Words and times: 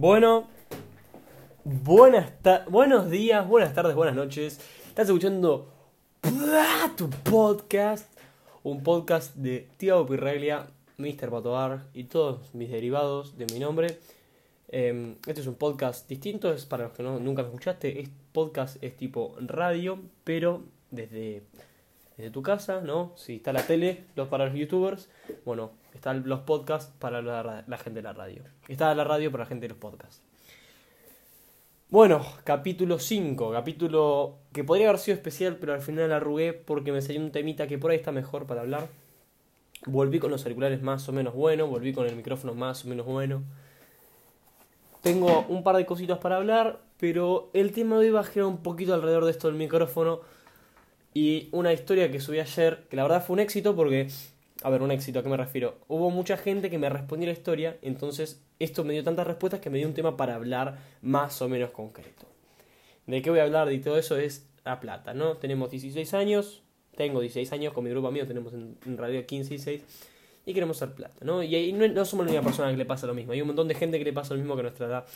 Bueno, 0.00 0.46
buenas 1.64 2.30
buenos 2.68 3.10
días, 3.10 3.48
buenas 3.48 3.74
tardes, 3.74 3.96
buenas 3.96 4.14
noches. 4.14 4.60
Estás 4.86 5.08
escuchando 5.08 5.72
tu 6.96 7.10
podcast, 7.10 8.08
un 8.62 8.84
podcast 8.84 9.34
de 9.34 9.68
Tiago 9.76 10.06
Pirreglia, 10.06 10.68
Mr. 10.98 11.30
Patoar 11.30 11.86
y 11.94 12.04
todos 12.04 12.54
mis 12.54 12.70
derivados 12.70 13.36
de 13.38 13.46
mi 13.52 13.58
nombre. 13.58 13.98
Em, 14.68 15.16
este 15.26 15.40
es 15.40 15.48
un 15.48 15.56
podcast 15.56 16.08
distinto, 16.08 16.52
es 16.52 16.64
para 16.64 16.84
los 16.84 16.92
que 16.92 17.02
no, 17.02 17.18
nunca 17.18 17.42
me 17.42 17.48
escuchaste. 17.48 17.98
Este 17.98 18.14
podcast 18.30 18.80
es 18.80 18.96
tipo 18.96 19.34
radio, 19.40 19.98
pero 20.22 20.62
desde 20.92 21.42
desde 22.18 22.32
tu 22.32 22.42
casa, 22.42 22.80
¿no? 22.80 23.12
Si 23.16 23.36
está 23.36 23.52
la 23.52 23.64
tele, 23.64 24.04
los 24.16 24.28
para 24.28 24.46
los 24.46 24.54
youtubers, 24.54 25.08
bueno, 25.44 25.70
están 25.98 26.28
los 26.28 26.40
podcasts 26.40 26.92
para 26.98 27.20
la, 27.20 27.78
gente 27.78 27.98
de 27.98 28.02
la 28.02 28.12
radio. 28.12 28.44
Está 28.68 28.94
la 28.94 29.04
radio 29.04 29.32
para 29.32 29.44
la 29.44 29.48
gente 29.48 29.64
de 29.64 29.70
los 29.70 29.78
podcasts. 29.78 30.22
Bueno, 31.90 32.24
capítulo 32.44 32.98
5, 32.98 33.50
capítulo 33.52 34.36
que 34.52 34.62
podría 34.62 34.88
haber 34.88 35.00
sido 35.00 35.16
especial, 35.16 35.56
pero 35.56 35.74
al 35.74 35.80
final 35.80 36.12
arrugué 36.12 36.52
porque 36.52 36.92
me 36.92 37.02
salió 37.02 37.20
un 37.20 37.32
temita 37.32 37.66
que 37.66 37.78
por 37.78 37.90
ahí 37.90 37.96
está 37.96 38.12
mejor 38.12 38.46
para 38.46 38.60
hablar. 38.60 38.88
Volví 39.86 40.18
con 40.20 40.30
los 40.30 40.44
auriculares 40.44 40.82
más 40.82 41.08
o 41.08 41.12
menos 41.12 41.34
buenos, 41.34 41.68
volví 41.68 41.92
con 41.92 42.06
el 42.06 42.14
micrófono 42.14 42.54
más 42.54 42.84
o 42.84 42.88
menos 42.88 43.06
bueno. 43.06 43.42
Tengo 45.02 45.46
un 45.48 45.62
par 45.62 45.76
de 45.76 45.86
cositas 45.86 46.18
para 46.18 46.36
hablar, 46.36 46.80
pero 46.98 47.50
el 47.54 47.72
tema 47.72 47.96
de 47.96 48.06
hoy 48.06 48.10
va 48.10 48.20
a 48.20 48.24
girar 48.24 48.46
un 48.46 48.58
poquito 48.58 48.94
alrededor 48.94 49.24
de 49.24 49.30
esto 49.32 49.48
del 49.48 49.56
micrófono 49.56 50.20
y 51.14 51.48
una 51.52 51.72
historia 51.72 52.10
que 52.10 52.20
subí 52.20 52.38
ayer, 52.38 52.86
que 52.88 52.96
la 52.96 53.02
verdad 53.02 53.24
fue 53.24 53.34
un 53.34 53.40
éxito 53.40 53.74
porque, 53.74 54.08
a 54.62 54.70
ver, 54.70 54.82
un 54.82 54.90
éxito, 54.90 55.20
¿a 55.20 55.22
qué 55.22 55.28
me 55.28 55.36
refiero? 55.36 55.78
Hubo 55.86 56.10
mucha 56.10 56.36
gente 56.36 56.68
que 56.70 56.78
me 56.78 56.88
respondió 56.88 57.26
la 57.26 57.32
historia, 57.32 57.76
entonces 57.82 58.42
esto 58.58 58.84
me 58.84 58.92
dio 58.92 59.04
tantas 59.04 59.26
respuestas 59.26 59.60
que 59.60 59.70
me 59.70 59.78
dio 59.78 59.86
un 59.86 59.94
tema 59.94 60.16
para 60.16 60.34
hablar 60.34 60.78
más 61.00 61.40
o 61.42 61.48
menos 61.48 61.70
concreto. 61.70 62.26
¿De 63.06 63.22
qué 63.22 63.30
voy 63.30 63.38
a 63.38 63.44
hablar? 63.44 63.68
De 63.68 63.78
todo 63.78 63.98
eso 63.98 64.16
es 64.16 64.48
la 64.64 64.80
plata, 64.80 65.14
¿no? 65.14 65.36
Tenemos 65.36 65.70
16 65.70 66.12
años, 66.14 66.62
tengo 66.96 67.20
16 67.20 67.52
años, 67.52 67.72
con 67.72 67.84
mi 67.84 67.90
grupo 67.90 68.08
amigo 68.08 68.26
tenemos 68.26 68.52
en, 68.52 68.76
radio 68.98 69.24
15 69.24 69.54
y 69.54 69.58
6 69.58 69.82
y 70.44 70.54
queremos 70.54 70.76
ser 70.76 70.92
plata, 70.92 71.24
¿no? 71.24 71.42
Y 71.42 71.54
ahí 71.54 71.72
no, 71.72 71.86
no, 71.86 72.04
somos 72.04 72.26
la 72.26 72.32
única 72.32 72.44
persona 72.44 72.70
que 72.70 72.76
le 72.76 72.84
pasa 72.84 73.06
lo 73.06 73.14
mismo, 73.14 73.32
hay 73.32 73.40
un 73.40 73.46
montón 73.46 73.68
de 73.68 73.74
gente 73.74 73.98
que 73.98 74.04
le 74.04 74.12
pasa 74.12 74.34
lo 74.34 74.40
mismo 74.40 74.56
que 74.56 74.62
nuestra 74.62 74.86
edad 74.86 75.06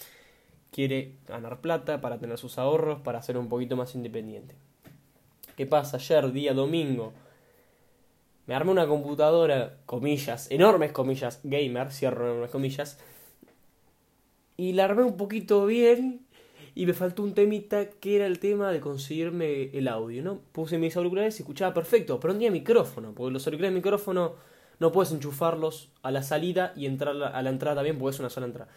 quiere 0.71 1.17
ganar 1.27 1.61
plata 1.61 2.01
para 2.01 2.19
tener 2.19 2.39
sus 2.39 2.59
ahorros, 2.59 3.01
para 3.01 3.21
ser 3.23 3.37
un 3.37 3.49
poquito 3.49 3.77
más 3.77 3.95
independiente. 3.95 4.55
¿Qué 5.57 5.67
pasa? 5.67 5.99
Ayer, 5.99 6.33
día 6.33 6.55
domingo, 6.55 7.13
me 8.47 8.55
armé 8.55 8.73
una 8.73 8.87
computadora, 8.87 9.79
comillas, 9.87 10.51
enormes 10.51 10.93
comillas, 10.93 11.41
gamer, 11.45 11.93
cierro 11.93 12.31
enormes 12.31 12.51
comillas, 12.51 12.99
y 14.57 14.73
la 14.73 14.85
armé 14.85 15.03
un 15.03 15.17
poquito 15.17 15.67
bien 15.67 16.27
y 16.75 16.87
me 16.87 16.95
faltó 16.95 17.23
un 17.23 17.35
temita 17.35 17.91
que 17.91 18.17
era 18.17 18.27
el 18.27 18.39
tema 18.39 18.71
de 18.73 18.81
conseguirme 18.81 19.71
el 19.77 19.89
audio, 19.89 20.23
¿no? 20.23 20.41
Puse 20.53 20.79
mis 20.79 20.97
auriculares 20.97 21.39
y 21.39 21.43
escuchaba 21.43 21.75
perfecto, 21.75 22.19
pero 22.19 22.33
no 22.33 22.39
tenía 22.39 22.51
micrófono, 22.51 23.13
porque 23.15 23.33
los 23.33 23.47
auriculares 23.47 23.75
de 23.75 23.79
micrófono 23.81 24.35
no 24.79 24.91
puedes 24.91 25.13
enchufarlos 25.13 25.91
a 26.03 26.11
la 26.11 26.23
salida 26.23 26.73
y 26.77 26.87
entrar 26.87 27.17
a 27.23 27.43
la 27.43 27.51
entrada 27.51 27.77
también, 27.77 27.99
porque 27.99 28.15
es 28.15 28.21
una 28.21 28.31
sola 28.31 28.47
entrada 28.47 28.69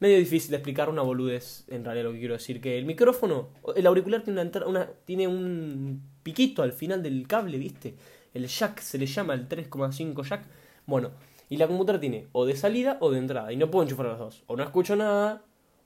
medio 0.00 0.18
difícil 0.18 0.50
de 0.50 0.56
explicar 0.56 0.88
una 0.90 1.02
boludez 1.02 1.64
en 1.68 1.84
realidad 1.84 2.04
lo 2.04 2.12
que 2.12 2.18
quiero 2.18 2.34
decir 2.34 2.60
que 2.60 2.78
el 2.78 2.84
micrófono 2.84 3.48
el 3.74 3.86
auricular 3.86 4.22
tiene 4.22 4.42
una, 4.42 4.66
una 4.66 4.90
tiene 5.04 5.28
un 5.28 6.02
piquito 6.22 6.62
al 6.62 6.72
final 6.72 7.02
del 7.02 7.26
cable 7.26 7.58
viste 7.58 7.94
el 8.34 8.46
jack 8.46 8.80
se 8.80 8.98
le 8.98 9.06
llama 9.06 9.34
el 9.34 9.48
3,5 9.48 10.22
jack 10.28 10.44
bueno 10.86 11.12
y 11.48 11.56
la 11.56 11.66
computadora 11.66 12.00
tiene 12.00 12.28
o 12.32 12.44
de 12.44 12.56
salida 12.56 12.98
o 13.00 13.10
de 13.10 13.18
entrada 13.18 13.52
y 13.52 13.56
no 13.56 13.70
puedo 13.70 13.84
enchufar 13.84 14.06
los 14.06 14.18
dos 14.18 14.42
o 14.46 14.56
no 14.56 14.64
escucho 14.64 14.96
nada 14.96 15.42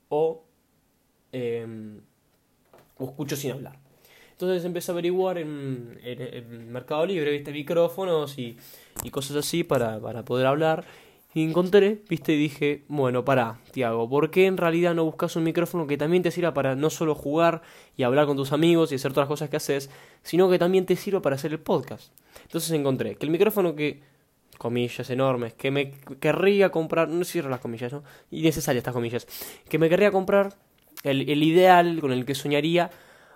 o 0.09 0.43
em, 1.33 2.01
o 2.99 3.05
escucho 3.05 3.37
sin 3.37 3.53
hablar 3.53 3.79
entonces 4.39 4.65
empecé 4.65 4.93
a 4.93 4.95
averiguar 4.95 5.37
en, 5.37 5.99
en, 6.01 6.71
Mercado 6.71 7.05
Libre, 7.05 7.33
viste, 7.33 7.51
micrófonos 7.51 8.39
y, 8.39 8.57
y 9.03 9.11
cosas 9.11 9.37
así 9.37 9.65
para, 9.65 9.99
para 9.99 10.25
poder 10.25 10.47
hablar. 10.47 10.85
Y 11.35 11.43
encontré, 11.45 12.03
viste, 12.09 12.33
y 12.33 12.39
dije, 12.39 12.85
bueno, 12.89 13.25
pará, 13.25 13.59
Tiago, 13.71 14.09
¿por 14.09 14.31
qué 14.31 14.47
en 14.47 14.57
realidad 14.57 14.95
no 14.95 15.05
buscas 15.05 15.37
un 15.37 15.45
micrófono 15.45 15.87
que 15.87 15.99
también 15.99 16.23
te 16.23 16.31
sirva 16.31 16.55
para 16.55 16.75
no 16.75 16.89
solo 16.89 17.15
jugar 17.15 17.61
y 17.97 18.03
hablar 18.03 18.27
con 18.27 18.37
tus 18.37 18.53
amigos 18.53 18.93
y 18.93 18.95
hacer 18.95 19.13
todas 19.13 19.25
las 19.25 19.29
cosas 19.29 19.51
que 19.51 19.57
haces, 19.57 19.91
sino 20.23 20.49
que 20.49 20.59
también 20.59 20.87
te 20.87 20.97
sirva 20.97 21.21
para 21.21 21.37
hacer 21.37 21.53
el 21.53 21.61
podcast? 21.61 22.13
Entonces 22.43 22.71
encontré 22.71 23.17
que 23.17 23.27
el 23.27 23.31
micrófono 23.31 23.75
que, 23.75 24.01
comillas 24.59 25.09
enormes, 25.11 25.55
que 25.55 25.71
me 25.71 25.93
querría 26.21 26.71
comprar, 26.71 27.09
no 27.09 27.25
cierro 27.25 27.49
las 27.49 27.61
comillas, 27.61 27.93
¿no? 27.93 28.03
Y 28.31 28.43
necesarias 28.43 28.81
estas 28.81 28.95
comillas, 28.95 29.27
que 29.69 29.79
me 29.79 29.89
querría 29.89 30.11
comprar, 30.11 30.55
el, 31.05 31.29
el 31.31 31.43
ideal 31.43 32.01
con 32.01 32.13
el 32.13 32.25
que 32.25 32.35
soñaría, 32.35 32.91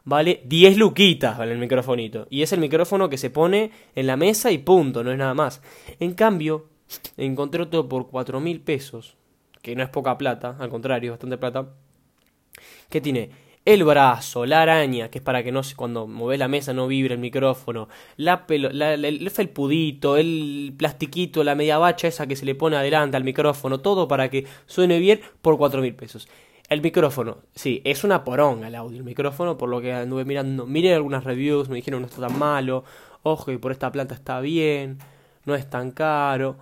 vale 0.04 0.42
10 0.44 0.76
luquitas, 0.76 1.38
vale 1.38 1.52
el 1.52 1.58
microfonito. 1.58 2.26
Y 2.28 2.42
es 2.42 2.52
el 2.52 2.60
micrófono 2.60 3.08
que 3.08 3.18
se 3.18 3.30
pone 3.30 3.70
en 3.94 4.06
la 4.06 4.16
mesa 4.16 4.50
y 4.50 4.58
punto, 4.58 5.04
no 5.04 5.12
es 5.12 5.18
nada 5.18 5.34
más. 5.34 5.62
En 6.00 6.14
cambio, 6.14 6.71
encontré 7.16 7.62
otro 7.62 7.88
por 7.88 8.08
cuatro 8.08 8.40
mil 8.40 8.60
pesos, 8.60 9.16
que 9.62 9.76
no 9.76 9.82
es 9.82 9.88
poca 9.88 10.18
plata, 10.18 10.56
al 10.58 10.68
contrario, 10.70 11.12
bastante 11.12 11.38
plata, 11.38 11.68
que 12.88 13.00
tiene 13.00 13.30
el 13.64 13.84
brazo, 13.84 14.44
la 14.44 14.62
araña, 14.62 15.08
que 15.08 15.18
es 15.18 15.24
para 15.24 15.44
que 15.44 15.52
no 15.52 15.60
cuando 15.76 16.08
mueve 16.08 16.36
la 16.36 16.48
mesa 16.48 16.72
no 16.72 16.88
vibre 16.88 17.14
el 17.14 17.20
micrófono, 17.20 17.88
la, 18.16 18.46
pelo, 18.46 18.70
la, 18.70 18.94
el 18.94 19.30
felpudito, 19.30 20.16
el 20.16 20.74
plastiquito, 20.76 21.44
la 21.44 21.54
media 21.54 21.78
bacha 21.78 22.08
esa 22.08 22.26
que 22.26 22.34
se 22.34 22.44
le 22.44 22.56
pone 22.56 22.76
adelante 22.76 23.16
al 23.16 23.24
micrófono, 23.24 23.78
todo 23.78 24.08
para 24.08 24.28
que 24.30 24.46
suene 24.66 24.98
bien 24.98 25.20
por 25.40 25.58
cuatro 25.58 25.80
mil 25.80 25.94
pesos. 25.94 26.28
El 26.68 26.80
micrófono, 26.80 27.38
sí, 27.54 27.82
es 27.84 28.02
una 28.02 28.24
poronga 28.24 28.66
el 28.66 28.74
audio, 28.74 28.96
el 28.98 29.04
micrófono, 29.04 29.56
por 29.58 29.68
lo 29.68 29.80
que 29.80 29.92
anduve 29.92 30.24
mirando, 30.24 30.66
miré 30.66 30.94
algunas 30.94 31.22
reviews, 31.22 31.68
me 31.68 31.76
dijeron 31.76 32.00
no 32.00 32.08
está 32.08 32.26
tan 32.26 32.38
malo, 32.38 32.82
ojo, 33.22 33.52
y 33.52 33.58
por 33.58 33.70
esta 33.70 33.92
planta 33.92 34.14
está 34.14 34.40
bien, 34.40 34.98
no 35.44 35.54
es 35.54 35.68
tan 35.70 35.92
caro. 35.92 36.56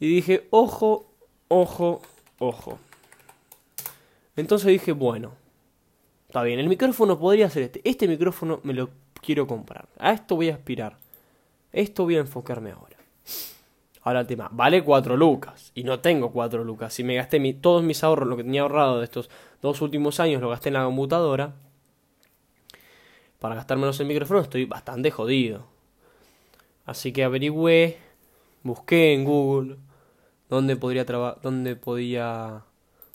Y 0.00 0.08
dije, 0.08 0.46
ojo, 0.50 1.06
ojo, 1.48 2.02
ojo. 2.38 2.78
Entonces 4.36 4.68
dije, 4.68 4.92
bueno, 4.92 5.32
está 6.28 6.42
bien, 6.42 6.60
el 6.60 6.68
micrófono 6.68 7.18
podría 7.18 7.50
ser 7.50 7.64
este. 7.64 7.80
Este 7.82 8.06
micrófono 8.06 8.60
me 8.62 8.74
lo 8.74 8.90
quiero 9.20 9.46
comprar. 9.46 9.88
A 9.98 10.12
esto 10.12 10.36
voy 10.36 10.50
a 10.50 10.54
aspirar. 10.54 10.96
Esto 11.72 12.04
voy 12.04 12.16
a 12.16 12.20
enfocarme 12.20 12.70
ahora. 12.70 12.96
Ahora 14.02 14.20
el 14.20 14.26
tema, 14.26 14.48
vale 14.52 14.84
4 14.84 15.16
lucas. 15.16 15.72
Y 15.74 15.82
no 15.82 15.98
tengo 15.98 16.30
4 16.30 16.62
lucas. 16.62 16.94
Si 16.94 17.02
me 17.02 17.16
gasté 17.16 17.52
todos 17.54 17.82
mis 17.82 18.04
ahorros, 18.04 18.28
lo 18.28 18.36
que 18.36 18.44
tenía 18.44 18.62
ahorrado 18.62 18.98
de 18.98 19.04
estos 19.04 19.28
dos 19.60 19.82
últimos 19.82 20.20
años, 20.20 20.40
lo 20.40 20.48
gasté 20.48 20.68
en 20.68 20.74
la 20.74 20.84
computadora. 20.84 21.56
Para 23.40 23.56
gastármelos 23.56 23.98
en 24.00 24.06
micrófono 24.06 24.40
estoy 24.40 24.64
bastante 24.64 25.10
jodido. 25.10 25.66
Así 26.86 27.12
que 27.12 27.24
averigüé, 27.24 27.98
busqué 28.62 29.12
en 29.12 29.24
Google 29.24 29.76
dónde 30.48 30.76
podría 30.76 31.04
dónde 31.04 31.76
podía 31.76 32.64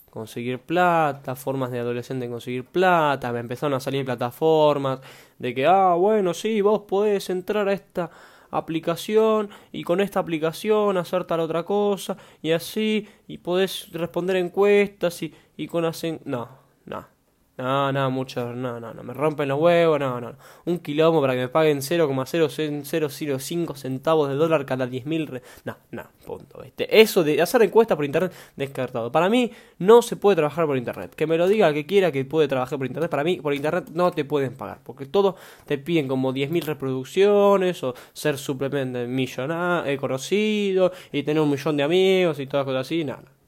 conseguir 0.09 0.59
plata, 0.59 1.35
formas 1.35 1.71
de 1.71 1.79
adolescente 1.79 2.29
conseguir 2.29 2.65
plata, 2.65 3.31
me 3.31 3.39
empezaron 3.39 3.73
a 3.73 3.79
salir 3.79 4.05
plataformas 4.05 4.99
de 5.39 5.55
que, 5.55 5.65
ah, 5.65 5.95
bueno, 5.95 6.35
sí, 6.35 6.61
vos 6.61 6.81
podés 6.87 7.29
entrar 7.31 7.67
a 7.67 7.73
esta 7.73 8.11
aplicación 8.51 9.49
y 9.71 9.83
con 9.83 10.01
esta 10.01 10.19
aplicación 10.19 10.97
hacer 10.97 11.23
tal 11.25 11.39
otra 11.39 11.63
cosa 11.63 12.15
y 12.43 12.51
así, 12.51 13.07
y 13.27 13.39
podés 13.39 13.91
responder 13.91 14.35
encuestas 14.35 15.23
y, 15.23 15.33
y 15.57 15.67
con 15.67 15.85
hacen... 15.85 16.21
No, 16.25 16.47
no, 16.85 17.12
no, 17.55 17.91
no, 17.91 18.09
mucho, 18.09 18.51
no, 18.51 18.79
no, 18.79 18.95
no, 18.95 19.03
me 19.03 19.13
rompen 19.13 19.47
los 19.47 19.59
huevos, 19.59 19.99
no, 19.99 20.19
no. 20.19 20.33
Un 20.65 20.79
quilombo 20.79 21.21
para 21.21 21.33
que 21.33 21.41
me 21.41 21.49
paguen 21.49 21.83
0,005 21.83 23.75
centavos 23.75 24.27
de 24.29 24.35
dólar 24.35 24.65
cada 24.65 24.87
10.000. 24.87 25.39
No, 25.63 25.77
no, 25.91 26.03
punto. 26.25 26.63
Este. 26.63 26.99
Eso 26.99 27.23
de 27.23 27.39
hacer 27.43 27.61
encuestas 27.61 27.95
por 27.95 28.05
internet, 28.05 28.33
descartado. 28.55 29.11
Para 29.11 29.29
mí, 29.29 29.51
no 29.77 30.01
se 30.01 30.15
puede 30.15 30.37
trabajar 30.37 30.65
por 30.65 30.77
internet. 30.77 31.13
Que 31.13 31.27
me 31.27 31.37
lo 31.37 31.47
diga 31.47 31.67
el 31.67 31.75
que 31.75 31.85
quiera 31.85 32.11
que 32.11 32.25
puede 32.25 32.47
trabajar 32.47 32.79
por 32.79 32.87
internet. 32.87 33.11
Para 33.11 33.23
mí, 33.23 33.39
por 33.39 33.53
internet 33.53 33.89
no 33.93 34.09
te 34.11 34.25
pueden 34.25 34.55
pagar. 34.55 34.79
Porque 34.83 35.05
todos 35.05 35.35
te 35.67 35.77
piden 35.77 36.07
como 36.07 36.33
10.000 36.33 36.63
reproducciones 36.63 37.83
o 37.83 37.93
ser 38.13 38.39
suplemente 38.39 39.05
millonario, 39.05 39.91
eh, 39.91 39.97
conocido 39.97 40.91
y 41.11 41.21
tener 41.21 41.41
un 41.43 41.51
millón 41.51 41.77
de 41.77 41.83
amigos 41.83 42.39
y 42.39 42.47
todas 42.47 42.65
cosas 42.65 42.81
así. 42.87 43.03
Nada. 43.03 43.42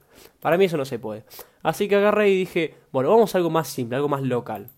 Para 0.46 0.58
mí 0.58 0.66
eso 0.66 0.76
no 0.76 0.84
se 0.84 1.00
puede. 1.00 1.24
Así 1.64 1.88
que 1.88 1.96
agarré 1.96 2.30
y 2.30 2.36
dije, 2.36 2.76
bueno, 2.92 3.10
vamos 3.10 3.34
a 3.34 3.38
algo 3.38 3.50
más 3.50 3.66
simple, 3.66 3.96
algo 3.96 4.08
más 4.08 4.22
local. 4.22 4.68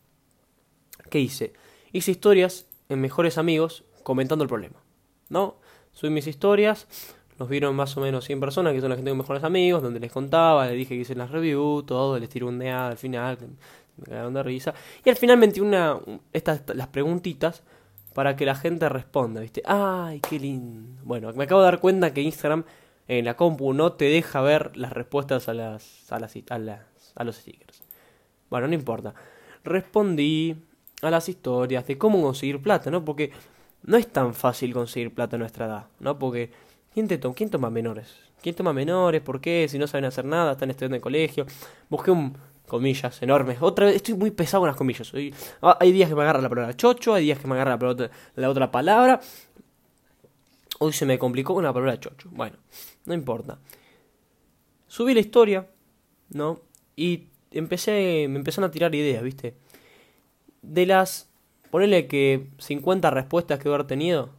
¿Qué 1.10 1.20
hice? 1.20 1.52
Hice 1.92 2.10
historias 2.10 2.66
en 2.88 3.02
Mejores 3.02 3.36
Amigos 3.36 3.84
comentando 4.02 4.44
el 4.44 4.48
problema. 4.48 4.76
¿No? 5.28 5.56
Subí 5.92 6.08
mis 6.08 6.26
historias, 6.26 6.88
los 7.38 7.50
vieron 7.50 7.76
más 7.76 7.94
o 7.98 8.00
menos 8.00 8.24
100 8.24 8.40
personas, 8.40 8.72
que 8.72 8.80
son 8.80 8.88
las 8.88 8.96
que 8.96 9.04
tengo 9.04 9.18
mejores 9.18 9.44
amigos, 9.44 9.82
donde 9.82 10.00
les 10.00 10.10
contaba, 10.10 10.64
les 10.68 10.74
dije 10.74 10.94
que 10.94 11.02
hice 11.02 11.14
las 11.14 11.30
reviews, 11.30 11.84
todo, 11.84 12.18
les 12.18 12.30
tiré 12.30 12.46
un 12.46 12.62
al 12.62 12.96
final, 12.96 13.36
me 13.98 14.04
cagaron 14.06 14.32
de 14.32 14.42
risa. 14.42 14.72
Y 15.04 15.10
al 15.10 15.16
final 15.16 15.36
metí 15.36 15.60
una, 15.60 15.98
estas, 16.32 16.62
las 16.74 16.86
preguntitas 16.86 17.62
para 18.14 18.36
que 18.36 18.46
la 18.46 18.54
gente 18.54 18.88
responda, 18.88 19.42
¿viste? 19.42 19.60
Ay, 19.66 20.20
qué 20.20 20.40
lindo. 20.40 21.02
Bueno, 21.04 21.30
me 21.34 21.44
acabo 21.44 21.60
de 21.60 21.66
dar 21.66 21.78
cuenta 21.78 22.14
que 22.14 22.22
Instagram 22.22 22.64
en 23.08 23.24
la 23.24 23.36
compu 23.36 23.72
no 23.72 23.92
te 23.92 24.04
deja 24.04 24.40
ver 24.42 24.76
las 24.76 24.92
respuestas 24.92 25.48
a 25.48 25.54
las 25.54 26.12
a 26.12 26.20
las 26.20 26.34
a, 26.50 26.58
las, 26.58 26.80
a 27.16 27.24
los 27.24 27.36
stickers. 27.36 27.82
Bueno, 28.50 28.68
no 28.68 28.74
importa. 28.74 29.14
Respondí 29.64 30.56
a 31.02 31.10
las 31.10 31.28
historias 31.28 31.86
de 31.86 31.98
cómo 31.98 32.22
conseguir 32.22 32.62
plata, 32.62 32.90
¿no? 32.90 33.04
Porque 33.04 33.32
no 33.82 33.96
es 33.96 34.06
tan 34.08 34.34
fácil 34.34 34.72
conseguir 34.72 35.14
plata 35.14 35.36
a 35.36 35.38
nuestra 35.38 35.66
edad, 35.66 35.86
¿no? 36.00 36.18
Porque 36.18 36.50
¿quién, 36.92 37.08
te 37.08 37.18
¿quién 37.18 37.50
toma 37.50 37.70
menores? 37.70 38.14
¿Quién 38.42 38.54
toma 38.54 38.72
menores? 38.72 39.20
¿Por 39.20 39.40
qué? 39.40 39.66
Si 39.68 39.78
no 39.78 39.86
saben 39.86 40.04
hacer 40.04 40.24
nada, 40.24 40.52
están 40.52 40.70
estudiando 40.70 40.96
en 40.96 41.02
colegio. 41.02 41.46
Busqué 41.88 42.10
un, 42.10 42.36
comillas 42.68 43.20
enormes. 43.22 43.58
Otra 43.60 43.86
vez, 43.86 43.96
estoy 43.96 44.14
muy 44.14 44.30
pesado 44.30 44.60
con 44.60 44.68
las 44.68 44.76
comillas. 44.76 45.12
Ah, 45.60 45.76
hay 45.80 45.90
días 45.90 46.08
que 46.08 46.14
me 46.14 46.22
agarra 46.22 46.40
la 46.40 46.48
palabra 46.48 46.76
chocho, 46.76 47.14
hay 47.14 47.24
días 47.24 47.38
que 47.38 47.48
me 47.48 47.54
agarra 47.54 47.76
la 48.36 48.50
otra 48.50 48.70
palabra. 48.70 49.20
Hoy 50.78 50.92
se 50.92 51.06
me 51.06 51.18
complicó 51.18 51.60
la 51.60 51.72
palabra 51.72 51.98
chocho. 51.98 52.28
Bueno, 52.30 52.56
no 53.04 53.14
importa. 53.14 53.58
Subí 54.86 55.12
la 55.14 55.20
historia, 55.20 55.68
¿no? 56.30 56.60
Y 56.96 57.28
empecé, 57.50 58.26
me 58.28 58.38
empezaron 58.38 58.68
a 58.68 58.72
tirar 58.72 58.94
ideas, 58.94 59.22
¿viste? 59.22 59.54
De 60.62 60.86
las, 60.86 61.28
ponele 61.70 62.06
que 62.06 62.48
50 62.58 63.10
respuestas 63.10 63.58
que 63.58 63.68
haber 63.68 63.84
tenido, 63.84 64.30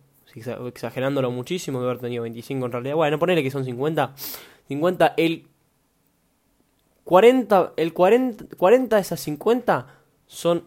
exagerándolo 0.67 1.31
muchísimo, 1.31 1.79
que 1.79 1.85
haber 1.85 1.99
tenido 1.99 2.23
25 2.23 2.65
en 2.65 2.71
realidad. 2.71 2.95
Bueno, 2.95 3.19
ponele 3.19 3.43
que 3.43 3.51
son 3.51 3.65
50. 3.65 4.15
50, 4.67 5.13
el 5.17 5.47
40, 7.03 7.73
el 7.75 7.93
40, 7.93 8.55
40 8.55 8.95
de 8.95 9.01
esas 9.01 9.19
50 9.19 9.87
son 10.27 10.63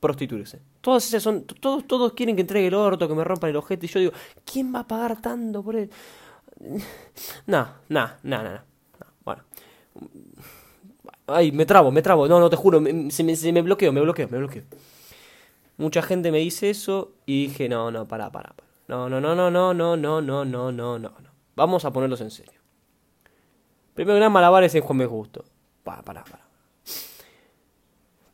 prostituirse. 0.00 0.60
Todas 0.84 1.06
esas 1.06 1.22
son, 1.22 1.44
todos, 1.44 1.86
todos 1.86 2.12
quieren 2.12 2.36
que 2.36 2.42
entregue 2.42 2.66
el 2.66 2.74
orto, 2.74 3.08
que 3.08 3.14
me 3.14 3.24
rompan 3.24 3.48
el 3.48 3.56
ojete. 3.56 3.86
Y 3.86 3.88
yo 3.88 4.00
digo, 4.00 4.12
¿quién 4.44 4.70
va 4.74 4.80
a 4.80 4.86
pagar 4.86 5.18
tanto 5.18 5.62
por 5.62 5.76
él? 5.76 5.88
No, 7.46 7.68
no, 7.88 8.10
no, 8.22 8.42
no, 8.42 8.60
Bueno. 9.24 9.42
Ay, 11.26 11.52
me 11.52 11.64
trabo, 11.64 11.90
me 11.90 12.02
trabo. 12.02 12.28
No, 12.28 12.38
no, 12.38 12.50
te 12.50 12.56
juro, 12.56 12.82
se 13.08 13.24
me, 13.24 13.34
se 13.34 13.50
me 13.50 13.62
bloqueo, 13.62 13.94
me 13.94 14.02
bloqueo, 14.02 14.28
me 14.28 14.36
bloqueo. 14.36 14.64
Mucha 15.78 16.02
gente 16.02 16.30
me 16.30 16.40
dice 16.40 16.68
eso 16.68 17.12
y 17.24 17.46
dije, 17.46 17.66
no, 17.66 17.90
no, 17.90 18.06
para, 18.06 18.30
para. 18.30 18.54
No, 18.86 19.08
no, 19.08 19.22
no, 19.22 19.34
no, 19.34 19.50
no, 19.50 19.72
no, 19.72 19.96
no, 19.96 20.20
no, 20.20 20.44
no, 20.44 20.70
no, 20.70 20.98
no. 20.98 21.12
Vamos 21.56 21.86
a 21.86 21.94
ponerlos 21.94 22.20
en 22.20 22.30
serio. 22.30 22.60
Primero 23.94 24.18
nada, 24.18 24.28
malabares 24.28 24.74
es 24.74 24.84
Juan 24.84 24.98
me 24.98 25.06
gusto. 25.06 25.46
Para, 25.82 26.02
para, 26.02 26.24
para. 26.24 26.43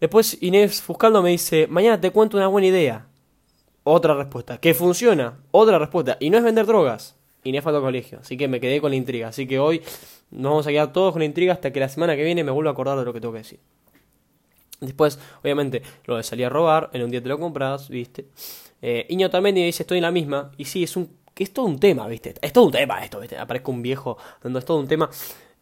Después 0.00 0.38
Inés 0.40 0.80
Fuscaldo 0.80 1.22
me 1.22 1.30
dice, 1.30 1.66
mañana 1.66 2.00
te 2.00 2.10
cuento 2.10 2.36
una 2.36 2.46
buena 2.46 2.68
idea. 2.68 3.06
Otra 3.84 4.14
respuesta. 4.14 4.58
¿Que 4.58 4.74
funciona? 4.74 5.38
Otra 5.50 5.78
respuesta. 5.78 6.16
Y 6.20 6.30
no 6.30 6.38
es 6.38 6.44
vender 6.44 6.66
drogas. 6.66 7.16
Inés 7.44 7.62
falta 7.62 7.80
colegio. 7.80 8.18
Así 8.20 8.36
que 8.36 8.48
me 8.48 8.60
quedé 8.60 8.80
con 8.80 8.90
la 8.90 8.96
intriga. 8.96 9.28
Así 9.28 9.46
que 9.46 9.58
hoy 9.58 9.82
nos 10.30 10.50
vamos 10.50 10.66
a 10.66 10.70
quedar 10.70 10.92
todos 10.92 11.12
con 11.12 11.20
la 11.20 11.26
intriga 11.26 11.52
hasta 11.52 11.72
que 11.72 11.80
la 11.80 11.88
semana 11.88 12.16
que 12.16 12.24
viene 12.24 12.42
me 12.44 12.50
vuelva 12.50 12.70
a 12.70 12.72
acordar 12.72 12.98
de 12.98 13.04
lo 13.04 13.12
que 13.12 13.20
tengo 13.20 13.32
que 13.32 13.38
decir. 13.38 13.60
Después, 14.80 15.18
obviamente, 15.42 15.82
lo 16.06 16.16
de 16.16 16.22
salir 16.22 16.46
a 16.46 16.48
robar, 16.48 16.88
en 16.94 17.02
un 17.02 17.10
día 17.10 17.22
te 17.22 17.28
lo 17.28 17.38
compras, 17.38 17.88
¿viste? 17.90 18.26
Eh, 18.80 19.06
Iño 19.10 19.28
también 19.28 19.54
dice, 19.54 19.82
estoy 19.82 19.98
en 19.98 20.02
la 20.02 20.10
misma. 20.10 20.50
Y 20.56 20.64
sí, 20.64 20.82
es 20.82 20.96
un 20.96 21.20
es 21.42 21.52
todo 21.52 21.66
un 21.66 21.78
tema, 21.78 22.06
¿viste? 22.06 22.34
Es 22.42 22.52
todo 22.52 22.66
un 22.66 22.72
tema 22.72 23.02
esto, 23.02 23.18
¿viste? 23.18 23.38
Aparezco 23.38 23.70
un 23.70 23.82
viejo 23.82 24.18
dando 24.42 24.58
es 24.58 24.64
todo 24.64 24.78
un 24.78 24.88
tema 24.88 25.08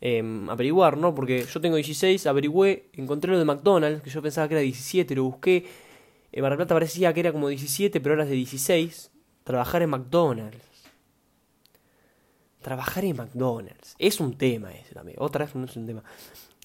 eh, 0.00 0.46
averiguar, 0.48 0.96
¿no? 0.96 1.14
Porque 1.14 1.44
yo 1.44 1.60
tengo 1.60 1.76
16, 1.76 2.26
averigüé, 2.26 2.88
encontré 2.92 3.32
lo 3.32 3.38
de 3.38 3.44
McDonald's, 3.44 4.02
que 4.02 4.10
yo 4.10 4.22
pensaba 4.22 4.48
que 4.48 4.54
era 4.54 4.62
17, 4.62 5.14
lo 5.14 5.24
busqué. 5.24 5.66
En 6.30 6.42
Mar 6.42 6.56
Plata 6.56 6.74
parecía 6.74 7.12
que 7.12 7.20
era 7.20 7.32
como 7.32 7.48
17, 7.48 8.00
pero 8.00 8.14
ahora 8.14 8.24
es 8.24 8.30
de 8.30 8.36
16. 8.36 9.10
Trabajar 9.44 9.82
en 9.82 9.90
McDonald's. 9.90 10.58
Trabajar 12.60 13.04
en 13.04 13.16
McDonald's. 13.16 13.94
Es 13.98 14.20
un 14.20 14.36
tema 14.36 14.72
ese 14.72 14.94
también. 14.94 15.16
Otra 15.20 15.46
vez 15.46 15.54
no 15.54 15.64
es 15.64 15.76
un 15.76 15.86
tema. 15.86 16.04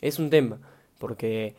Es 0.02 0.20
un 0.20 0.30
tema. 0.30 0.60
Porque... 1.00 1.56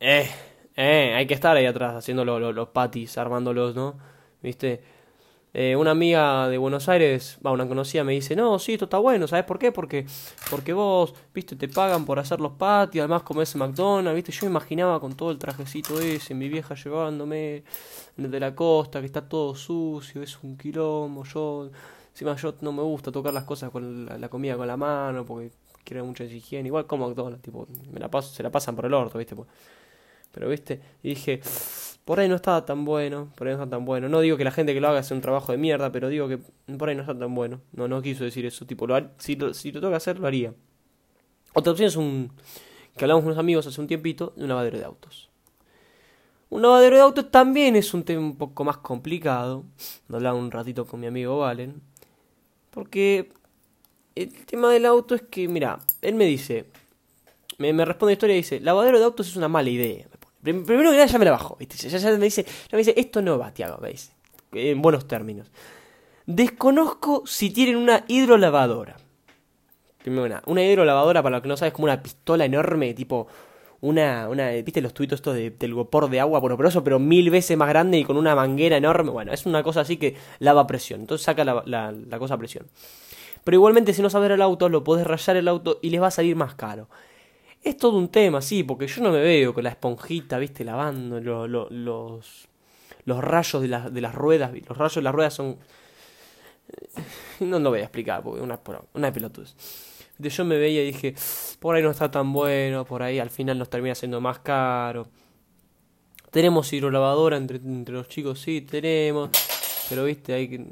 Eh, 0.00 0.28
eh, 0.76 1.14
hay 1.14 1.26
que 1.26 1.34
estar 1.34 1.56
ahí 1.56 1.66
atrás 1.66 1.94
haciendo 1.94 2.24
los 2.24 2.68
patis, 2.68 3.16
armándolos, 3.16 3.74
¿no? 3.74 3.98
¿Viste? 4.42 4.82
Eh, 5.56 5.76
una 5.76 5.92
amiga 5.92 6.48
de 6.48 6.58
Buenos 6.58 6.88
Aires, 6.88 7.38
va, 7.46 7.52
una 7.52 7.68
conocida, 7.68 8.02
me 8.02 8.12
dice, 8.12 8.34
no, 8.34 8.58
sí, 8.58 8.72
esto 8.72 8.86
está 8.86 8.98
bueno, 8.98 9.28
¿sabes 9.28 9.44
por 9.44 9.56
qué? 9.56 9.70
Porque, 9.70 10.04
porque 10.50 10.72
vos, 10.72 11.14
viste, 11.32 11.54
te 11.54 11.68
pagan 11.68 12.04
por 12.04 12.18
hacer 12.18 12.40
los 12.40 12.54
patios, 12.54 13.02
además 13.04 13.22
comes 13.22 13.54
McDonald's, 13.54 14.16
viste, 14.16 14.32
yo 14.32 14.46
me 14.46 14.50
imaginaba 14.50 14.98
con 14.98 15.14
todo 15.14 15.30
el 15.30 15.38
trajecito 15.38 16.00
ese, 16.00 16.34
mi 16.34 16.48
vieja 16.48 16.74
llevándome 16.74 17.62
en 18.18 18.24
el 18.24 18.32
de 18.32 18.40
la 18.40 18.52
costa, 18.52 18.98
que 18.98 19.06
está 19.06 19.28
todo 19.28 19.54
sucio, 19.54 20.24
es 20.24 20.42
un 20.42 20.58
quilombo, 20.58 21.22
yo, 21.22 21.70
encima 22.10 22.34
yo 22.34 22.56
no 22.60 22.72
me 22.72 22.82
gusta 22.82 23.12
tocar 23.12 23.32
las 23.32 23.44
cosas 23.44 23.70
con 23.70 24.06
la, 24.06 24.28
comida 24.28 24.56
con 24.56 24.66
la 24.66 24.76
mano, 24.76 25.24
porque 25.24 25.52
quiero 25.84 26.04
mucha 26.04 26.24
higiene, 26.24 26.66
igual 26.66 26.88
como 26.88 27.06
McDonald's, 27.06 27.42
tipo, 27.42 27.68
me 27.92 28.00
la 28.00 28.10
paso, 28.10 28.34
se 28.34 28.42
la 28.42 28.50
pasan 28.50 28.74
por 28.74 28.86
el 28.86 28.94
orto, 28.94 29.18
viste, 29.18 29.36
pues. 29.36 29.48
pero 30.32 30.48
viste, 30.48 30.80
y 31.00 31.10
dije 31.10 31.40
por 32.04 32.20
ahí 32.20 32.28
no 32.28 32.34
estaba 32.36 32.64
tan 32.66 32.84
bueno, 32.84 33.32
por 33.34 33.46
ahí 33.46 33.54
no 33.54 33.62
está 33.62 33.76
tan 33.76 33.84
bueno. 33.84 34.08
No 34.08 34.20
digo 34.20 34.36
que 34.36 34.44
la 34.44 34.50
gente 34.50 34.74
que 34.74 34.80
lo 34.80 34.88
haga 34.88 35.00
hace 35.00 35.14
un 35.14 35.20
trabajo 35.20 35.52
de 35.52 35.58
mierda, 35.58 35.90
pero 35.90 36.08
digo 36.08 36.28
que 36.28 36.38
por 36.76 36.88
ahí 36.88 36.94
no 36.94 37.02
está 37.02 37.18
tan 37.18 37.34
bueno. 37.34 37.60
No, 37.72 37.88
no 37.88 38.02
quiso 38.02 38.24
decir 38.24 38.44
eso, 38.44 38.66
tipo, 38.66 38.86
lo, 38.86 39.10
si, 39.18 39.36
lo, 39.36 39.54
si 39.54 39.72
lo 39.72 39.80
tengo 39.80 39.92
que 39.92 39.96
hacer, 39.96 40.18
lo 40.18 40.26
haría. 40.26 40.52
Otra 41.54 41.72
opción 41.72 41.88
es 41.88 41.96
un, 41.96 42.32
que 42.96 43.04
hablamos 43.04 43.22
con 43.22 43.32
unos 43.32 43.38
amigos 43.40 43.66
hace 43.66 43.80
un 43.80 43.86
tiempito, 43.86 44.32
de 44.36 44.42
un 44.42 44.48
lavadero 44.48 44.78
de 44.78 44.84
autos. 44.84 45.30
Un 46.50 46.62
lavadero 46.62 46.96
de 46.96 47.02
autos 47.02 47.30
también 47.30 47.74
es 47.74 47.94
un 47.94 48.04
tema 48.04 48.20
un 48.20 48.36
poco 48.36 48.64
más 48.64 48.76
complicado. 48.78 49.64
Lo 50.08 50.16
hablaba 50.16 50.38
un 50.38 50.50
ratito 50.50 50.86
con 50.86 51.00
mi 51.00 51.06
amigo 51.06 51.38
Valen. 51.38 51.80
Porque 52.70 53.32
el 54.14 54.32
tema 54.44 54.70
del 54.70 54.84
auto 54.86 55.14
es 55.14 55.22
que, 55.22 55.48
mira, 55.48 55.80
él 56.02 56.14
me 56.14 56.26
dice, 56.26 56.66
me, 57.58 57.72
me 57.72 57.84
responde 57.84 58.10
la 58.10 58.14
historia 58.14 58.34
y 58.34 58.38
dice, 58.38 58.60
lavadero 58.60 58.98
de 58.98 59.04
autos 59.04 59.28
es 59.28 59.36
una 59.36 59.48
mala 59.48 59.70
idea. 59.70 60.06
Primero 60.44 60.90
que 60.90 60.96
nada 60.96 61.06
ya 61.06 61.18
me 61.18 61.24
la 61.24 61.30
bajo, 61.30 61.56
Ya, 61.58 62.10
me 62.12 62.24
dice, 62.24 62.44
ya 62.44 62.68
me 62.72 62.78
dice, 62.78 62.92
esto 62.96 63.22
no 63.22 63.38
va, 63.38 63.52
Tiago. 63.52 63.78
En 64.52 64.82
buenos 64.82 65.08
términos. 65.08 65.50
Desconozco 66.26 67.22
si 67.26 67.50
tienen 67.50 67.76
una 67.76 68.04
hidrolavadora. 68.08 68.96
Primero 70.02 70.24
una, 70.24 70.42
una 70.44 70.62
hidrolavadora, 70.62 71.22
para 71.22 71.36
lo 71.36 71.42
que 71.42 71.48
no 71.48 71.56
sabes, 71.56 71.72
como 71.72 71.84
una 71.84 72.02
pistola 72.02 72.44
enorme, 72.44 72.92
tipo 72.92 73.26
una, 73.80 74.28
una 74.28 74.50
¿viste 74.50 74.82
los 74.82 74.92
tuitos 74.92 75.18
estos 75.18 75.34
de, 75.34 75.50
del 75.50 75.74
vapor 75.74 76.10
de 76.10 76.20
agua, 76.20 76.40
bueno, 76.40 76.58
pero 76.58 76.98
mil 76.98 77.30
veces 77.30 77.56
más 77.56 77.68
grande 77.68 77.98
y 77.98 78.04
con 78.04 78.18
una 78.18 78.34
manguera 78.34 78.76
enorme? 78.76 79.10
Bueno, 79.10 79.32
es 79.32 79.46
una 79.46 79.62
cosa 79.62 79.80
así 79.80 79.96
que 79.96 80.14
lava 80.40 80.66
presión, 80.66 81.00
entonces 81.00 81.24
saca 81.24 81.44
la, 81.44 81.62
la, 81.64 81.92
la 81.92 82.18
cosa 82.18 82.34
a 82.34 82.38
presión. 82.38 82.66
Pero 83.44 83.56
igualmente 83.56 83.94
si 83.94 84.02
no 84.02 84.10
sabes 84.10 84.30
el 84.30 84.42
auto, 84.42 84.68
lo 84.68 84.84
podés 84.84 85.06
rayar 85.06 85.36
el 85.36 85.48
auto 85.48 85.78
y 85.80 85.90
les 85.90 86.02
va 86.02 86.08
a 86.08 86.10
salir 86.10 86.36
más 86.36 86.54
caro. 86.54 86.88
Es 87.64 87.78
todo 87.78 87.96
un 87.96 88.08
tema, 88.08 88.42
sí, 88.42 88.62
porque 88.62 88.86
yo 88.86 89.02
no 89.02 89.10
me 89.10 89.20
veo 89.20 89.54
con 89.54 89.64
la 89.64 89.70
esponjita, 89.70 90.38
viste, 90.38 90.64
lavando 90.64 91.18
los, 91.18 92.46
los 93.06 93.24
rayos 93.24 93.62
de, 93.62 93.68
de 93.90 94.00
las 94.02 94.14
ruedas. 94.14 94.52
Los 94.68 94.76
rayos 94.76 94.96
de 94.96 95.02
las 95.02 95.14
ruedas 95.14 95.34
son... 95.34 95.56
No 97.40 97.58
lo 97.58 97.70
voy 97.70 97.80
a 97.80 97.84
explicar, 97.84 98.22
porque 98.22 98.42
una, 98.42 98.60
una 98.92 99.12
pelotudes. 99.12 99.56
Yo 100.18 100.44
me 100.44 100.58
veía 100.58 100.82
y 100.82 100.92
dije, 100.92 101.14
por 101.58 101.74
ahí 101.74 101.82
no 101.82 101.90
está 101.90 102.10
tan 102.10 102.32
bueno, 102.32 102.84
por 102.84 103.02
ahí 103.02 103.18
al 103.18 103.30
final 103.30 103.58
nos 103.58 103.70
termina 103.70 103.94
siendo 103.94 104.20
más 104.20 104.40
caro. 104.40 105.08
Tenemos 106.30 106.72
hidrolavadora 106.72 107.36
entre, 107.38 107.56
entre 107.56 107.94
los 107.94 108.08
chicos, 108.08 108.40
sí, 108.40 108.60
tenemos. 108.60 109.30
Pero 109.88 110.04
viste, 110.04 110.34
hay 110.34 110.48
que... 110.48 110.66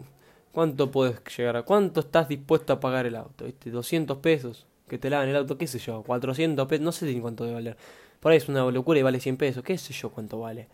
¿Cuánto 0.53 0.91
puedes 0.91 1.21
llegar 1.37 1.57
a? 1.57 1.63
¿Cuánto 1.63 2.01
estás 2.01 2.29
dispuesto 2.29 2.75
a 2.75 2.81
pagar 2.81 3.07
el 3.07 3.17
auto? 3.17 3.47
¿Viste? 3.47 3.73
¿200 3.73 4.21
pesos? 4.21 4.67
Que 4.93 4.99
te 4.99 5.09
lavan 5.09 5.27
el 5.27 5.37
auto, 5.37 5.57
qué 5.57 5.67
sé 5.67 5.79
yo, 5.79 6.03
400 6.03 6.69
pesos, 6.69 6.85
no 6.85 6.93
sé 6.93 7.07
ni 7.07 7.19
cuánto 7.19 7.45
debe 7.45 7.55
valer. 7.55 7.79
Por 8.21 8.31
ahí 8.31 8.37
es 8.37 8.47
una 8.51 8.71
locura 8.71 9.01
y 9.01 9.03
vale 9.03 9.21
100 9.21 9.39
pesos, 9.39 9.65
qué 9.65 9.79
sé 9.79 9.95
yo 9.95 10.11
cuánto 10.11 10.39
vale. 10.39 10.69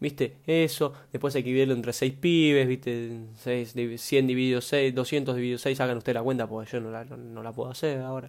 ¿Viste? 0.00 0.38
Eso, 0.44 0.92
después 1.12 1.36
hay 1.36 1.44
que 1.44 1.50
dividirlo 1.50 1.74
entre 1.74 1.92
6 1.92 2.14
pibes, 2.14 2.66
¿viste? 2.66 3.20
6, 3.36 3.74
100 3.96 4.26
dividido 4.26 4.60
6, 4.60 4.92
200 4.92 5.36
dividido 5.36 5.58
6, 5.58 5.80
hagan 5.80 5.98
ustedes 5.98 6.14
la 6.14 6.22
cuenta 6.24 6.48
porque 6.48 6.68
yo 6.68 6.80
no 6.80 6.90
la, 6.90 7.04
no, 7.04 7.44
la 7.44 7.52
puedo 7.52 7.70
hacer 7.70 8.00
ahora. 8.00 8.26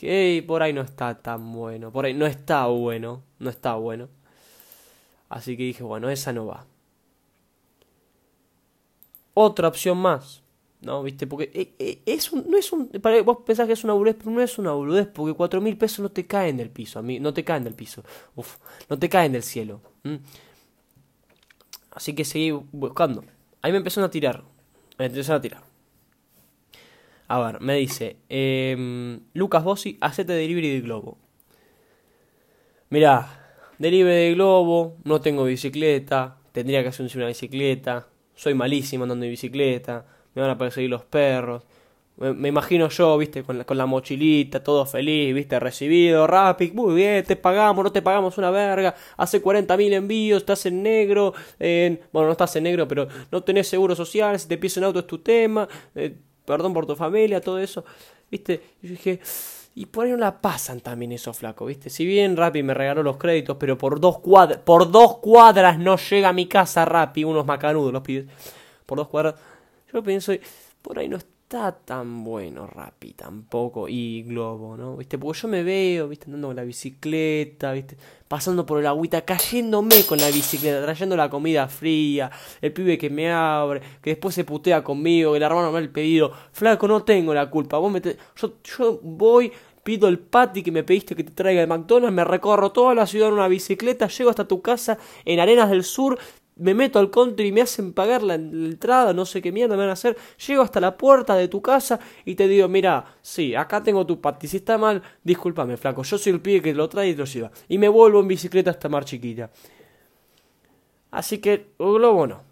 Y 0.00 0.42
por 0.42 0.62
ahí 0.62 0.72
no 0.72 0.82
está 0.82 1.20
tan 1.20 1.52
bueno, 1.52 1.90
por 1.90 2.04
ahí 2.04 2.14
no 2.14 2.26
está 2.26 2.66
bueno, 2.66 3.24
no 3.40 3.50
está 3.50 3.74
bueno. 3.74 4.08
Así 5.28 5.56
que 5.56 5.64
dije, 5.64 5.82
bueno, 5.82 6.10
esa 6.10 6.32
no 6.32 6.46
va. 6.46 6.64
Otra 9.34 9.66
opción 9.66 9.98
más. 9.98 10.44
¿No? 10.80 11.02
¿Viste? 11.02 11.26
Porque 11.26 11.50
eh, 11.54 11.74
eh, 11.78 12.02
es 12.06 12.32
un, 12.32 12.48
no 12.48 12.56
es 12.56 12.72
un, 12.72 12.90
vos 13.24 13.38
pensás 13.44 13.66
que 13.66 13.72
es 13.72 13.84
una 13.84 13.92
boludez, 13.92 14.16
pero 14.18 14.30
no 14.30 14.40
es 14.42 14.58
una 14.58 14.72
boludez, 14.72 15.08
porque 15.08 15.34
cuatro 15.34 15.60
mil 15.60 15.76
pesos 15.76 16.00
no 16.00 16.10
te 16.10 16.26
caen 16.26 16.56
del 16.56 16.70
piso, 16.70 16.98
a 16.98 17.02
mí, 17.02 17.18
no 17.20 17.32
te 17.32 17.44
caen 17.44 17.64
del 17.64 17.74
piso, 17.74 18.04
Uf, 18.34 18.56
no 18.88 18.98
te 18.98 19.08
caen 19.08 19.32
del 19.32 19.42
cielo. 19.42 19.80
Así 21.90 22.14
que 22.14 22.24
seguí 22.24 22.50
buscando. 22.50 23.24
Ahí 23.62 23.72
me 23.72 23.78
empezaron 23.78 24.08
a 24.08 24.10
tirar, 24.10 24.44
me 24.98 25.06
empezaron 25.06 25.38
a 25.38 25.42
tirar. 25.42 25.62
A 27.28 27.40
ver, 27.40 27.60
me 27.60 27.74
dice, 27.74 28.18
eh, 28.28 29.18
Lucas 29.34 29.64
Bossi, 29.64 29.98
hacete 30.00 30.32
delivery 30.32 30.74
de 30.74 30.80
globo. 30.82 31.18
Mirá, 32.90 33.64
delivery 33.78 34.28
de 34.28 34.34
globo, 34.34 34.96
no 35.02 35.20
tengo 35.20 35.44
bicicleta, 35.44 36.38
tendría 36.52 36.82
que 36.82 36.90
hacer 36.90 37.10
una 37.16 37.26
bicicleta, 37.26 38.06
soy 38.36 38.54
malísimo 38.54 39.04
andando 39.04 39.24
en 39.24 39.32
bicicleta 39.32 40.06
me 40.36 40.42
van 40.42 40.50
a 40.50 40.58
perseguir 40.58 40.90
los 40.90 41.02
perros. 41.02 41.64
Me, 42.18 42.48
imagino 42.48 42.88
yo, 42.88 43.18
viste, 43.18 43.42
con 43.42 43.58
la, 43.58 43.64
con 43.64 43.76
la 43.76 43.84
mochilita, 43.84 44.62
todo 44.62 44.86
feliz, 44.86 45.34
viste, 45.34 45.60
recibido, 45.60 46.26
Rappi, 46.26 46.70
muy 46.70 46.94
bien, 46.94 47.22
te 47.24 47.36
pagamos, 47.36 47.84
no 47.84 47.92
te 47.92 48.00
pagamos 48.00 48.38
una 48.38 48.50
verga, 48.50 48.94
hace 49.18 49.42
40.000 49.42 49.92
envíos, 49.92 50.38
estás 50.38 50.64
en 50.64 50.82
negro, 50.82 51.34
en, 51.58 52.00
bueno, 52.12 52.28
no 52.28 52.32
estás 52.32 52.56
en 52.56 52.64
negro, 52.64 52.88
pero 52.88 53.06
no 53.30 53.42
tenés 53.42 53.68
seguro 53.68 53.94
social, 53.94 54.38
si 54.40 54.48
te 54.48 54.56
pides 54.56 54.78
un 54.78 54.84
auto 54.84 55.00
es 55.00 55.06
tu 55.06 55.18
tema, 55.18 55.68
eh, 55.94 56.16
perdón 56.46 56.72
por 56.72 56.86
tu 56.86 56.96
familia, 56.96 57.38
todo 57.42 57.58
eso, 57.58 57.84
viste, 58.30 58.62
yo 58.80 58.90
dije, 58.92 59.20
y 59.74 59.84
por 59.84 60.06
ahí 60.06 60.12
no 60.12 60.16
la 60.16 60.40
pasan 60.40 60.80
también 60.80 61.12
eso, 61.12 61.34
flaco, 61.34 61.66
¿viste? 61.66 61.90
Si 61.90 62.06
bien 62.06 62.34
Rappi 62.34 62.62
me 62.62 62.72
regaló 62.72 63.02
los 63.02 63.18
créditos, 63.18 63.58
pero 63.60 63.76
por 63.76 64.00
dos 64.00 64.20
por 64.64 64.90
dos 64.90 65.18
cuadras 65.18 65.78
no 65.78 65.98
llega 65.98 66.30
a 66.30 66.32
mi 66.32 66.46
casa 66.46 66.86
Rappi, 66.86 67.24
unos 67.24 67.44
macanudos 67.44 67.92
los 67.92 68.00
pides. 68.00 68.24
Por 68.86 68.96
dos 68.96 69.08
cuadras. 69.08 69.34
Yo 69.92 70.02
pienso, 70.02 70.32
por 70.82 70.98
ahí 70.98 71.08
no 71.08 71.16
está 71.16 71.72
tan 71.72 72.24
bueno 72.24 72.66
Rappi 72.66 73.12
tampoco 73.12 73.88
y 73.88 74.24
Globo, 74.24 74.76
¿no? 74.76 74.96
¿Viste? 74.96 75.16
Porque 75.16 75.40
yo 75.40 75.48
me 75.48 75.62
veo, 75.62 76.08
¿viste? 76.08 76.26
Andando 76.26 76.48
con 76.48 76.56
la 76.56 76.64
bicicleta, 76.64 77.72
¿viste? 77.72 77.96
Pasando 78.26 78.66
por 78.66 78.80
el 78.80 78.86
agüita, 78.86 79.24
cayéndome 79.24 80.04
con 80.06 80.18
la 80.18 80.26
bicicleta, 80.28 80.82
trayendo 80.82 81.16
la 81.16 81.30
comida 81.30 81.68
fría, 81.68 82.30
el 82.60 82.72
pibe 82.72 82.98
que 82.98 83.10
me 83.10 83.30
abre, 83.30 83.80
que 84.02 84.10
después 84.10 84.34
se 84.34 84.44
putea 84.44 84.82
conmigo, 84.82 85.32
que 85.32 85.36
el 85.36 85.42
hermano 85.44 85.70
me 85.70 85.78
el 85.78 85.90
pedido. 85.90 86.32
Flaco, 86.50 86.88
no 86.88 87.04
tengo 87.04 87.32
la 87.32 87.48
culpa, 87.48 87.78
vos 87.78 87.92
me 87.92 88.02
yo, 88.02 88.54
yo 88.64 88.98
voy 89.02 89.52
pido 89.84 90.08
el 90.08 90.18
patty 90.18 90.64
que 90.64 90.72
me 90.72 90.82
pediste 90.82 91.14
que 91.14 91.22
te 91.22 91.30
traiga 91.30 91.60
de 91.60 91.68
McDonald's, 91.68 92.12
me 92.12 92.24
recorro 92.24 92.72
toda 92.72 92.92
la 92.92 93.06
ciudad 93.06 93.28
en 93.28 93.34
una 93.34 93.46
bicicleta, 93.46 94.08
llego 94.08 94.30
hasta 94.30 94.48
tu 94.48 94.60
casa 94.60 94.98
en 95.24 95.38
Arenas 95.38 95.70
del 95.70 95.84
Sur, 95.84 96.18
me 96.56 96.74
meto 96.74 96.98
al 96.98 97.10
country 97.10 97.48
y 97.48 97.52
me 97.52 97.62
hacen 97.62 97.92
pagar 97.92 98.22
la, 98.22 98.34
entrada, 98.34 99.12
no 99.12 99.24
sé 99.26 99.42
qué 99.42 99.52
mierda 99.52 99.76
me 99.76 99.82
van 99.82 99.90
a 99.90 99.92
hacer, 99.92 100.16
llego 100.46 100.62
hasta 100.62 100.80
la 100.80 100.96
puerta 100.96 101.34
de 101.36 101.48
tu 101.48 101.62
casa 101.62 102.00
y 102.24 102.34
te 102.34 102.48
digo, 102.48 102.68
mira, 102.68 103.04
sí, 103.22 103.54
acá 103.54 103.82
tengo 103.82 104.06
tu 104.06 104.20
patty, 104.20 104.48
si 104.48 104.58
está 104.58 104.78
mal, 104.78 105.02
discúlpame, 105.22 105.76
flaco, 105.76 106.02
yo 106.02 106.18
soy 106.18 106.32
el 106.32 106.40
pibe 106.40 106.62
que 106.62 106.74
lo 106.74 106.88
trae 106.88 107.10
y 107.10 107.14
lo 107.14 107.24
lleva. 107.24 107.50
Y 107.68 107.78
me 107.78 107.88
vuelvo 107.88 108.20
en 108.20 108.28
bicicleta 108.28 108.70
hasta 108.70 108.88
Mar 108.88 109.04
Chiquita. 109.04 109.50
Así 111.10 111.38
que, 111.38 111.68
globo 111.78 112.26
no. 112.26 112.42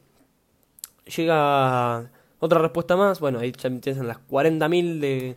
Llega 1.16 2.10
otra 2.38 2.60
respuesta 2.60 2.96
más, 2.96 3.20
bueno, 3.20 3.38
ahí 3.38 3.52
ya 3.52 3.68
empiezan 3.68 4.06
las 4.06 4.18
40.000 4.28 5.00
de 5.00 5.36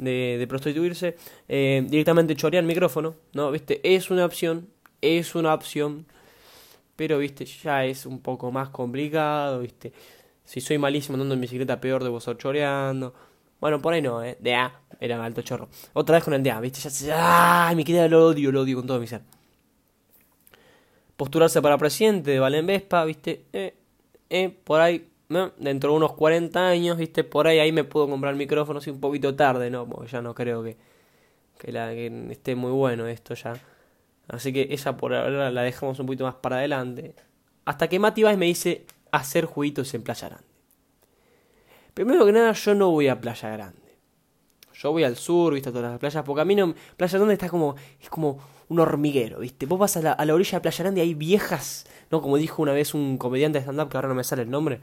de, 0.00 0.46
prostituirse, 0.48 1.16
eh, 1.48 1.84
directamente 1.88 2.34
chorear 2.34 2.62
el 2.62 2.68
micrófono, 2.68 3.14
¿no? 3.32 3.50
¿Viste? 3.50 3.80
Es 3.82 4.10
una 4.10 4.24
opción, 4.24 4.68
es 5.02 5.34
una 5.34 5.54
opción, 5.54 6.06
pero, 7.00 7.16
¿viste? 7.16 7.46
Ya 7.46 7.86
es 7.86 8.04
un 8.04 8.20
poco 8.20 8.52
más 8.52 8.68
complicado, 8.68 9.60
¿viste? 9.60 9.90
Si 10.44 10.60
soy 10.60 10.76
malísimo 10.76 11.14
andando 11.14 11.32
en 11.32 11.40
bicicleta, 11.40 11.80
peor 11.80 12.04
debo 12.04 12.18
estar 12.18 12.36
choreando. 12.36 13.14
Bueno, 13.58 13.80
por 13.80 13.94
ahí 13.94 14.02
no, 14.02 14.22
¿eh? 14.22 14.36
De 14.38 14.54
A, 14.54 14.82
era 15.00 15.24
alto 15.24 15.40
chorro. 15.40 15.70
Otra 15.94 16.16
vez 16.16 16.24
con 16.24 16.34
el 16.34 16.42
de 16.42 16.50
A, 16.50 16.60
¿viste? 16.60 16.78
Ya 16.78 16.90
se... 16.90 17.10
¡Ah! 17.10 17.72
Me 17.74 17.84
queda 17.84 18.04
el 18.04 18.12
odio, 18.12 18.52
lo 18.52 18.60
odio 18.60 18.76
con 18.76 18.86
todo 18.86 19.00
mi 19.00 19.06
ser. 19.06 19.22
Posturarse 21.16 21.62
para 21.62 21.78
presidente 21.78 22.32
de 22.32 22.38
Valen 22.38 22.66
Vespa, 22.66 23.02
¿viste? 23.06 23.46
Eh, 23.54 23.74
eh, 24.28 24.50
por 24.62 24.82
ahí 24.82 25.08
dentro 25.56 25.92
de 25.92 25.96
unos 25.96 26.12
40 26.12 26.68
años, 26.68 26.98
¿viste? 26.98 27.24
Por 27.24 27.46
ahí 27.46 27.60
ahí 27.60 27.72
me 27.72 27.84
puedo 27.84 28.10
comprar 28.10 28.34
el 28.34 28.38
micrófono, 28.38 28.82
sí, 28.82 28.90
un 28.90 29.00
poquito 29.00 29.34
tarde, 29.34 29.70
¿no? 29.70 29.88
Porque 29.88 30.10
ya 30.10 30.20
no 30.20 30.34
creo 30.34 30.62
que, 30.62 30.76
que, 31.56 31.72
la, 31.72 31.92
que 31.92 32.26
esté 32.30 32.56
muy 32.56 32.72
bueno 32.72 33.06
esto 33.06 33.32
ya. 33.32 33.54
Así 34.30 34.52
que 34.52 34.68
esa 34.70 34.96
por 34.96 35.14
ahora 35.14 35.50
la 35.50 35.62
dejamos 35.62 35.98
un 35.98 36.06
poquito 36.06 36.24
más 36.24 36.36
para 36.36 36.56
adelante. 36.56 37.14
Hasta 37.64 37.88
que 37.88 37.98
Mati 37.98 38.24
me 38.24 38.46
dice 38.46 38.86
hacer 39.10 39.44
juguitos 39.44 39.92
en 39.94 40.02
Playa 40.02 40.28
Grande. 40.28 40.46
Primero 41.94 42.24
que 42.24 42.32
nada, 42.32 42.52
yo 42.52 42.74
no 42.74 42.90
voy 42.90 43.08
a 43.08 43.20
Playa 43.20 43.50
Grande. 43.50 43.78
Yo 44.72 44.92
voy 44.92 45.04
al 45.04 45.16
sur, 45.16 45.52
viste, 45.52 45.68
a 45.68 45.72
todas 45.72 45.90
las 45.90 46.00
playas, 46.00 46.24
porque 46.24 46.40
a 46.40 46.44
mí 46.44 46.54
no... 46.54 46.74
Playa 46.96 47.18
Grande 47.18 47.34
está 47.34 47.48
como... 47.48 47.74
Es 48.00 48.08
como 48.08 48.38
un 48.68 48.78
hormiguero, 48.78 49.40
viste. 49.40 49.66
Vos 49.66 49.78
vas 49.78 49.96
a 49.96 50.02
la, 50.02 50.12
a 50.12 50.24
la 50.24 50.32
orilla 50.32 50.58
de 50.58 50.62
Playa 50.62 50.84
Grande 50.84 51.00
y 51.00 51.08
hay 51.08 51.14
viejas, 51.14 51.86
¿no? 52.10 52.22
Como 52.22 52.36
dijo 52.36 52.62
una 52.62 52.72
vez 52.72 52.94
un 52.94 53.18
comediante 53.18 53.58
de 53.58 53.64
stand-up, 53.64 53.88
que 53.90 53.96
ahora 53.96 54.08
no 54.08 54.14
me 54.14 54.24
sale 54.24 54.42
el 54.42 54.50
nombre 54.50 54.80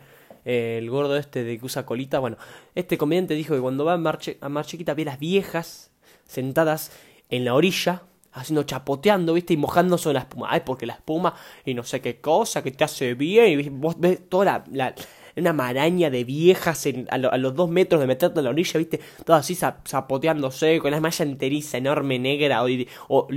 el 0.47 0.89
gordo 0.89 1.17
este 1.17 1.43
de 1.43 1.59
que 1.59 1.65
usa 1.65 1.85
colita. 1.85 2.19
Bueno, 2.19 2.37
este 2.73 2.97
comediante 2.97 3.33
dijo 3.33 3.53
que 3.53 3.59
cuando 3.59 3.83
va 3.83 3.93
a 3.93 3.97
Mar, 3.97 4.19
a 4.39 4.49
Mar 4.49 4.65
Chiquita 4.65 4.93
ve 4.93 5.03
las 5.03 5.19
viejas 5.19 5.91
sentadas 6.25 6.91
en 7.29 7.43
la 7.43 7.53
orilla, 7.53 8.03
haciendo 8.41 8.63
chapoteando, 8.63 9.33
¿viste? 9.33 9.53
Y 9.53 9.57
mojándose 9.57 10.11
la 10.13 10.19
espuma. 10.19 10.47
Ay, 10.49 10.61
porque 10.65 10.85
la 10.85 10.93
espuma 10.93 11.33
y 11.65 11.73
no 11.73 11.83
sé 11.83 12.01
qué 12.01 12.19
cosa 12.21 12.63
que 12.63 12.71
te 12.71 12.83
hace 12.83 13.13
bien. 13.13 13.59
Y 13.59 13.69
vos 13.69 13.99
ves 13.99 14.29
toda 14.29 14.63
la, 14.71 14.95
una 15.35 15.53
maraña 15.53 16.09
de 16.09 16.23
viejas 16.23 16.87
a, 17.09 17.17
los 17.17 17.55
dos 17.55 17.69
metros 17.69 18.01
de 18.01 18.07
meterte 18.07 18.39
en 18.39 18.45
la 18.45 18.49
orilla, 18.49 18.77
¿viste? 18.77 18.99
Todas 19.25 19.41
así 19.41 19.55
zapoteándose 19.55 20.79
con 20.79 20.91
la 20.91 20.99
malla 20.99 21.23
enteriza 21.23 21.77
enorme, 21.77 22.19
negra 22.19 22.63
o, 23.07 23.27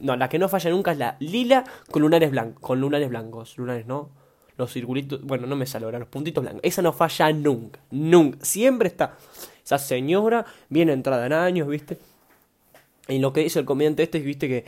no, 0.00 0.16
la 0.16 0.28
que 0.30 0.38
no 0.38 0.48
falla 0.48 0.70
nunca 0.70 0.92
es 0.92 0.98
la 0.98 1.16
lila 1.20 1.64
con 1.90 2.00
lunares 2.02 2.30
blancos, 2.30 2.62
con 2.62 2.80
lunares 2.80 3.10
blancos, 3.10 3.58
lunares, 3.58 3.86
¿no? 3.86 4.20
los 4.56 4.72
circulitos, 4.72 5.22
bueno, 5.22 5.46
no 5.46 5.56
me 5.56 5.64
sale 5.64 5.86
ahora, 5.86 5.98
los 5.98 6.08
puntitos 6.08 6.42
blancos. 6.42 6.60
Esa 6.62 6.82
no 6.82 6.92
falla 6.92 7.32
nunca, 7.32 7.80
nunca. 7.90 8.38
Siempre 8.42 8.88
está. 8.88 9.16
Esa 9.64 9.78
señora 9.78 10.44
viene 10.68 10.92
entrada 10.92 11.26
en 11.26 11.32
años, 11.32 11.66
¿viste? 11.66 11.98
Y 13.10 13.18
lo 13.18 13.32
que 13.32 13.40
dice 13.40 13.58
el 13.58 13.64
comediante 13.64 14.02
este 14.02 14.18
es, 14.18 14.24
¿viste? 14.24 14.48
Que, 14.48 14.64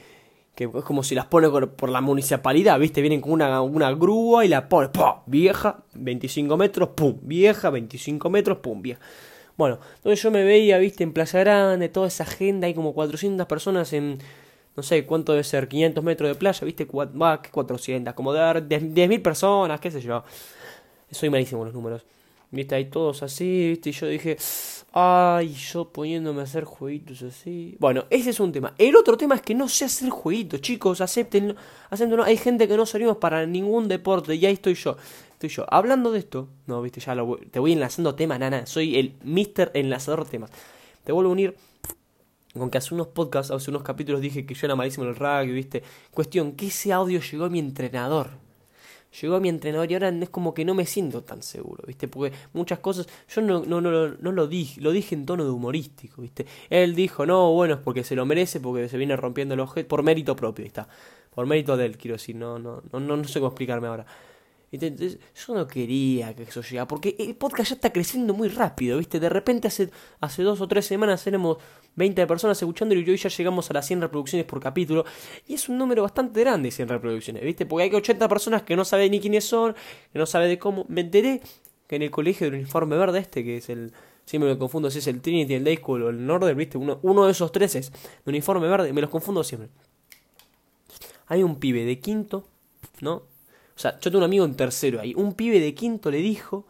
que 0.54 0.64
es 0.64 0.84
como 0.84 1.02
si 1.02 1.14
las 1.14 1.26
pone 1.26 1.48
por, 1.48 1.88
la 1.88 2.00
municipalidad, 2.00 2.78
¿viste? 2.78 3.00
Vienen 3.00 3.20
con 3.20 3.32
una, 3.32 3.62
una 3.62 3.90
grúa 3.92 4.44
y 4.44 4.48
la 4.48 4.68
pone, 4.68 4.88
¡pum! 4.88 5.14
Vieja, 5.26 5.84
25 5.94 6.56
metros, 6.56 6.90
¡pum! 6.90 7.18
Vieja, 7.22 7.70
25 7.70 8.28
metros, 8.30 8.58
¡pum! 8.58 8.82
Vieja. 8.82 9.00
Bueno, 9.56 9.78
entonces 9.96 10.22
yo 10.22 10.30
me 10.30 10.44
veía, 10.44 10.78
¿viste? 10.78 11.04
En 11.04 11.12
Playa 11.12 11.40
Grande, 11.40 11.88
toda 11.88 12.08
esa 12.08 12.24
agenda, 12.24 12.66
hay 12.66 12.74
como 12.74 12.94
400 12.94 13.46
personas 13.46 13.92
en 13.92 14.18
no 14.76 14.82
sé 14.82 15.04
cuánto 15.04 15.32
debe 15.32 15.44
ser, 15.44 15.68
500 15.68 16.02
metros 16.02 16.28
de 16.28 16.34
playa, 16.34 16.64
¿viste? 16.64 16.86
Va, 16.86 17.42
400, 17.42 18.14
como 18.14 18.32
de 18.32 18.40
10.000 18.40 19.22
personas, 19.22 19.80
qué 19.80 19.90
sé 19.90 20.00
yo. 20.00 20.24
Soy 21.10 21.28
malísimo 21.28 21.64
los 21.64 21.74
números. 21.74 22.04
¿Viste? 22.50 22.74
Hay 22.74 22.86
todos 22.86 23.22
así, 23.22 23.68
¿viste? 23.70 23.90
Y 23.90 23.92
yo 23.92 24.06
dije, 24.06 24.36
ay, 24.92 25.54
yo 25.54 25.90
poniéndome 25.90 26.40
a 26.40 26.44
hacer 26.44 26.64
jueguitos 26.64 27.22
así. 27.22 27.76
Bueno, 27.80 28.04
ese 28.10 28.30
es 28.30 28.40
un 28.40 28.52
tema. 28.52 28.74
El 28.78 28.94
otro 28.96 29.16
tema 29.16 29.34
es 29.34 29.42
que 29.42 29.54
no 29.54 29.68
sé 29.68 29.86
hacer 29.86 30.10
jueguitos, 30.10 30.60
chicos, 30.60 31.00
acepten, 31.00 31.56
acéptenlo. 31.90 32.24
Hay 32.24 32.36
gente 32.36 32.68
que 32.68 32.76
no 32.76 32.86
salimos 32.86 33.16
para 33.16 33.46
ningún 33.46 33.88
deporte, 33.88 34.34
y 34.34 34.44
ahí 34.46 34.54
estoy 34.54 34.74
yo. 34.74 34.96
Estoy 35.32 35.48
yo. 35.48 35.66
Hablando 35.68 36.12
de 36.12 36.18
esto, 36.18 36.48
no, 36.66 36.82
¿viste? 36.82 37.00
Ya 37.00 37.14
lo, 37.14 37.36
te 37.36 37.58
voy 37.58 37.72
enlazando 37.72 38.14
temas, 38.14 38.38
nana. 38.38 38.66
Soy 38.66 38.96
el 38.96 39.14
mister 39.24 39.70
enlazador 39.74 40.28
temas. 40.28 40.50
Te 41.04 41.12
vuelvo 41.12 41.30
a 41.30 41.32
unir 41.32 41.56
con 42.54 42.70
que 42.70 42.78
hace 42.78 42.94
unos 42.94 43.08
podcasts, 43.08 43.50
hace 43.50 43.70
unos 43.70 43.82
capítulos 43.82 44.20
dije 44.20 44.44
que 44.44 44.54
yo 44.54 44.66
era 44.66 44.76
malísimo 44.76 45.04
en 45.04 45.10
el 45.10 45.16
rugby, 45.16 45.52
¿viste? 45.52 45.82
Cuestión, 46.10 46.52
que 46.52 46.66
ese 46.66 46.92
audio 46.92 47.20
llegó 47.20 47.46
a 47.46 47.48
mi 47.48 47.58
entrenador. 47.58 48.41
Llegó 49.20 49.36
a 49.36 49.40
mi 49.40 49.48
entrenador 49.48 49.90
y 49.90 49.94
ahora 49.94 50.08
es 50.08 50.30
como 50.30 50.54
que 50.54 50.64
no 50.64 50.74
me 50.74 50.86
siento 50.86 51.22
tan 51.22 51.42
seguro, 51.42 51.84
¿viste? 51.86 52.08
Porque 52.08 52.34
muchas 52.54 52.78
cosas, 52.78 53.06
yo 53.28 53.42
no, 53.42 53.62
no, 53.64 53.80
no, 53.80 54.08
no 54.08 54.32
lo 54.32 54.46
dije, 54.46 54.80
lo 54.80 54.90
dije 54.90 55.14
en 55.14 55.26
tono 55.26 55.44
de 55.44 55.50
humorístico, 55.50 56.22
¿viste? 56.22 56.46
Él 56.70 56.94
dijo, 56.94 57.26
no, 57.26 57.52
bueno, 57.52 57.74
es 57.74 57.80
porque 57.80 58.04
se 58.04 58.14
lo 58.16 58.24
merece, 58.24 58.60
porque 58.60 58.88
se 58.88 58.96
viene 58.96 59.14
rompiendo 59.16 59.54
el 59.54 59.60
objeto, 59.60 59.88
por 59.88 60.02
mérito 60.02 60.34
propio, 60.34 60.64
está. 60.64 60.88
Por 61.34 61.46
mérito 61.46 61.76
de 61.76 61.86
él, 61.86 61.98
quiero 61.98 62.14
decir, 62.16 62.36
no, 62.36 62.58
no, 62.58 62.82
no, 62.90 63.00
no, 63.00 63.16
no 63.16 63.24
sé 63.24 63.38
cómo 63.40 63.48
explicarme 63.48 63.88
ahora. 63.88 64.06
Entonces, 64.72 65.18
yo 65.46 65.54
no 65.54 65.66
quería 65.66 66.34
que 66.34 66.44
eso 66.44 66.62
llegara, 66.62 66.88
porque 66.88 67.14
el 67.18 67.34
podcast 67.34 67.70
ya 67.70 67.74
está 67.74 67.92
creciendo 67.92 68.32
muy 68.32 68.48
rápido, 68.48 68.96
¿viste? 68.96 69.20
De 69.20 69.28
repente 69.28 69.68
hace, 69.68 69.90
hace 70.20 70.42
dos 70.42 70.62
o 70.62 70.66
tres 70.66 70.86
semanas 70.86 71.22
tenemos 71.22 71.58
20 71.96 72.26
personas 72.26 72.60
escuchando 72.60 72.94
y 72.94 72.98
hoy 73.08 73.16
ya 73.18 73.28
llegamos 73.28 73.70
a 73.70 73.74
las 73.74 73.86
100 73.86 74.00
reproducciones 74.00 74.46
por 74.46 74.60
capítulo. 74.60 75.04
Y 75.46 75.54
es 75.54 75.68
un 75.68 75.76
número 75.76 76.02
bastante 76.02 76.40
grande 76.40 76.70
100 76.70 76.88
reproducciones, 76.88 77.42
¿viste? 77.42 77.66
Porque 77.66 77.84
hay 77.84 77.94
80 77.94 78.26
personas 78.28 78.62
que 78.62 78.74
no 78.74 78.86
saben 78.86 79.10
ni 79.10 79.20
quiénes 79.20 79.44
son, 79.44 79.74
que 80.10 80.18
no 80.18 80.24
saben 80.24 80.48
de 80.48 80.58
cómo. 80.58 80.86
Me 80.88 81.02
enteré 81.02 81.42
que 81.86 81.96
en 81.96 82.02
el 82.02 82.10
colegio 82.10 82.46
del 82.46 82.54
uniforme 82.54 82.96
verde 82.96 83.18
este, 83.18 83.44
que 83.44 83.58
es 83.58 83.68
el... 83.68 83.92
Siempre 84.24 84.48
me 84.48 84.56
confundo 84.56 84.90
si 84.90 85.00
es 85.00 85.06
el 85.08 85.20
Trinity, 85.20 85.54
el 85.54 85.64
Day 85.64 85.76
School 85.76 86.04
o 86.04 86.08
el 86.08 86.24
Northern, 86.24 86.56
¿viste? 86.56 86.78
Uno, 86.78 86.98
uno 87.02 87.26
de 87.26 87.32
esos 87.32 87.52
tres 87.52 87.74
es 87.74 87.90
de 87.90 88.30
uniforme 88.30 88.68
verde, 88.68 88.92
me 88.92 89.02
los 89.02 89.10
confundo 89.10 89.44
siempre. 89.44 89.68
Hay 91.26 91.42
un 91.42 91.56
pibe 91.56 91.84
de 91.84 91.98
quinto, 91.98 92.46
¿no? 93.00 93.31
Sea, 93.82 93.98
yo 93.98 94.10
tengo 94.12 94.18
un 94.18 94.24
amigo 94.24 94.44
en 94.44 94.54
tercero 94.54 95.00
ahí. 95.00 95.12
Un 95.16 95.34
pibe 95.34 95.58
de 95.58 95.74
quinto 95.74 96.12
le 96.12 96.18
dijo 96.18 96.66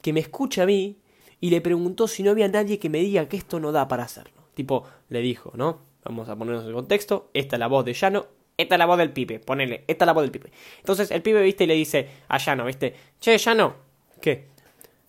que 0.00 0.12
me 0.12 0.20
escucha 0.20 0.62
a 0.62 0.66
mí 0.66 0.96
y 1.40 1.50
le 1.50 1.60
preguntó 1.60 2.06
si 2.06 2.22
no 2.22 2.30
había 2.30 2.46
nadie 2.46 2.78
que 2.78 2.88
me 2.88 2.98
diga 2.98 3.28
que 3.28 3.36
esto 3.36 3.58
no 3.58 3.72
da 3.72 3.88
para 3.88 4.04
hacerlo. 4.04 4.44
Tipo, 4.54 4.84
le 5.08 5.20
dijo, 5.20 5.52
¿no? 5.56 5.80
Vamos 6.04 6.28
a 6.28 6.36
ponernos 6.36 6.64
en 6.64 6.72
contexto. 6.72 7.30
Esta 7.34 7.56
es 7.56 7.60
la 7.60 7.66
voz 7.66 7.84
de 7.84 7.94
Llano. 7.94 8.26
Esta 8.56 8.76
es 8.76 8.78
la 8.78 8.86
voz 8.86 8.96
del 8.98 9.10
pibe. 9.10 9.40
Ponele, 9.40 9.82
esta 9.88 10.04
es 10.04 10.06
la 10.06 10.12
voz 10.12 10.22
del 10.22 10.30
pibe. 10.30 10.52
Entonces 10.78 11.10
el 11.10 11.20
pibe, 11.20 11.42
viste, 11.42 11.64
y 11.64 11.66
le 11.66 11.74
dice 11.74 12.08
a 12.28 12.38
Llano, 12.38 12.64
viste, 12.64 12.94
che, 13.18 13.36
Llano, 13.38 13.74
¿qué? 14.20 14.46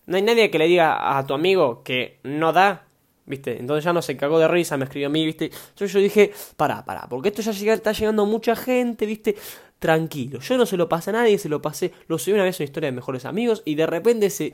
No 0.06 0.16
hay 0.16 0.22
nadie 0.22 0.50
que 0.50 0.58
le 0.58 0.66
diga 0.66 1.16
a 1.16 1.24
tu 1.24 1.34
amigo 1.34 1.84
que 1.84 2.18
no 2.24 2.52
da. 2.52 2.88
¿Viste? 3.26 3.58
Entonces 3.58 3.84
ya 3.84 3.92
no 3.92 4.02
se 4.02 4.16
cagó 4.16 4.38
de 4.38 4.48
risa, 4.48 4.76
me 4.76 4.84
escribió 4.84 5.06
a 5.06 5.10
mí, 5.10 5.24
¿viste? 5.24 5.46
Entonces 5.46 5.92
yo 5.92 6.00
dije, 6.00 6.32
pará, 6.56 6.84
pará, 6.84 7.06
porque 7.08 7.30
esto 7.30 7.40
ya 7.40 7.72
está 7.72 7.92
llegando 7.92 8.26
mucha 8.26 8.54
gente, 8.54 9.06
¿viste? 9.06 9.34
Tranquilo. 9.78 10.40
Yo 10.40 10.56
no 10.56 10.66
se 10.66 10.76
lo 10.76 10.88
pasé 10.88 11.10
a 11.10 11.14
nadie, 11.14 11.38
se 11.38 11.48
lo 11.48 11.60
pasé, 11.60 11.92
lo 12.08 12.18
subí 12.18 12.34
una 12.34 12.44
vez 12.44 12.58
en 12.60 12.64
historia 12.64 12.88
de 12.88 12.96
mejores 12.96 13.24
amigos 13.24 13.62
y 13.64 13.74
de 13.74 13.86
repente 13.86 14.30
se 14.30 14.52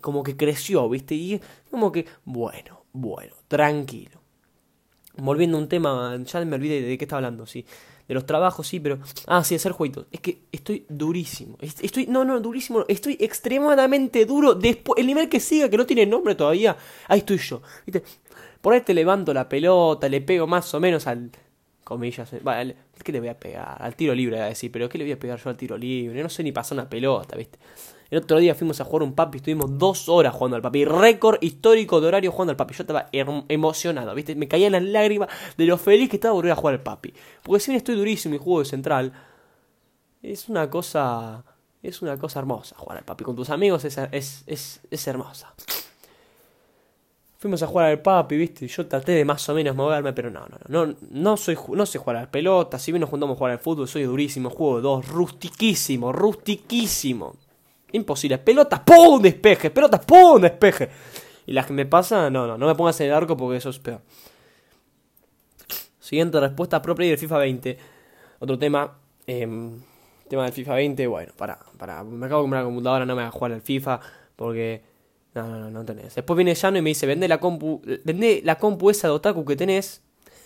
como 0.00 0.22
que 0.22 0.36
creció, 0.36 0.88
¿viste? 0.88 1.14
Y 1.14 1.40
como 1.70 1.92
que, 1.92 2.06
bueno, 2.24 2.84
bueno, 2.92 3.34
tranquilo. 3.48 4.20
Volviendo 5.16 5.58
a 5.58 5.60
un 5.60 5.68
tema, 5.68 6.16
ya 6.24 6.44
me 6.44 6.56
olvidé 6.56 6.80
de 6.80 6.96
qué 6.96 7.04
estaba 7.04 7.18
hablando, 7.18 7.46
sí. 7.46 7.66
De 8.08 8.14
los 8.14 8.26
trabajos, 8.26 8.66
sí, 8.66 8.80
pero. 8.80 8.98
Ah, 9.26 9.44
sí, 9.44 9.54
hacer 9.54 9.72
jueguitos. 9.72 10.06
Es 10.10 10.20
que 10.20 10.42
estoy 10.50 10.86
durísimo. 10.88 11.56
Estoy. 11.60 12.06
No, 12.06 12.24
no, 12.24 12.40
durísimo. 12.40 12.84
Estoy 12.88 13.16
extremadamente 13.20 14.26
duro. 14.26 14.54
Después, 14.54 14.98
el 14.98 15.06
nivel 15.06 15.28
que 15.28 15.38
siga, 15.38 15.68
que 15.68 15.76
no 15.76 15.86
tiene 15.86 16.06
nombre 16.06 16.34
todavía. 16.34 16.76
Ahí 17.08 17.20
estoy 17.20 17.38
yo. 17.38 17.62
¿Viste? 17.86 18.02
Por 18.60 18.74
ahí 18.74 18.80
te 18.80 18.94
levanto 18.94 19.32
la 19.32 19.48
pelota, 19.48 20.08
le 20.08 20.20
pego 20.20 20.46
más 20.46 20.72
o 20.74 20.80
menos 20.80 21.06
al. 21.06 21.30
Comillas. 21.84 22.30
Vale, 22.42 22.76
¿qué 23.02 23.12
le 23.12 23.20
voy 23.20 23.28
a 23.28 23.38
pegar? 23.38 23.76
Al 23.80 23.96
tiro 23.96 24.14
libre, 24.14 24.36
voy 24.36 24.44
a 24.44 24.48
decir. 24.48 24.70
Pero 24.70 24.88
¿qué 24.88 24.98
le 24.98 25.04
voy 25.04 25.12
a 25.12 25.18
pegar 25.18 25.38
yo 25.38 25.50
al 25.50 25.56
tiro 25.56 25.76
libre? 25.76 26.22
No 26.22 26.28
sé 26.28 26.42
ni 26.42 26.52
pasar 26.52 26.76
una 26.76 26.88
pelota, 26.88 27.36
¿viste? 27.36 27.58
El 28.12 28.18
otro 28.18 28.38
día 28.38 28.54
fuimos 28.54 28.78
a 28.78 28.84
jugar 28.84 29.04
un 29.04 29.14
papi, 29.14 29.38
estuvimos 29.38 29.78
dos 29.78 30.08
horas 30.10 30.34
jugando 30.34 30.56
al 30.56 30.62
papi. 30.62 30.84
Récord 30.84 31.38
histórico 31.40 31.98
de 32.00 32.08
horario 32.08 32.30
jugando 32.30 32.50
al 32.50 32.56
papi. 32.56 32.74
Yo 32.74 32.82
estaba 32.82 33.08
emocionado, 33.48 34.14
¿viste? 34.14 34.34
Me 34.34 34.48
caían 34.48 34.72
las 34.72 34.82
lágrimas 34.82 35.28
de 35.56 35.64
lo 35.64 35.78
feliz 35.78 36.10
que 36.10 36.16
estaba 36.16 36.34
volver 36.34 36.52
a 36.52 36.56
jugar 36.56 36.74
al 36.74 36.82
papi. 36.82 37.14
Porque 37.42 37.60
si 37.60 37.70
bien 37.70 37.78
estoy 37.78 37.94
durísimo 37.96 38.34
y 38.34 38.38
juego 38.38 38.58
de 38.58 38.66
central, 38.66 39.12
es 40.22 40.48
una 40.48 40.68
cosa. 40.68 41.42
Es 41.82 42.00
una 42.02 42.16
cosa 42.18 42.38
hermosa 42.38 42.76
jugar 42.76 42.98
al 42.98 43.04
papi. 43.04 43.24
Con 43.24 43.34
tus 43.34 43.48
amigos 43.48 43.84
es, 43.86 43.96
es, 44.12 44.44
es, 44.46 44.80
es 44.90 45.06
hermosa. 45.08 45.54
Fuimos 47.42 47.60
a 47.60 47.66
jugar 47.66 47.86
al 47.86 48.00
papi, 48.00 48.36
¿viste? 48.36 48.68
Yo 48.68 48.86
traté 48.86 49.10
de 49.10 49.24
más 49.24 49.48
o 49.48 49.54
menos 49.54 49.74
moverme, 49.74 50.12
pero 50.12 50.30
no, 50.30 50.46
no, 50.46 50.86
no. 50.86 50.94
No, 51.10 51.36
soy, 51.36 51.58
no 51.70 51.84
sé 51.86 51.98
jugar 51.98 52.18
a 52.18 52.20
la 52.20 52.30
pelota. 52.30 52.78
Si 52.78 52.92
bien 52.92 53.00
nos 53.00 53.10
juntamos 53.10 53.34
a 53.34 53.38
jugar 53.38 53.52
al 53.54 53.58
fútbol, 53.58 53.88
soy 53.88 54.04
durísimo. 54.04 54.48
Juego 54.48 54.80
dos, 54.80 55.08
rustiquísimo, 55.08 56.12
rustiquísimo. 56.12 57.34
Imposible. 57.90 58.38
Pelotas, 58.38 58.78
¡pum! 58.86 59.20
Despeje. 59.20 59.70
Pelotas, 59.70 60.04
¡pum! 60.04 60.40
Despeje. 60.40 60.88
Y 61.44 61.52
las 61.52 61.66
que 61.66 61.72
me 61.72 61.84
pasan, 61.84 62.32
no, 62.32 62.46
no, 62.46 62.56
no 62.56 62.64
me 62.64 62.76
pongas 62.76 63.00
en 63.00 63.08
el 63.08 63.12
arco 63.12 63.36
porque 63.36 63.56
eso 63.56 63.70
es 63.70 63.80
peor. 63.80 64.02
Siguiente 65.98 66.38
respuesta 66.38 66.80
propia 66.80 67.08
del 67.08 67.18
FIFA 67.18 67.38
20. 67.38 67.78
Otro 68.38 68.56
tema. 68.56 68.98
Eh, 69.26 69.48
tema 70.28 70.44
del 70.44 70.52
FIFA 70.52 70.74
20. 70.74 71.06
Bueno, 71.08 71.32
para, 71.36 71.58
para. 71.76 72.04
Me 72.04 72.24
acabo 72.26 72.42
de 72.42 72.44
comprar 72.44 72.62
la 72.62 72.66
computadora, 72.66 73.04
no 73.04 73.16
me 73.16 73.22
voy 73.22 73.28
a 73.28 73.32
jugar 73.32 73.50
al 73.50 73.62
FIFA. 73.62 73.98
Porque. 74.36 74.91
No, 75.34 75.48
no, 75.48 75.58
no, 75.58 75.70
no 75.70 75.84
tenés. 75.84 76.14
Después 76.14 76.36
viene 76.36 76.54
Llano 76.54 76.78
y 76.78 76.82
me 76.82 76.90
dice: 76.90 77.06
Vende 77.06 77.28
la 77.28 77.38
compu. 77.40 77.82
Vende 78.04 78.42
la 78.44 78.56
compu 78.58 78.90
esa 78.90 79.08
de 79.08 79.14
Otaku 79.14 79.44
que 79.44 79.56
tenés. 79.56 80.02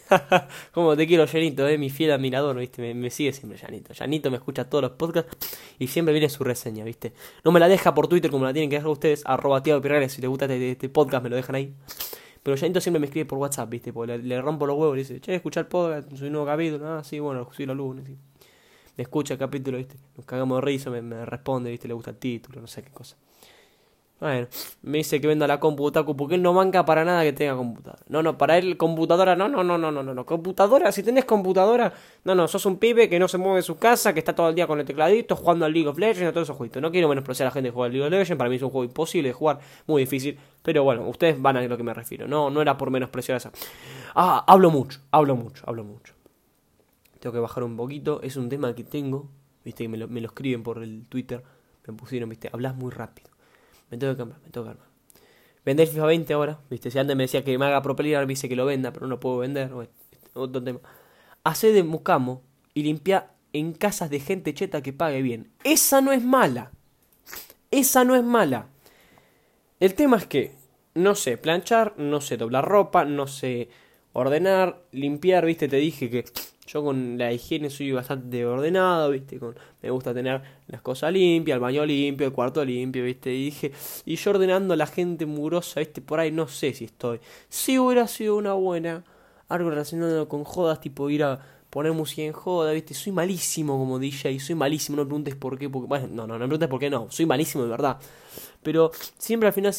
Como 0.72 0.96
te 0.96 1.06
quiero, 1.06 1.26
Janito, 1.26 1.66
eh, 1.66 1.78
mi 1.78 1.90
fiel 1.90 2.12
admirador, 2.12 2.56
¿viste? 2.56 2.94
Me, 2.94 3.10
sigue 3.10 3.32
siempre 3.32 3.58
Janito. 3.58 3.94
Janito 3.94 4.30
me 4.30 4.36
escucha 4.36 4.68
todos 4.68 4.82
los 4.82 4.92
podcasts 4.92 5.36
y 5.78 5.88
siempre 5.88 6.12
viene 6.12 6.28
su 6.28 6.44
reseña, 6.44 6.84
¿viste? 6.84 7.12
No 7.44 7.52
me 7.52 7.60
la 7.60 7.68
deja 7.68 7.94
por 7.94 8.08
Twitter 8.08 8.30
como 8.30 8.44
la 8.44 8.52
tienen 8.52 8.70
que 8.70 8.76
dejar 8.76 8.90
ustedes, 8.90 9.22
arroba 9.24 9.62
Tiago 9.62 9.82
si 10.08 10.20
te 10.20 10.26
gusta 10.26 10.44
este, 10.46 10.72
este, 10.72 10.88
podcast 10.88 11.22
me 11.22 11.30
lo 11.30 11.36
dejan 11.36 11.56
ahí. 11.56 11.74
Pero 12.42 12.56
Janito 12.56 12.80
siempre 12.80 13.00
me 13.00 13.06
escribe 13.06 13.26
por 13.26 13.38
WhatsApp, 13.38 13.68
¿viste? 13.68 13.92
Porque 13.92 14.18
le, 14.18 14.40
rompo 14.40 14.66
los 14.66 14.78
huevos 14.78 14.96
y 14.96 15.00
dice, 15.00 15.20
che, 15.20 15.34
escuchar 15.34 15.64
el 15.64 15.68
podcast, 15.68 16.08
soy 16.14 16.28
un 16.28 16.34
nuevo 16.34 16.46
capítulo. 16.46 16.86
Ah, 16.86 17.02
sí, 17.02 17.18
bueno, 17.18 17.48
soy 17.52 17.66
los 17.66 17.76
lunes. 17.76 18.08
Me 18.96 19.02
escucha 19.02 19.34
el 19.34 19.38
capítulo, 19.38 19.78
¿viste? 19.78 19.96
Nos 20.16 20.24
cagamos 20.24 20.58
de 20.58 20.62
risa, 20.62 20.90
me 20.90 21.26
responde, 21.26 21.70
¿viste? 21.70 21.88
Le 21.88 21.94
gusta 21.94 22.10
el 22.10 22.16
título, 22.16 22.60
no 22.60 22.66
sé 22.68 22.82
qué 22.82 22.90
cosa. 22.90 23.16
Bueno, 24.18 24.46
me 24.80 24.98
dice 24.98 25.20
que 25.20 25.26
venda 25.26 25.46
la 25.46 25.60
computadora 25.60 26.16
porque 26.16 26.36
él 26.36 26.42
no 26.42 26.54
manca 26.54 26.86
para 26.86 27.04
nada 27.04 27.22
que 27.22 27.34
tenga 27.34 27.54
computadora. 27.54 28.02
No, 28.08 28.22
no, 28.22 28.38
para 28.38 28.56
él 28.56 28.78
computadora, 28.78 29.36
no, 29.36 29.46
no, 29.46 29.62
no, 29.62 29.76
no, 29.76 29.92
no, 29.92 30.02
no, 30.02 30.14
no. 30.14 30.24
Computadora, 30.24 30.90
si 30.90 31.02
tenés 31.02 31.26
computadora, 31.26 31.92
no, 32.24 32.34
no, 32.34 32.48
sos 32.48 32.64
un 32.64 32.78
pibe 32.78 33.10
que 33.10 33.18
no 33.18 33.28
se 33.28 33.36
mueve 33.36 33.56
de 33.56 33.62
su 33.62 33.76
casa, 33.76 34.14
que 34.14 34.20
está 34.20 34.34
todo 34.34 34.48
el 34.48 34.54
día 34.54 34.66
con 34.66 34.80
el 34.80 34.86
tecladito, 34.86 35.36
jugando 35.36 35.66
al 35.66 35.72
League 35.74 35.88
of 35.88 35.98
Legends, 35.98 36.30
a 36.30 36.32
todos 36.32 36.46
esos 36.46 36.56
juegos. 36.56 36.80
No 36.80 36.90
quiero 36.90 37.10
menospreciar 37.10 37.46
a 37.46 37.50
la 37.50 37.52
gente 37.52 37.68
que 37.68 37.74
juega 37.74 37.86
al 37.86 37.92
League 37.92 38.06
of 38.06 38.10
Legends, 38.10 38.38
para 38.38 38.48
mí 38.48 38.56
es 38.56 38.62
un 38.62 38.70
juego 38.70 38.84
imposible 38.84 39.28
de 39.28 39.34
jugar, 39.34 39.58
muy 39.86 40.00
difícil. 40.02 40.38
Pero 40.62 40.82
bueno, 40.82 41.06
ustedes 41.06 41.40
van 41.40 41.58
a 41.58 41.62
lo 41.62 41.76
que 41.76 41.82
me 41.82 41.92
refiero. 41.92 42.26
No, 42.26 42.48
no 42.48 42.62
era 42.62 42.78
por 42.78 42.90
menospreciar 42.90 43.34
a 43.34 43.38
esa. 43.38 43.52
Ah, 44.14 44.44
hablo 44.46 44.70
mucho, 44.70 45.00
hablo 45.10 45.36
mucho, 45.36 45.62
hablo 45.66 45.84
mucho. 45.84 46.14
Tengo 47.20 47.34
que 47.34 47.40
bajar 47.40 47.64
un 47.64 47.76
poquito, 47.76 48.22
es 48.22 48.36
un 48.36 48.48
tema 48.48 48.74
que 48.74 48.82
tengo, 48.82 49.28
viste, 49.62 49.84
que 49.84 49.88
me 49.90 49.98
lo 49.98 50.26
escriben 50.26 50.62
por 50.62 50.82
el 50.82 51.04
Twitter, 51.06 51.42
me 51.86 51.92
pusieron, 51.92 52.30
viste, 52.30 52.48
hablas 52.50 52.74
muy 52.74 52.90
rápido. 52.90 53.35
Me 53.90 53.98
tengo 53.98 54.12
que 54.12 54.18
cambiar, 54.18 54.40
me 54.40 54.50
tengo 54.50 54.64
que 54.64 54.70
armar. 54.70 54.86
Vender 55.64 55.88
FIFA 55.88 56.06
20 56.06 56.32
ahora, 56.32 56.60
viste, 56.70 56.90
si 56.90 56.98
antes 56.98 57.16
me 57.16 57.24
decía 57.24 57.44
que 57.44 57.58
me 57.58 57.66
haga 57.66 57.82
pro 57.82 57.96
me 57.98 58.26
dice 58.26 58.48
que 58.48 58.56
lo 58.56 58.66
venda, 58.66 58.92
pero 58.92 59.06
no 59.06 59.18
puedo 59.18 59.38
vender, 59.38 59.72
otro 60.34 60.62
tema. 60.62 60.80
Hace 61.42 61.72
de 61.72 61.82
mucamo 61.82 62.42
y 62.72 62.82
limpia 62.82 63.30
en 63.52 63.72
casas 63.72 64.10
de 64.10 64.20
gente 64.20 64.54
cheta 64.54 64.82
que 64.82 64.92
pague 64.92 65.22
bien. 65.22 65.50
Esa 65.64 66.00
no 66.00 66.12
es 66.12 66.22
mala. 66.22 66.70
Esa 67.70 68.04
no 68.04 68.14
es 68.14 68.22
mala. 68.22 68.68
El 69.80 69.94
tema 69.94 70.18
es 70.18 70.26
que 70.26 70.54
no 70.94 71.14
sé 71.14 71.36
planchar, 71.36 71.94
no 71.98 72.20
sé 72.20 72.36
doblar 72.36 72.64
ropa, 72.64 73.04
no 73.04 73.26
sé 73.26 73.68
ordenar, 74.12 74.82
limpiar, 74.92 75.44
viste, 75.44 75.68
te 75.68 75.76
dije 75.76 76.08
que 76.08 76.24
yo 76.66 76.82
con 76.82 77.18
la 77.18 77.32
higiene 77.32 77.70
soy 77.70 77.92
bastante 77.92 78.44
ordenado, 78.44 79.10
¿viste? 79.10 79.38
Con, 79.38 79.56
me 79.82 79.90
gusta 79.90 80.12
tener 80.12 80.42
las 80.68 80.80
cosas 80.82 81.12
limpias, 81.12 81.56
el 81.56 81.60
baño 81.60 81.86
limpio, 81.86 82.26
el 82.26 82.32
cuarto 82.32 82.64
limpio, 82.64 83.04
¿viste? 83.04 83.32
Y 83.32 83.44
dije, 83.46 83.72
y 84.04 84.16
yo 84.16 84.30
ordenando 84.30 84.74
a 84.74 84.76
la 84.76 84.86
gente 84.86 85.26
mugrosa, 85.26 85.80
¿viste? 85.80 86.00
Por 86.00 86.20
ahí 86.20 86.32
no 86.32 86.48
sé 86.48 86.74
si 86.74 86.84
estoy. 86.84 87.20
Si 87.48 87.78
hubiera 87.78 88.06
sido 88.08 88.36
una 88.36 88.54
buena, 88.54 89.04
algo 89.48 89.70
relacionado 89.70 90.28
con 90.28 90.44
jodas, 90.44 90.80
tipo 90.80 91.08
ir 91.08 91.24
a 91.24 91.40
poner 91.70 91.92
música 91.92 92.22
en 92.22 92.32
joda, 92.32 92.72
¿viste? 92.72 92.94
Soy 92.94 93.12
malísimo 93.12 93.78
como 93.78 93.98
DJ, 93.98 94.40
soy 94.40 94.54
malísimo, 94.54 94.96
no 94.96 95.02
me 95.02 95.06
preguntes 95.06 95.34
por 95.34 95.58
qué, 95.58 95.68
porque, 95.68 95.86
bueno, 95.86 96.08
no, 96.08 96.26
no, 96.26 96.34
no 96.34 96.40
me 96.40 96.46
preguntes 96.46 96.68
por 96.68 96.80
qué 96.80 96.90
no, 96.90 97.06
soy 97.10 97.26
malísimo 97.26 97.64
de 97.64 97.70
verdad. 97.70 97.98
Pero 98.62 98.90
siempre 99.18 99.46
al 99.46 99.52
final 99.52 99.74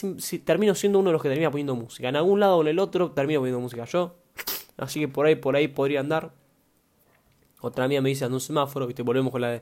termino 0.45 0.73
siendo 0.73 1.00
uno 1.00 1.10
de 1.10 1.13
los 1.13 1.21
que 1.21 1.30
termina 1.30 1.52
poniendo 1.52 1.76
música. 1.76 2.08
En 2.08 2.15
algún 2.15 2.39
lado 2.39 2.58
o 2.58 2.62
en 2.62 2.67
el 2.67 2.80
otro 2.80 3.12
termino 3.12 3.41
poniendo 3.41 3.60
música 3.60 3.84
yo. 3.86 4.15
Así 4.78 5.00
que 5.00 5.08
por 5.08 5.26
ahí, 5.26 5.36
por 5.36 5.56
ahí 5.56 5.67
podría 5.67 6.00
andar. 6.00 6.32
Otra 7.62 7.88
mía 7.88 8.02
me 8.02 8.10
dice 8.10 8.26
anda 8.26 8.36
un 8.36 8.41
semáforo, 8.41 8.86
¿viste? 8.86 9.02
Volvemos 9.02 9.32
con 9.32 9.41
la 9.41 9.50
de 9.50 9.62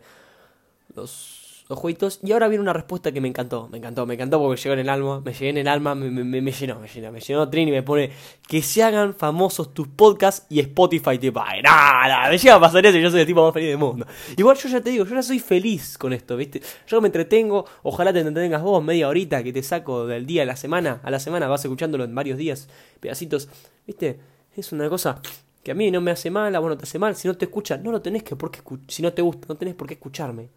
los, 0.95 1.65
los 1.69 1.79
jueguitos. 1.79 2.19
Y 2.23 2.33
ahora 2.33 2.47
viene 2.47 2.61
una 2.61 2.73
respuesta 2.73 3.11
que 3.11 3.21
me 3.21 3.27
encantó, 3.27 3.69
me 3.69 3.77
encantó, 3.77 4.05
me 4.05 4.15
encantó 4.15 4.39
porque 4.39 4.61
llegó 4.61 4.73
en 4.73 4.79
el 4.79 4.89
alma, 4.89 5.21
me 5.21 5.31
llegué 5.31 5.49
en 5.49 5.57
el 5.57 5.67
alma, 5.67 5.95
me, 5.95 6.09
me, 6.09 6.41
me 6.41 6.51
llenó, 6.51 6.79
me 6.79 6.87
llenó, 6.87 7.11
me 7.11 7.19
llenó 7.21 7.49
Trini 7.49 7.71
me 7.71 7.83
pone 7.83 8.11
que 8.47 8.61
se 8.61 8.83
hagan 8.83 9.13
famosos 9.13 9.73
tus 9.73 9.87
podcasts 9.87 10.45
y 10.49 10.59
Spotify 10.59 11.17
te 11.17 11.31
pague. 11.31 11.61
Nada, 11.61 12.29
me 12.29 12.37
llega 12.37 12.55
a 12.55 12.59
pasar 12.59 12.85
eso 12.85 12.97
y 12.97 13.01
yo 13.01 13.09
soy 13.09 13.21
el 13.21 13.27
tipo 13.27 13.43
más 13.43 13.53
feliz 13.53 13.69
del 13.69 13.77
mundo. 13.77 14.05
Igual 14.35 14.57
yo 14.57 14.67
ya 14.67 14.81
te 14.81 14.89
digo, 14.89 15.05
yo 15.05 15.15
ya 15.15 15.23
soy 15.23 15.39
feliz 15.39 15.97
con 15.97 16.11
esto, 16.11 16.35
¿viste? 16.35 16.61
Yo 16.87 16.99
me 16.99 17.07
entretengo, 17.07 17.65
ojalá 17.83 18.11
te 18.11 18.19
entretengas 18.19 18.61
vos 18.61 18.83
media 18.83 19.07
horita 19.07 19.41
que 19.41 19.53
te 19.53 19.63
saco 19.63 20.05
del 20.05 20.25
día 20.25 20.43
a 20.43 20.45
la 20.45 20.57
semana, 20.57 20.99
a 21.01 21.09
la 21.09 21.19
semana 21.19 21.47
vas 21.47 21.63
escuchándolo 21.63 22.03
en 22.03 22.13
varios 22.13 22.37
días, 22.37 22.67
pedacitos, 22.99 23.47
¿viste? 23.87 24.19
Es 24.55 24.71
una 24.71 24.87
cosa 24.89 25.21
que 25.65 25.71
a 25.71 25.73
mí 25.73 25.89
no 25.89 25.99
me 25.99 26.11
hace 26.11 26.29
mal, 26.29 26.55
a 26.55 26.59
vos 26.59 26.69
no 26.69 26.77
te 26.77 26.83
hace 26.83 26.99
mal, 26.99 27.15
si 27.15 27.27
no 27.27 27.35
te 27.35 27.45
escucha, 27.45 27.75
no 27.75 27.91
lo 27.91 27.99
tenés 27.99 28.21
que 28.21 28.35
por 28.35 28.51
qué 28.51 28.59
si 28.87 29.01
no 29.01 29.11
te 29.11 29.23
gusta, 29.23 29.47
no 29.49 29.55
tenés 29.55 29.73
por 29.73 29.87
qué 29.87 29.95
escucharme. 29.95 30.47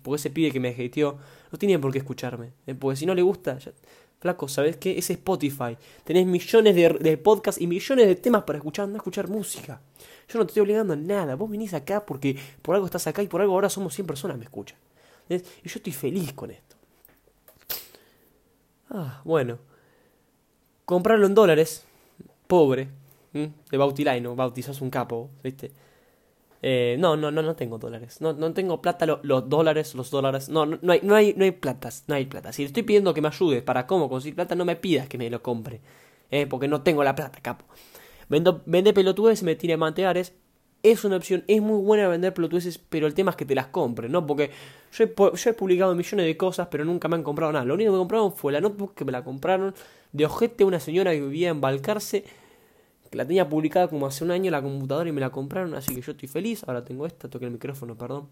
Porque 0.00 0.14
ese 0.14 0.30
pibe 0.30 0.52
que 0.52 0.60
me 0.60 0.68
hateó 0.68 1.18
no 1.50 1.58
tiene 1.58 1.76
por 1.80 1.90
qué 1.90 1.98
escucharme. 1.98 2.52
¿eh? 2.64 2.76
Porque 2.76 2.96
si 2.96 3.04
no 3.04 3.16
le 3.16 3.22
gusta, 3.22 3.58
flaco, 4.20 4.46
¿sabes 4.46 4.76
qué? 4.76 4.96
Es 4.96 5.10
Spotify. 5.10 5.76
Tenés 6.04 6.24
millones 6.24 6.76
de, 6.76 6.88
de 6.88 7.18
podcasts 7.18 7.60
y 7.60 7.66
millones 7.66 8.06
de 8.06 8.14
temas 8.14 8.44
para 8.44 8.58
escuchar, 8.58 8.86
no 8.86 8.96
escuchar 8.96 9.28
música. 9.28 9.80
Yo 10.28 10.38
no 10.38 10.46
te 10.46 10.50
estoy 10.50 10.60
obligando 10.60 10.92
a 10.92 10.96
nada. 10.96 11.34
Vos 11.34 11.50
venís 11.50 11.74
acá 11.74 12.06
porque 12.06 12.38
por 12.62 12.76
algo 12.76 12.86
estás 12.86 13.08
acá 13.08 13.24
y 13.24 13.26
por 13.26 13.40
algo 13.40 13.54
ahora 13.54 13.68
somos 13.68 13.92
100 13.92 14.06
personas 14.06 14.38
me 14.38 14.44
escuchan. 14.44 14.78
Y 15.28 15.36
yo 15.36 15.42
estoy 15.64 15.92
feliz 15.92 16.32
con 16.32 16.52
esto. 16.52 16.76
Ah, 18.88 19.20
bueno. 19.24 19.58
Comprarlo 20.84 21.26
en 21.26 21.34
dólares. 21.34 21.82
Pobre 22.46 22.88
de 23.34 23.76
Bautilaino, 23.76 24.36
bautizas 24.36 24.80
un 24.80 24.90
capo, 24.90 25.30
¿viste? 25.42 25.72
Eh, 26.66 26.96
no, 26.98 27.14
no, 27.14 27.30
no, 27.30 27.42
no 27.42 27.54
tengo 27.54 27.76
dólares. 27.76 28.22
No, 28.22 28.32
no 28.32 28.54
tengo 28.54 28.80
plata, 28.80 29.04
los 29.22 29.48
dólares, 29.50 29.94
los 29.94 30.10
dólares. 30.10 30.48
No, 30.48 30.64
no, 30.64 30.92
hay, 30.92 31.00
no 31.02 31.14
hay, 31.14 31.34
no 31.36 31.44
hay 31.44 31.50
platas, 31.50 32.04
no 32.06 32.14
hay 32.14 32.24
plata. 32.24 32.54
Si 32.54 32.64
estoy 32.64 32.84
pidiendo 32.84 33.12
que 33.12 33.20
me 33.20 33.28
ayudes 33.28 33.62
para 33.62 33.86
cómo 33.86 34.08
conseguir 34.08 34.34
plata, 34.34 34.54
no 34.54 34.64
me 34.64 34.76
pidas 34.76 35.06
que 35.06 35.18
me 35.18 35.28
lo 35.28 35.42
compre. 35.42 35.82
¿eh? 36.30 36.46
Porque 36.46 36.66
no 36.66 36.80
tengo 36.80 37.04
la 37.04 37.14
plata, 37.14 37.40
capo. 37.42 37.66
Vendo, 38.30 38.62
vende 38.64 38.94
pelotudes 38.94 39.42
me 39.42 39.56
tire 39.56 39.76
manteares. 39.76 40.32
Es 40.82 41.04
una 41.04 41.16
opción, 41.16 41.44
es 41.48 41.60
muy 41.60 41.82
buena 41.82 42.08
vender 42.08 42.32
pelotudes, 42.32 42.78
pero 42.78 43.06
el 43.06 43.14
tema 43.14 43.32
es 43.32 43.36
que 43.36 43.44
te 43.44 43.54
las 43.54 43.66
compren, 43.66 44.12
¿no? 44.12 44.26
Porque 44.26 44.50
yo 44.92 45.04
he, 45.04 45.14
yo 45.16 45.50
he 45.50 45.52
publicado 45.52 45.94
millones 45.94 46.26
de 46.26 46.36
cosas, 46.36 46.68
pero 46.70 46.84
nunca 46.86 47.08
me 47.08 47.16
han 47.16 47.22
comprado 47.22 47.52
nada. 47.52 47.64
Lo 47.66 47.74
único 47.74 47.90
que 47.90 47.96
me 47.96 47.98
compraron 47.98 48.32
fue 48.32 48.52
la 48.52 48.62
notebook 48.62 48.94
que 48.94 49.04
me 49.04 49.12
la 49.12 49.22
compraron 49.22 49.74
de 50.12 50.24
ojete 50.26 50.64
una 50.64 50.80
señora 50.80 51.12
que 51.12 51.20
vivía 51.20 51.50
en 51.50 51.60
Balcarce 51.60 52.24
la 53.14 53.26
tenía 53.26 53.48
publicada 53.48 53.88
como 53.88 54.06
hace 54.06 54.24
un 54.24 54.30
año 54.30 54.50
la 54.50 54.62
computadora 54.62 55.08
y 55.08 55.12
me 55.12 55.20
la 55.20 55.30
compraron, 55.30 55.74
así 55.74 55.94
que 55.94 56.00
yo 56.00 56.12
estoy 56.12 56.28
feliz. 56.28 56.64
Ahora 56.66 56.84
tengo 56.84 57.06
esta, 57.06 57.28
toqué 57.28 57.46
el 57.46 57.50
micrófono, 57.50 57.96
perdón. 57.96 58.28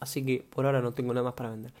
Así 0.00 0.24
que 0.24 0.44
por 0.48 0.66
ahora 0.66 0.80
no 0.80 0.92
tengo 0.92 1.12
nada 1.12 1.24
más 1.24 1.34
para 1.34 1.50
vender. 1.50 1.72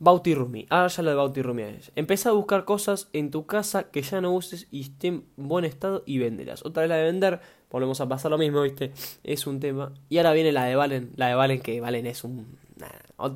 Bauti 0.00 0.34
Rumi. 0.34 0.66
Ahora 0.70 0.88
ya 0.88 1.02
lo 1.02 1.10
de 1.10 1.16
Bauti 1.16 1.42
Rumi 1.42 1.62
es. 1.62 1.92
Empezá 1.94 2.30
a 2.30 2.32
buscar 2.32 2.64
cosas 2.64 3.08
en 3.12 3.30
tu 3.30 3.44
casa 3.46 3.90
que 3.90 4.00
ya 4.00 4.22
no 4.22 4.32
uses 4.32 4.66
y 4.70 4.80
estén 4.80 5.26
en 5.36 5.48
buen 5.48 5.66
estado 5.66 6.02
y 6.06 6.18
venderlas. 6.18 6.64
Otra 6.64 6.82
vez 6.82 6.88
la 6.88 6.96
de 6.96 7.04
vender, 7.04 7.40
volvemos 7.70 8.00
a 8.00 8.08
pasar 8.08 8.30
lo 8.30 8.38
mismo, 8.38 8.62
¿viste? 8.62 8.92
Es 9.22 9.46
un 9.46 9.60
tema. 9.60 9.92
Y 10.08 10.16
ahora 10.16 10.32
viene 10.32 10.52
la 10.52 10.64
de 10.64 10.74
Valen. 10.74 11.12
La 11.16 11.28
de 11.28 11.34
Valen, 11.34 11.60
que 11.60 11.80
Valen 11.82 12.06
es 12.06 12.24
un. 12.24 12.58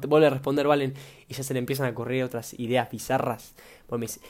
Vuelve 0.08 0.26
a 0.26 0.30
responder 0.30 0.66
Valen 0.66 0.94
y 1.28 1.34
ya 1.34 1.42
se 1.42 1.52
le 1.52 1.58
empiezan 1.58 1.86
a 1.86 1.94
correr 1.94 2.24
otras 2.24 2.58
ideas 2.58 2.90
bizarras. 2.90 3.54
Bueno, 3.86 4.00
me 4.00 4.06
dice, 4.06 4.20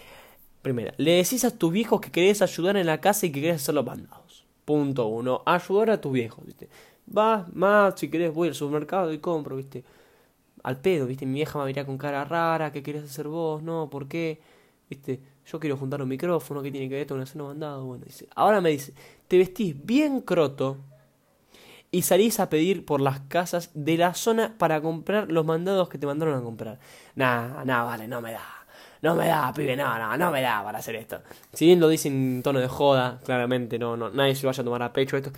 primera, 0.65 0.93
le 0.97 1.13
decís 1.13 1.45
a 1.45 1.57
tus 1.57 1.73
viejos 1.73 2.01
que 2.01 2.11
querés 2.11 2.43
ayudar 2.43 2.77
en 2.77 2.87
la 2.87 3.01
casa 3.01 3.27
y 3.27 3.31
que 3.31 3.41
querés 3.41 3.63
hacer 3.63 3.77
los 3.77 3.87
mandados. 3.87 4.45
Punto 4.65 5.07
uno, 5.07 5.43
ayudar 5.47 5.91
a 5.91 6.01
tus 6.01 6.13
viejos, 6.13 6.45
¿viste? 6.45 6.69
Vas, 7.07 7.55
más, 7.55 7.95
si 8.01 8.09
querés 8.11 8.35
voy 8.35 8.49
al 8.49 8.55
supermercado 8.55 9.13
y 9.13 9.19
compro, 9.19 9.55
¿viste? 9.57 9.85
Al 10.65 10.81
pedo, 10.81 11.07
¿viste? 11.07 11.27
Mi 11.27 11.35
vieja 11.35 11.59
me 11.61 11.67
mirar 11.67 11.87
con 11.87 11.99
cara 11.99 12.25
rara, 12.25 12.73
¿qué 12.73 12.83
querés 12.83 13.05
hacer 13.05 13.29
vos? 13.29 13.63
No, 13.63 13.89
¿por 13.89 14.09
qué? 14.09 14.41
¿Viste? 14.91 15.21
Yo 15.47 15.61
quiero 15.61 15.77
juntar 15.77 16.03
un 16.03 16.09
micrófono, 16.09 16.63
¿qué 16.63 16.73
tiene 16.73 16.89
que 16.89 16.95
ver 16.95 17.03
esto 17.03 17.15
con 17.15 17.23
hacer 17.23 17.37
los 17.37 17.49
mandados? 17.49 17.85
Bueno, 17.85 18.05
dice, 18.05 18.27
ahora 18.35 18.61
me 18.61 18.71
dice, 18.71 18.95
te 19.29 19.39
vestís 19.39 19.77
bien 19.85 20.23
croto 20.23 20.79
y 21.91 22.03
salís 22.03 22.41
a 22.41 22.49
pedir 22.49 22.85
por 22.85 23.01
las 23.01 23.21
casas 23.21 23.71
de 23.75 23.97
la 23.99 24.15
zona 24.15 24.57
para 24.59 24.81
comprar 24.81 25.31
los 25.31 25.45
mandados 25.45 25.89
que 25.89 25.99
te 25.99 26.07
mandaron 26.07 26.37
a 26.37 26.43
comprar. 26.43 26.81
Nah, 27.15 27.65
nah, 27.65 27.85
vale, 27.85 28.09
no 28.09 28.21
me 28.21 28.33
da. 28.33 28.64
No 29.05 29.15
me 29.15 29.27
da, 29.27 29.53
pibe, 29.53 29.77
no, 29.77 29.99
no, 29.99 30.17
no 30.17 30.31
me 30.31 30.41
da 30.41 30.65
para 30.65 30.79
hacer 30.79 30.97
esto. 30.97 31.21
Si 31.53 31.67
bien 31.67 31.79
lo 31.79 31.89
dice 31.89 32.09
en 32.09 32.43
tono 32.43 32.59
de 32.59 32.69
joda, 32.69 33.21
claramente, 33.23 33.79
no, 33.79 33.99
no, 33.99 34.09
nadie 34.09 34.35
se 34.35 34.47
vaya 34.47 34.63
a 34.63 34.65
tomar 34.65 34.83
a 34.83 34.95
pecho 34.95 35.19
esto. 35.19 35.31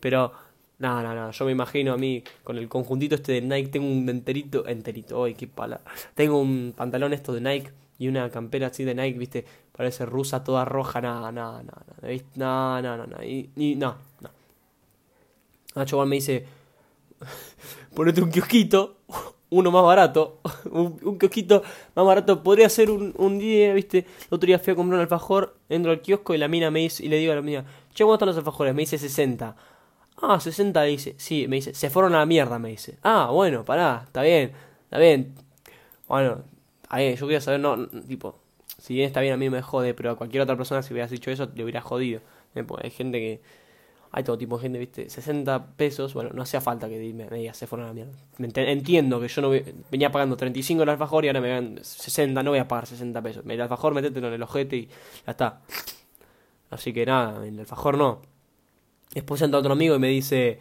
Pero, 0.00 0.32
no, 0.78 1.02
no, 1.02 1.14
no, 1.14 1.30
yo 1.30 1.44
me 1.44 1.52
imagino 1.52 1.92
a 1.92 1.98
mí 1.98 2.24
con 2.42 2.56
el 2.56 2.70
conjuntito 2.70 3.16
este 3.16 3.32
de 3.32 3.42
Nike, 3.42 3.68
tengo 3.68 3.86
un 3.86 4.08
enterito, 4.08 4.66
enterito, 4.66 5.20
uy, 5.20 5.34
qué 5.34 5.46
pala. 5.46 5.82
Tengo 6.14 6.40
un 6.40 6.72
pantalón 6.74 7.12
esto 7.12 7.34
de 7.34 7.42
Nike 7.42 7.70
y 7.98 8.08
una 8.08 8.30
campera 8.30 8.68
así 8.68 8.82
de 8.82 8.94
Nike, 8.94 9.18
viste, 9.18 9.44
parece 9.76 10.06
rusa 10.06 10.42
toda 10.42 10.64
roja, 10.64 11.02
no, 11.02 11.30
no, 11.30 11.62
no, 11.62 11.72
no, 12.36 12.80
no, 12.80 12.96
no, 12.96 13.06
no, 13.06 13.22
y, 13.22 13.50
y 13.56 13.74
no, 13.74 13.94
no. 14.22 14.30
Nacho 15.74 16.02
me 16.06 16.16
dice, 16.16 16.46
ponete 17.94 18.22
un 18.22 18.30
kiosquito, 18.30 19.00
uno 19.52 19.70
más 19.70 19.84
barato, 19.84 20.38
un, 20.70 21.18
kiosquito 21.18 21.62
más 21.94 22.06
barato, 22.06 22.42
podría 22.42 22.68
ser 22.68 22.90
un, 22.90 23.14
un, 23.18 23.38
día, 23.38 23.74
viste, 23.74 24.06
otro 24.30 24.46
día 24.46 24.58
fui 24.58 24.72
a 24.72 24.76
comprar 24.76 24.96
un 24.96 25.02
alfajor, 25.02 25.54
entro 25.68 25.92
al 25.92 26.00
kiosco 26.00 26.34
y 26.34 26.38
la 26.38 26.48
mina 26.48 26.70
me 26.70 26.80
dice, 26.80 27.04
y 27.04 27.08
le 27.08 27.18
digo 27.18 27.32
a 27.32 27.36
la 27.36 27.42
mina, 27.42 27.64
che, 27.94 28.04
¿cuánto 28.04 28.14
están 28.14 28.28
los 28.28 28.36
alfajores? 28.38 28.74
Me 28.74 28.82
dice 28.82 28.98
60. 28.98 29.54
Ah, 30.22 30.40
60 30.40 30.82
dice, 30.84 31.14
sí, 31.18 31.46
me 31.48 31.56
dice, 31.56 31.74
se 31.74 31.90
fueron 31.90 32.14
a 32.14 32.20
la 32.20 32.26
mierda, 32.26 32.58
me 32.58 32.70
dice. 32.70 32.98
Ah, 33.02 33.28
bueno, 33.30 33.64
pará, 33.64 34.02
está 34.06 34.22
bien, 34.22 34.52
está 34.84 34.98
bien. 34.98 35.34
Bueno, 36.08 36.42
ahí, 36.88 37.14
yo 37.16 37.26
quería 37.26 37.40
saber, 37.40 37.60
no, 37.60 37.88
tipo, 38.08 38.38
si 38.78 38.94
bien 38.94 39.06
está 39.06 39.20
bien 39.20 39.34
a 39.34 39.36
mí 39.36 39.50
me 39.50 39.60
jode, 39.62 39.94
pero 39.94 40.12
a 40.12 40.16
cualquier 40.16 40.42
otra 40.42 40.56
persona 40.56 40.82
si 40.82 40.92
hubieras 40.94 41.10
dicho 41.10 41.30
eso 41.30 41.48
le 41.54 41.62
hubiera 41.62 41.80
jodido. 41.82 42.20
Eh, 42.54 42.64
hay 42.82 42.90
gente 42.90 43.18
que 43.18 43.40
hay 44.14 44.24
todo 44.24 44.36
tipo 44.36 44.58
de 44.58 44.62
gente, 44.62 44.78
¿viste? 44.78 45.08
60 45.08 45.68
pesos, 45.74 46.12
bueno, 46.12 46.30
no 46.34 46.42
hacía 46.42 46.60
falta 46.60 46.86
que 46.86 47.12
me, 47.14 47.26
digas, 47.30 47.56
se 47.56 47.66
fueron 47.66 47.86
a 47.86 47.88
la 47.88 47.94
mierda. 47.94 48.12
Entiendo 48.38 49.18
que 49.18 49.28
yo 49.28 49.40
no 49.40 49.50
venía 49.90 50.12
pagando 50.12 50.36
35 50.36 50.82
el 50.82 50.88
alfajor 50.90 51.24
y 51.24 51.28
ahora 51.28 51.40
me 51.40 51.48
dan 51.48 51.78
60, 51.82 52.42
no 52.42 52.50
voy 52.50 52.58
a 52.58 52.68
pagar 52.68 52.86
60 52.86 53.22
pesos. 53.22 53.44
El 53.48 53.60
alfajor, 53.60 53.94
metételo 53.94 54.28
en 54.28 54.34
el 54.34 54.42
ojete 54.42 54.76
y 54.76 54.86
ya 55.26 55.30
está. 55.30 55.62
Así 56.70 56.92
que 56.92 57.06
nada, 57.06 57.46
el 57.46 57.58
alfajor 57.58 57.96
no. 57.96 58.20
Después 59.14 59.40
entra 59.40 59.60
otro 59.60 59.72
amigo 59.72 59.94
y 59.94 59.98
me 59.98 60.08
dice, 60.08 60.58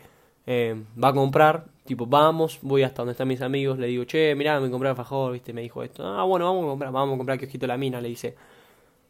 eh, 0.48 0.82
va 1.02 1.10
a 1.10 1.14
comprar, 1.14 1.66
tipo, 1.84 2.06
vamos, 2.06 2.60
voy 2.62 2.84
hasta 2.84 3.02
donde 3.02 3.12
están 3.12 3.28
mis 3.28 3.42
amigos, 3.42 3.78
le 3.78 3.88
digo, 3.88 4.06
che, 4.06 4.34
mirá, 4.34 4.62
me 4.62 4.72
compré 4.72 4.88
alfajor, 4.88 5.34
¿viste? 5.34 5.52
Me 5.52 5.62
dijo 5.62 5.84
esto. 5.84 6.08
Ah, 6.08 6.24
bueno, 6.24 6.46
vamos 6.46 6.64
a 6.64 6.68
comprar, 6.68 6.92
vamos 6.94 7.16
a 7.16 7.18
comprar 7.18 7.38
kiosquito 7.38 7.68
la 7.68 7.76
mina, 7.78 8.00
le 8.00 8.08
dice. 8.08 8.34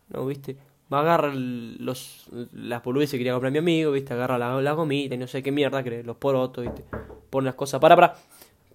No, 0.09 0.25
¿viste? 0.25 0.57
Me 0.91 0.97
agarra 0.97 1.31
los, 1.33 2.27
las 2.51 2.83
boludeces 2.83 3.11
que 3.11 3.19
quería 3.19 3.31
comprar 3.31 3.53
mi 3.53 3.59
amigo, 3.59 3.93
¿viste? 3.93 4.13
Agarra 4.13 4.37
la, 4.37 4.61
la 4.61 4.73
gomita 4.73 5.15
y 5.15 5.17
no 5.17 5.25
sé 5.25 5.41
qué 5.41 5.49
mierda, 5.49 5.81
que 5.83 6.03
los 6.03 6.17
porotos, 6.17 6.65
¿viste? 6.65 6.83
Pone 7.29 7.45
las 7.45 7.55
cosas, 7.55 7.79
para, 7.79 7.95
para, 7.95 8.15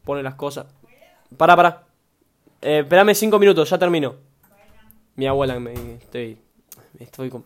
pone 0.03 0.23
las 0.23 0.35
cosas, 0.35 0.67
para, 1.37 1.55
para, 1.55 1.83
eh, 2.63 2.79
espérame 2.79 3.15
cinco 3.15 3.39
minutos, 3.39 3.69
ya 3.69 3.79
termino. 3.79 4.15
Mi 5.17 5.27
abuela, 5.27 5.61
me, 5.61 5.75
estoy, 5.97 6.39
estoy 6.99 7.29
con... 7.29 7.45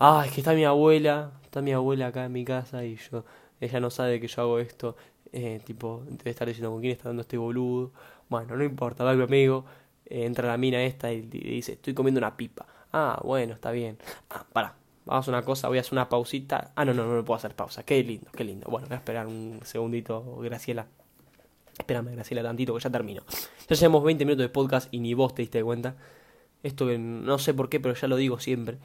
Ah, 0.00 0.24
es 0.26 0.32
que 0.32 0.40
está 0.40 0.54
mi 0.54 0.64
abuela, 0.64 1.30
está 1.44 1.62
mi 1.62 1.70
abuela 1.72 2.08
acá 2.08 2.24
en 2.24 2.32
mi 2.32 2.44
casa 2.44 2.84
y 2.84 2.96
yo, 2.96 3.24
ella 3.60 3.78
no 3.78 3.90
sabe 3.90 4.18
que 4.18 4.26
yo 4.26 4.42
hago 4.42 4.58
esto, 4.58 4.96
eh, 5.30 5.60
tipo, 5.64 6.02
debe 6.08 6.30
estar 6.30 6.48
diciendo 6.48 6.72
con 6.72 6.80
quién 6.80 6.94
está 6.94 7.10
dando 7.10 7.22
este 7.22 7.38
boludo. 7.38 7.92
Bueno, 8.28 8.56
no 8.56 8.64
importa, 8.64 9.04
va 9.04 9.14
mi 9.14 9.22
amigo, 9.22 9.66
eh, 10.04 10.24
entra 10.24 10.48
la 10.48 10.56
mina 10.56 10.82
esta 10.82 11.12
y 11.12 11.20
dice, 11.20 11.74
estoy 11.74 11.94
comiendo 11.94 12.18
una 12.18 12.36
pipa. 12.36 12.66
Ah, 12.92 13.20
bueno, 13.24 13.54
está 13.54 13.70
bien. 13.70 13.98
Ah, 14.30 14.44
para. 14.52 14.74
Vamos 15.06 15.26
a 15.26 15.30
una 15.30 15.42
cosa, 15.42 15.68
voy 15.68 15.78
a 15.78 15.80
hacer 15.80 15.92
una 15.92 16.08
pausita. 16.08 16.72
Ah, 16.76 16.84
no, 16.84 16.94
no, 16.94 17.06
no 17.06 17.14
me 17.14 17.22
puedo 17.22 17.36
hacer 17.36 17.54
pausa. 17.54 17.82
Qué 17.82 18.02
lindo, 18.02 18.30
qué 18.32 18.44
lindo. 18.44 18.66
Bueno, 18.70 18.86
voy 18.86 18.94
a 18.94 18.98
esperar 18.98 19.26
un 19.26 19.60
segundito, 19.64 20.36
Graciela. 20.36 20.86
Espérame, 21.78 22.12
Graciela, 22.12 22.42
tantito, 22.42 22.74
que 22.74 22.80
ya 22.80 22.90
termino. 22.90 23.22
Ya 23.68 23.76
llevamos 23.76 24.04
20 24.04 24.24
minutos 24.24 24.42
de 24.42 24.48
podcast 24.50 24.92
y 24.92 25.00
ni 25.00 25.14
vos 25.14 25.34
te 25.34 25.42
diste 25.42 25.62
cuenta. 25.64 25.96
Esto 26.62 26.86
no 26.98 27.38
sé 27.38 27.54
por 27.54 27.68
qué, 27.68 27.80
pero 27.80 27.94
ya 27.94 28.06
lo 28.06 28.16
digo 28.16 28.38
siempre. 28.38 28.78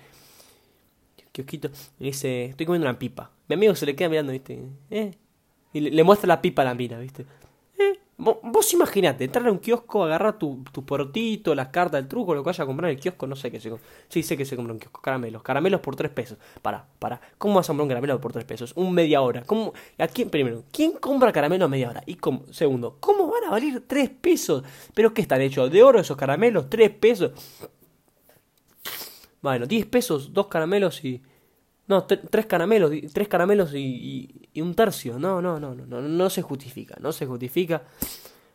Kiosquito, 1.32 1.70
me 2.00 2.08
dice, 2.08 2.46
estoy 2.46 2.66
comiendo 2.66 2.88
una 2.88 2.98
pipa. 2.98 3.32
Mi 3.50 3.56
amigo 3.56 3.76
se 3.76 3.86
le 3.86 3.96
queda 3.96 4.08
mirando, 4.08 4.32
¿viste? 4.32 4.64
¿Eh? 4.90 5.12
Y 5.74 5.82
le, 5.82 5.92
le 5.92 6.04
muestra 6.06 6.28
la 6.28 6.42
pipa 6.42 6.62
a 6.62 6.66
la 6.66 6.74
mina, 6.74 6.98
¿viste? 6.98 7.26
Vos 8.18 8.74
imaginate, 8.74 9.26
entrar 9.26 9.46
a 9.46 9.52
un 9.52 9.58
kiosco, 9.58 10.06
agarrar 10.06 10.40
tu, 10.40 10.64
tu 10.72 10.86
portito, 10.86 11.54
las 11.54 11.68
cartas 11.68 12.00
del 12.00 12.08
truco, 12.08 12.34
lo 12.34 12.44
que 12.44 12.48
vaya 12.48 12.64
a 12.64 12.68
comprar 12.68 12.90
en 12.90 12.96
el 12.96 13.02
kiosco, 13.02 13.28
no 13.28 13.36
sé 13.36 13.52
qué 13.52 13.60
se 13.60 13.70
compra. 13.70 13.86
Sí, 14.08 14.24
sé 14.24 14.38
que 14.38 14.46
se 14.46 14.56
compra 14.56 14.74
un 14.74 14.80
kiosco, 14.80 15.02
caramelos. 15.02 15.44
Caramelos 15.44 15.82
por 15.82 15.98
tres 15.98 16.12
pesos. 16.12 16.38
Para, 16.62 16.86
para. 16.98 17.20
¿Cómo 17.38 17.56
vas 17.56 17.66
a 17.66 17.72
comprar 17.72 17.84
un 17.84 17.90
caramelo 17.90 18.22
por 18.22 18.32
tres 18.32 18.46
pesos? 18.46 18.72
Un 18.78 18.94
media 18.94 19.22
hora. 19.22 19.44
¿Cómo? 19.44 19.74
¿A 19.98 20.08
primero, 20.08 20.64
¿quién 20.72 20.94
compra 20.94 21.34
caramelo 21.34 21.66
a 21.66 21.68
media 21.68 21.90
hora? 21.90 22.04
Y 22.06 22.16
como, 22.16 22.46
segundo, 22.52 22.96
¿cómo 23.02 23.28
van 23.28 23.44
a 23.46 23.50
valer 23.50 23.84
tres 23.86 24.10
pesos? 24.10 24.64
¿Pero 24.94 25.14
qué 25.14 25.22
están 25.22 25.42
hechos? 25.42 25.70
¿De 25.70 25.84
oro 25.84 26.00
esos 26.00 26.16
caramelos? 26.16 26.70
¿Tres 26.70 26.92
pesos? 26.92 27.32
Bueno, 29.42 29.66
diez 29.68 29.86
pesos, 29.86 30.34
dos 30.34 30.48
caramelos 30.48 31.04
y 31.04 31.22
no, 31.88 32.06
tres 32.06 32.46
caramelos, 32.48 32.92
tres 33.14 33.28
caramelos 33.28 33.74
y, 33.74 34.50
y, 34.54 34.62
un 34.62 34.74
tercio. 34.74 35.20
No, 35.20 35.42
no, 35.42 35.60
no, 35.60 35.76
no, 35.76 35.86
no, 35.86 36.02
no 36.02 36.30
se 36.30 36.42
justifica, 36.42 36.96
no 37.00 37.12
se 37.12 37.26
justifica. 37.26 37.84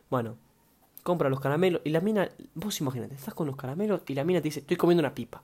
Bueno, 0.09 0.37
compra 1.03 1.29
los 1.29 1.39
caramelos 1.39 1.81
y 1.85 1.91
la 1.91 2.01
mina, 2.01 2.29
vos 2.55 2.79
imagínate, 2.81 3.15
estás 3.15 3.33
con 3.33 3.47
los 3.47 3.55
caramelos 3.55 4.01
y 4.07 4.15
la 4.15 4.23
mina 4.25 4.41
te 4.41 4.45
dice, 4.49 4.59
estoy 4.59 4.77
comiendo 4.77 5.01
una 5.01 5.15
pipa. 5.15 5.43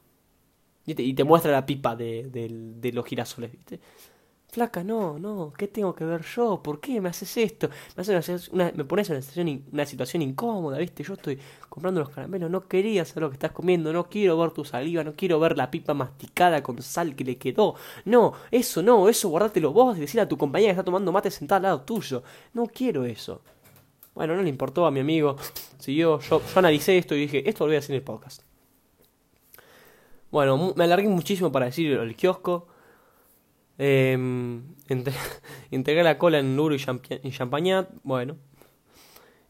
Y 0.86 0.96
te, 0.96 1.04
y 1.04 1.14
te 1.14 1.24
muestra 1.24 1.52
la 1.52 1.66
pipa 1.66 1.96
de, 1.96 2.30
de, 2.30 2.48
de 2.50 2.92
los 2.94 3.06
girasoles, 3.06 3.52
¿viste? 3.52 3.80
Flaca, 4.58 4.84
no, 4.84 5.20
no, 5.20 5.54
¿qué 5.56 5.68
tengo 5.68 5.94
que 5.94 6.04
ver 6.04 6.24
yo? 6.24 6.64
¿Por 6.64 6.80
qué 6.80 7.00
me 7.00 7.10
haces 7.10 7.38
esto? 7.38 7.70
Me, 8.54 8.72
me 8.72 8.86
pones 8.86 9.08
en 9.08 9.18
una 9.18 9.22
situación, 9.22 9.64
una 9.72 9.86
situación 9.86 10.24
incómoda, 10.24 10.80
¿viste? 10.80 11.04
Yo 11.04 11.14
estoy 11.14 11.38
comprando 11.70 12.00
los 12.00 12.10
caramelos, 12.10 12.50
no 12.50 12.68
quería 12.68 13.06
saber 13.06 13.22
lo 13.22 13.30
que 13.30 13.36
estás 13.36 13.52
comiendo, 13.52 13.94
no 13.94 14.10
quiero 14.10 14.36
ver 14.36 14.50
tu 14.50 14.66
saliva, 14.66 15.04
no 15.04 15.14
quiero 15.14 15.40
ver 15.40 15.56
la 15.56 15.70
pipa 15.70 15.94
masticada 15.94 16.64
con 16.64 16.82
sal 16.82 17.16
que 17.16 17.24
le 17.24 17.38
quedó. 17.38 17.76
No, 18.06 18.34
eso 18.50 18.82
no, 18.82 19.08
eso 19.08 19.30
guardátelo 19.30 19.72
vos 19.72 19.96
y 19.96 20.02
decir 20.02 20.20
a 20.22 20.28
tu 20.28 20.40
compañera 20.40 20.74
que 20.74 20.80
está 20.80 20.86
tomando 20.86 21.12
mate 21.12 21.30
sentada 21.30 21.58
al 21.58 21.62
lado 21.62 21.82
tuyo. 21.82 22.24
No 22.56 22.66
quiero 22.66 23.06
eso. 23.06 23.42
Bueno, 24.16 24.36
no 24.36 24.42
le 24.42 24.50
importó 24.50 24.88
a 24.88 24.92
mi 24.92 25.02
amigo. 25.02 25.36
Siguió, 25.78 26.20
yo, 26.20 26.42
yo 26.42 26.58
analicé 26.58 26.98
esto 26.98 27.14
y 27.14 27.20
dije, 27.20 27.48
esto 27.48 27.66
lo 27.66 27.70
voy 27.70 27.76
a 27.76 27.80
hacer 27.80 27.92
en 27.92 27.98
el 27.98 28.04
podcast. 28.04 28.42
Bueno, 30.32 30.74
me 30.76 30.86
alargué 30.86 31.10
muchísimo 31.10 31.52
para 31.52 31.68
decir 31.68 31.92
el 31.92 32.16
kiosco. 32.16 32.70
Eh, 33.80 34.18
la 36.04 36.18
cola 36.18 36.40
en 36.40 36.56
Nuro 36.56 36.76
y, 36.76 37.32
Champagnat. 37.32 37.90
Bueno. 38.04 38.38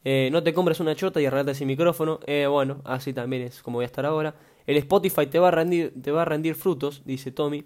Eh, 0.04 0.30
no 0.32 0.42
te 0.42 0.54
compres 0.54 0.80
una 0.80 0.96
chota 0.96 1.20
y 1.20 1.26
arreglate 1.26 1.56
sin 1.56 1.68
micrófono. 1.68 2.20
Eh, 2.28 2.48
bueno, 2.48 2.82
así 2.86 3.14
también 3.14 3.44
es 3.44 3.62
como 3.62 3.78
voy 3.78 3.84
a 3.84 3.88
estar 3.88 4.06
ahora. 4.06 4.36
El 4.66 4.78
Spotify 4.78 5.28
te 5.28 5.40
va 5.40 5.50
a 5.50 6.26
rendir, 6.26 6.56
frutos, 6.56 7.02
dice 7.06 7.32
Tommy. 7.32 7.66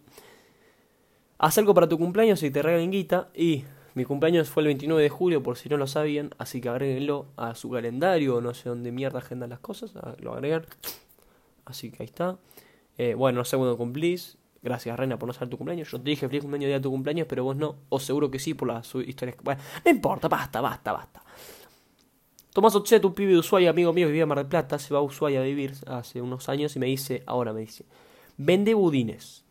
Haz 1.37 1.57
algo 1.57 1.73
para 1.73 1.87
tu 1.89 1.97
cumpleaños 1.97 2.41
y 2.43 2.51
te 2.51 2.61
regalen 2.61 2.91
guita. 2.91 3.29
Y 3.35 3.63
mi 3.93 4.05
cumpleaños 4.05 4.49
fue 4.49 4.61
el 4.61 4.67
29 4.67 5.03
de 5.03 5.09
julio, 5.09 5.43
por 5.43 5.57
si 5.57 5.69
no 5.69 5.77
lo 5.77 5.87
sabían. 5.87 6.31
Así 6.37 6.61
que 6.61 6.69
agréguenlo 6.69 7.27
a 7.37 7.55
su 7.55 7.69
calendario. 7.69 8.41
No 8.41 8.53
sé 8.53 8.69
dónde 8.69 8.91
mierda 8.91 9.19
agendan 9.19 9.49
las 9.49 9.59
cosas. 9.59 9.93
Lo 10.19 10.33
agregan. 10.33 10.65
Así 11.65 11.91
que 11.91 12.03
ahí 12.03 12.07
está. 12.07 12.37
Eh, 12.97 13.15
bueno, 13.15 13.39
no 13.39 13.45
sé 13.45 13.57
cuándo 13.57 13.77
cumplís. 13.77 14.37
Gracias, 14.61 14.95
Reina, 14.97 15.17
por 15.17 15.27
no 15.27 15.33
saber 15.33 15.49
tu 15.49 15.57
cumpleaños. 15.57 15.89
Yo 15.89 15.99
te 15.99 16.09
dije 16.09 16.27
feliz 16.27 16.43
cumpleaños 16.43 16.67
día 16.67 16.75
de 16.75 16.83
tu 16.83 16.91
cumpleaños, 16.91 17.27
pero 17.27 17.43
vos 17.43 17.55
no. 17.55 17.77
O 17.89 17.99
seguro 17.99 18.29
que 18.29 18.37
sí 18.37 18.53
por 18.53 18.67
las 18.67 18.93
historias. 18.93 19.37
Bueno, 19.43 19.61
no 19.83 19.91
importa, 19.91 20.27
basta, 20.27 20.61
basta, 20.61 20.91
basta. 20.91 21.23
Tomás 22.53 22.75
Ochet, 22.75 23.03
un 23.05 23.13
pibe 23.13 23.31
de 23.31 23.39
Ushuaia, 23.39 23.69
amigo 23.69 23.93
mío, 23.93 24.07
vivía 24.07 24.23
en 24.23 24.29
Mar 24.29 24.37
del 24.37 24.47
Plata, 24.47 24.77
se 24.77 24.93
va 24.93 24.99
a 24.99 25.03
Ushuaia 25.03 25.39
a 25.39 25.43
vivir 25.43 25.73
hace 25.87 26.21
unos 26.21 26.49
años 26.49 26.75
y 26.75 26.79
me 26.79 26.85
dice, 26.85 27.23
ahora 27.25 27.53
me 27.53 27.61
dice, 27.61 27.85
vende 28.35 28.73
budines. 28.73 29.45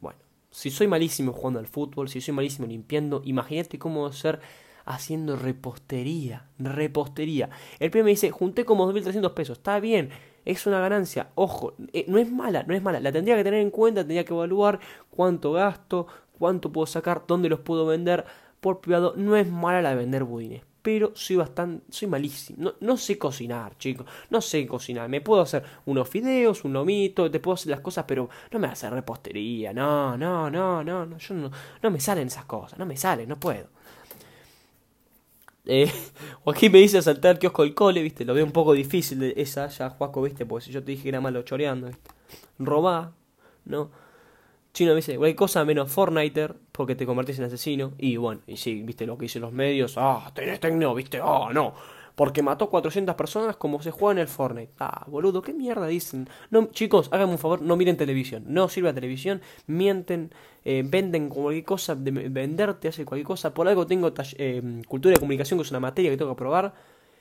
Bueno, 0.00 0.18
si 0.50 0.70
soy 0.70 0.88
malísimo 0.88 1.34
jugando 1.34 1.60
al 1.60 1.66
fútbol, 1.66 2.08
si 2.08 2.22
soy 2.22 2.32
malísimo 2.32 2.66
limpiando, 2.66 3.20
imagínate 3.26 3.78
cómo 3.78 4.10
ser 4.10 4.40
haciendo 4.86 5.36
repostería, 5.36 6.48
repostería. 6.58 7.50
El 7.78 7.90
pibe 7.90 8.04
me 8.04 8.10
dice, 8.10 8.30
junté 8.30 8.64
como 8.64 8.90
2.300 8.90 9.34
pesos, 9.34 9.58
está 9.58 9.78
bien, 9.78 10.08
es 10.48 10.66
una 10.66 10.80
ganancia. 10.80 11.28
Ojo, 11.34 11.74
eh, 11.92 12.06
no 12.08 12.16
es 12.18 12.30
mala, 12.32 12.62
no 12.62 12.74
es 12.74 12.82
mala. 12.82 13.00
La 13.00 13.12
tendría 13.12 13.36
que 13.36 13.44
tener 13.44 13.60
en 13.60 13.70
cuenta, 13.70 14.00
tendría 14.00 14.24
que 14.24 14.32
evaluar 14.32 14.80
cuánto 15.10 15.52
gasto, 15.52 16.06
cuánto 16.38 16.72
puedo 16.72 16.86
sacar, 16.86 17.24
dónde 17.28 17.50
los 17.50 17.60
puedo 17.60 17.84
vender 17.86 18.24
por 18.60 18.80
privado. 18.80 19.12
No 19.14 19.36
es 19.36 19.46
mala 19.46 19.82
la 19.82 19.90
de 19.90 19.96
vender 19.96 20.24
budines. 20.24 20.62
pero 20.80 21.12
soy 21.14 21.36
bastante, 21.36 21.84
soy 21.92 22.08
malísimo. 22.08 22.62
No, 22.62 22.74
no, 22.80 22.96
sé 22.96 23.18
cocinar, 23.18 23.76
chicos. 23.76 24.06
No 24.30 24.40
sé 24.40 24.66
cocinar. 24.66 25.06
Me 25.10 25.20
puedo 25.20 25.42
hacer 25.42 25.62
unos 25.84 26.08
fideos, 26.08 26.64
un 26.64 26.72
lomito, 26.72 27.30
te 27.30 27.40
puedo 27.40 27.54
hacer 27.56 27.70
las 27.70 27.80
cosas, 27.80 28.06
pero 28.08 28.30
no 28.50 28.58
me 28.58 28.68
hacer 28.68 28.90
repostería. 28.90 29.74
No, 29.74 30.16
no, 30.16 30.48
no, 30.48 30.82
no, 30.82 31.04
no. 31.04 31.18
Yo 31.18 31.34
no, 31.34 31.50
no 31.82 31.90
me 31.90 32.00
salen 32.00 32.28
esas 32.28 32.46
cosas. 32.46 32.78
No 32.78 32.86
me 32.86 32.96
salen, 32.96 33.28
no 33.28 33.36
puedo. 33.38 33.66
Eh, 35.68 35.92
Joaquín 36.44 36.72
me 36.72 36.78
dice 36.78 37.00
saltar 37.02 37.32
el 37.32 37.38
kiosco 37.38 37.62
del 37.62 37.74
cole, 37.74 38.02
viste, 38.02 38.24
lo 38.24 38.32
veo 38.34 38.44
un 38.44 38.52
poco 38.52 38.72
difícil 38.72 39.20
de 39.20 39.34
esa, 39.36 39.68
ya 39.68 39.90
Juaco, 39.90 40.22
viste, 40.22 40.46
porque 40.46 40.64
si 40.64 40.72
yo 40.72 40.82
te 40.82 40.90
dije 40.90 41.04
que 41.04 41.08
era 41.10 41.20
malo 41.20 41.42
choreando, 41.42 41.88
viste. 41.88 42.10
Robá, 42.58 43.12
¿no? 43.66 43.90
Chino 44.72 44.92
me 44.92 44.96
dice, 44.96 45.16
cualquier 45.16 45.36
cosa 45.36 45.64
menos 45.64 45.90
Fortniter, 45.90 46.56
porque 46.72 46.94
te 46.94 47.04
convertís 47.04 47.38
en 47.38 47.44
asesino. 47.44 47.92
Y 47.98 48.16
bueno, 48.16 48.40
y 48.46 48.56
sí, 48.56 48.82
viste 48.82 49.06
lo 49.06 49.18
que 49.18 49.24
dicen 49.24 49.42
los 49.42 49.52
medios. 49.52 49.94
Ah, 49.96 50.30
tenés 50.34 50.60
tecno, 50.60 50.94
viste, 50.94 51.20
ah, 51.22 51.50
no. 51.52 51.74
Porque 52.18 52.42
mató 52.42 52.68
400 52.68 53.14
personas 53.14 53.56
como 53.56 53.80
se 53.80 53.92
juega 53.92 54.14
en 54.14 54.18
el 54.18 54.26
Fortnite. 54.26 54.72
Ah, 54.80 55.04
boludo, 55.06 55.40
¿qué 55.40 55.54
mierda 55.54 55.86
dicen? 55.86 56.28
No, 56.50 56.66
chicos, 56.66 57.08
háganme 57.12 57.34
un 57.34 57.38
favor, 57.38 57.62
no 57.62 57.76
miren 57.76 57.96
televisión. 57.96 58.42
No 58.48 58.68
sirve 58.68 58.88
la 58.88 58.94
televisión, 58.96 59.40
mienten, 59.68 60.32
eh, 60.64 60.82
venden 60.84 61.28
cualquier 61.28 61.64
cosa, 61.64 61.94
de 61.94 62.10
venderte, 62.10 62.88
hace 62.88 63.04
cualquier 63.04 63.24
cosa. 63.24 63.54
Por 63.54 63.68
algo 63.68 63.86
tengo 63.86 64.12
eh, 64.36 64.82
cultura 64.88 65.14
de 65.14 65.20
comunicación, 65.20 65.60
que 65.60 65.62
es 65.62 65.70
una 65.70 65.78
materia 65.78 66.10
que 66.10 66.16
tengo 66.16 66.32
que 66.32 66.38
probar. 66.38 66.74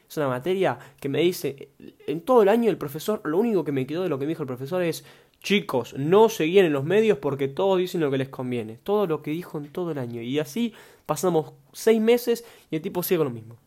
Es 0.10 0.18
una 0.18 0.30
materia 0.30 0.80
que 1.00 1.10
me 1.10 1.20
dice, 1.20 1.70
en 2.08 2.22
todo 2.22 2.42
el 2.42 2.50
año 2.50 2.72
el 2.72 2.78
profesor, 2.80 3.22
lo 3.24 3.38
único 3.38 3.64
que 3.64 3.72
me 3.72 3.86
quedó 3.86 4.02
de 4.02 4.10
lo 4.10 4.18
que 4.18 4.26
dijo 4.26 4.42
el 4.42 4.48
profesor 4.48 4.82
es, 4.82 5.06
Chicos, 5.44 5.94
no 5.96 6.28
se 6.30 6.46
en 6.46 6.74
los 6.74 6.86
medios 6.86 7.20
porque 7.20 7.48
todos 7.48 7.78
dicen 7.78 8.02
lo 8.02 8.10
que 8.10 8.18
les 8.18 8.30
conviene. 8.30 8.80
Todo 8.82 9.06
lo 9.06 9.22
que 9.22 9.30
dijo 9.30 9.60
en 9.60 9.72
todo 9.72 9.92
el 9.92 10.00
año. 10.00 10.24
Y 10.24 10.40
así 10.40 10.74
pasamos 11.06 11.54
seis 11.72 12.02
meses 12.02 12.44
y 12.72 12.78
el 12.78 12.82
tipo 12.82 13.04
sigue 13.04 13.24
lo 13.24 13.30
mismo. 13.30 13.58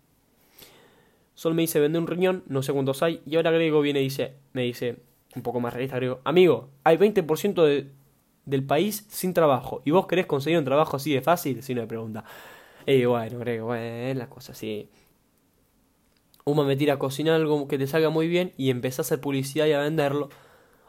Solo 1.41 1.55
me 1.55 1.63
dice, 1.63 1.81
vende 1.81 1.99
un 1.99 2.07
riñón, 2.07 2.45
no 2.49 2.63
sé 2.63 2.71
cuántos 2.75 3.03
hay. 3.03 3.23
Y 3.25 3.37
ahora 3.37 3.51
Grego 3.51 3.81
viene 3.81 4.01
y 4.01 4.03
dice, 4.03 4.35
me 4.53 4.61
dice, 4.61 4.99
un 5.35 5.41
poco 5.41 5.59
más 5.59 5.73
realista, 5.73 5.97
Grego, 5.97 6.21
amigo, 6.23 6.69
hay 6.85 6.99
20% 6.99 7.65
de, 7.65 7.91
del 8.45 8.63
país 8.63 9.07
sin 9.09 9.33
trabajo. 9.33 9.81
¿Y 9.87 9.91
vos 9.91 10.07
querés 10.07 10.27
conseguir 10.27 10.59
un 10.59 10.67
trabajo 10.67 10.99
así 10.99 11.15
de 11.15 11.23
fácil? 11.23 11.63
Si 11.63 11.75
no 11.75 11.81
me 11.81 11.87
pregunta. 11.87 12.27
Y 12.85 13.07
bueno, 13.07 13.39
Grego, 13.39 13.69
bueno, 13.69 13.83
es 13.83 14.17
la 14.19 14.29
cosa 14.29 14.53
así. 14.53 14.91
Uno 16.45 16.63
me 16.65 16.77
tira 16.77 16.93
a 16.93 16.99
cocinar 16.99 17.37
algo 17.37 17.67
que 17.69 17.79
te 17.79 17.87
salga 17.87 18.11
muy 18.11 18.29
bien 18.29 18.53
y 18.59 18.69
empezás 18.69 18.99
a 18.99 19.03
hacer 19.09 19.23
publicidad 19.23 19.65
y 19.65 19.73
a 19.73 19.81
venderlo 19.81 20.29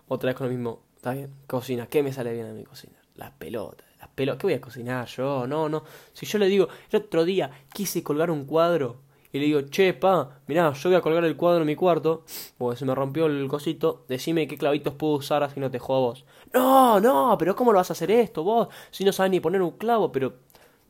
otra 0.09 0.31
vez 0.31 0.35
con 0.35 0.47
lo 0.47 0.53
mismo. 0.53 0.83
¿Está 0.97 1.13
bien? 1.13 1.33
Cocina. 1.47 1.87
¿Qué 1.87 2.03
me 2.03 2.11
sale 2.11 2.33
bien 2.33 2.47
a 2.47 2.51
mí 2.51 2.65
cocinar? 2.65 2.99
Las 3.15 3.31
pelotas. 3.31 3.87
Las 4.01 4.09
pelotas. 4.09 4.41
¿Qué 4.41 4.47
voy 4.47 4.55
a 4.55 4.59
cocinar 4.59 5.07
yo? 5.07 5.47
No, 5.47 5.69
no. 5.69 5.85
Si 6.11 6.25
yo 6.25 6.37
le 6.39 6.47
digo, 6.47 6.67
el 6.89 7.03
otro 7.03 7.23
día 7.23 7.51
quise 7.73 8.03
colgar 8.03 8.29
un 8.29 8.43
cuadro 8.43 9.09
y 9.31 9.39
le 9.39 9.45
digo, 9.45 9.61
che, 9.61 9.93
pa, 9.93 10.41
mirá, 10.47 10.73
yo 10.73 10.89
voy 10.89 10.97
a 10.97 11.01
colgar 11.01 11.23
el 11.23 11.37
cuadro 11.37 11.61
en 11.61 11.67
mi 11.67 11.75
cuarto, 11.75 12.23
porque 12.57 12.77
se 12.77 12.85
me 12.85 12.93
rompió 12.95 13.27
el 13.27 13.47
cosito, 13.47 14.03
decime 14.07 14.47
qué 14.47 14.57
clavitos 14.57 14.93
puedo 14.95 15.13
usar 15.13 15.43
así 15.43 15.59
no 15.59 15.71
te 15.71 15.79
jodo 15.79 16.01
vos. 16.01 16.25
No, 16.53 16.99
no, 16.99 17.37
pero 17.39 17.55
¿cómo 17.55 17.71
lo 17.71 17.77
vas 17.77 17.89
a 17.91 17.93
hacer 17.93 18.11
esto 18.11 18.43
vos? 18.43 18.67
Si 18.91 19.05
no 19.05 19.11
sabes 19.13 19.31
ni 19.31 19.39
poner 19.39 19.61
un 19.61 19.71
clavo, 19.71 20.11
pero 20.11 20.33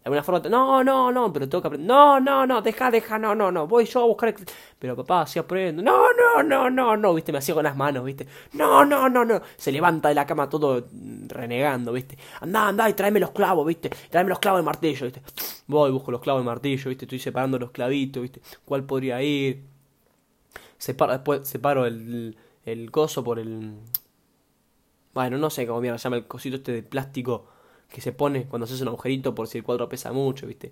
de 0.04 0.08
alguna 0.08 0.24
forma, 0.24 0.50
no, 0.50 0.84
no, 0.84 1.12
no, 1.12 1.32
pero 1.32 1.48
tengo 1.48 1.62
que 1.62 1.68
aprender. 1.68 1.88
No, 1.88 2.20
no, 2.20 2.48
no, 2.48 2.60
deja, 2.64 2.90
deja, 2.90 3.20
no, 3.20 3.36
no, 3.36 3.52
no. 3.52 3.68
Voy 3.68 3.86
yo 3.86 4.02
a 4.02 4.06
buscar. 4.08 4.34
Pero 4.80 4.96
papá, 4.96 5.22
así 5.22 5.38
aprendo. 5.38 5.84
No, 5.84 6.12
no, 6.14 6.42
no, 6.42 6.72
no, 6.72 6.98
no, 6.98 7.14
viste, 7.14 7.32
me 7.32 7.38
hacía 7.38 7.54
con 7.54 7.64
las 7.64 7.76
manos, 7.78 8.04
viste. 8.04 8.26
No, 8.54 8.84
no, 8.84 9.08
no, 9.10 9.24
no. 9.24 9.40
Se 9.58 9.72
levanta 9.72 10.10
de 10.10 10.16
la 10.16 10.26
cama 10.26 10.50
todo 10.50 10.88
renegando, 11.28 11.92
viste. 11.94 12.18
Anda, 12.40 12.70
anda 12.70 12.90
y 12.90 12.94
tráeme 12.94 13.20
los 13.20 13.30
clavos, 13.30 13.64
viste. 13.68 13.92
Tráeme 14.10 14.30
los 14.30 14.40
clavos 14.40 14.62
de 14.62 14.64
martillo, 14.64 15.06
viste. 15.06 15.22
Voy, 15.68 15.92
busco 15.92 16.10
los 16.10 16.22
clavos 16.22 16.42
de 16.42 16.48
martillo, 16.48 16.90
viste. 16.90 17.06
Estoy 17.06 17.20
separando 17.20 17.60
los 17.60 17.70
clavitos, 17.70 18.24
viste. 18.24 18.42
¿Cuál 18.66 18.84
podría 18.86 19.22
ir? 19.22 19.64
Separo, 20.80 21.12
después 21.14 21.48
separo 21.48 21.86
el, 21.86 22.36
el 22.66 22.90
coso 22.90 23.24
por 23.24 23.38
el. 23.38 23.76
Bueno, 25.14 25.38
no 25.38 25.52
sé 25.52 25.68
cómo 25.68 25.80
mierda 25.80 26.00
se 26.00 26.06
llama 26.06 26.16
el 26.18 26.26
cosito 26.26 26.56
este 26.56 26.72
de 26.72 26.82
plástico 26.82 27.46
que 27.92 28.02
se 28.02 28.12
pone 28.14 28.46
cuando 28.46 28.66
haces 28.66 28.82
un 28.82 28.88
agujerito 28.88 29.36
por 29.36 29.48
si 29.48 29.60
el 29.60 29.64
cuadro 29.64 29.90
pesa 29.90 30.12
mucho, 30.12 30.48
¿viste? 30.48 30.72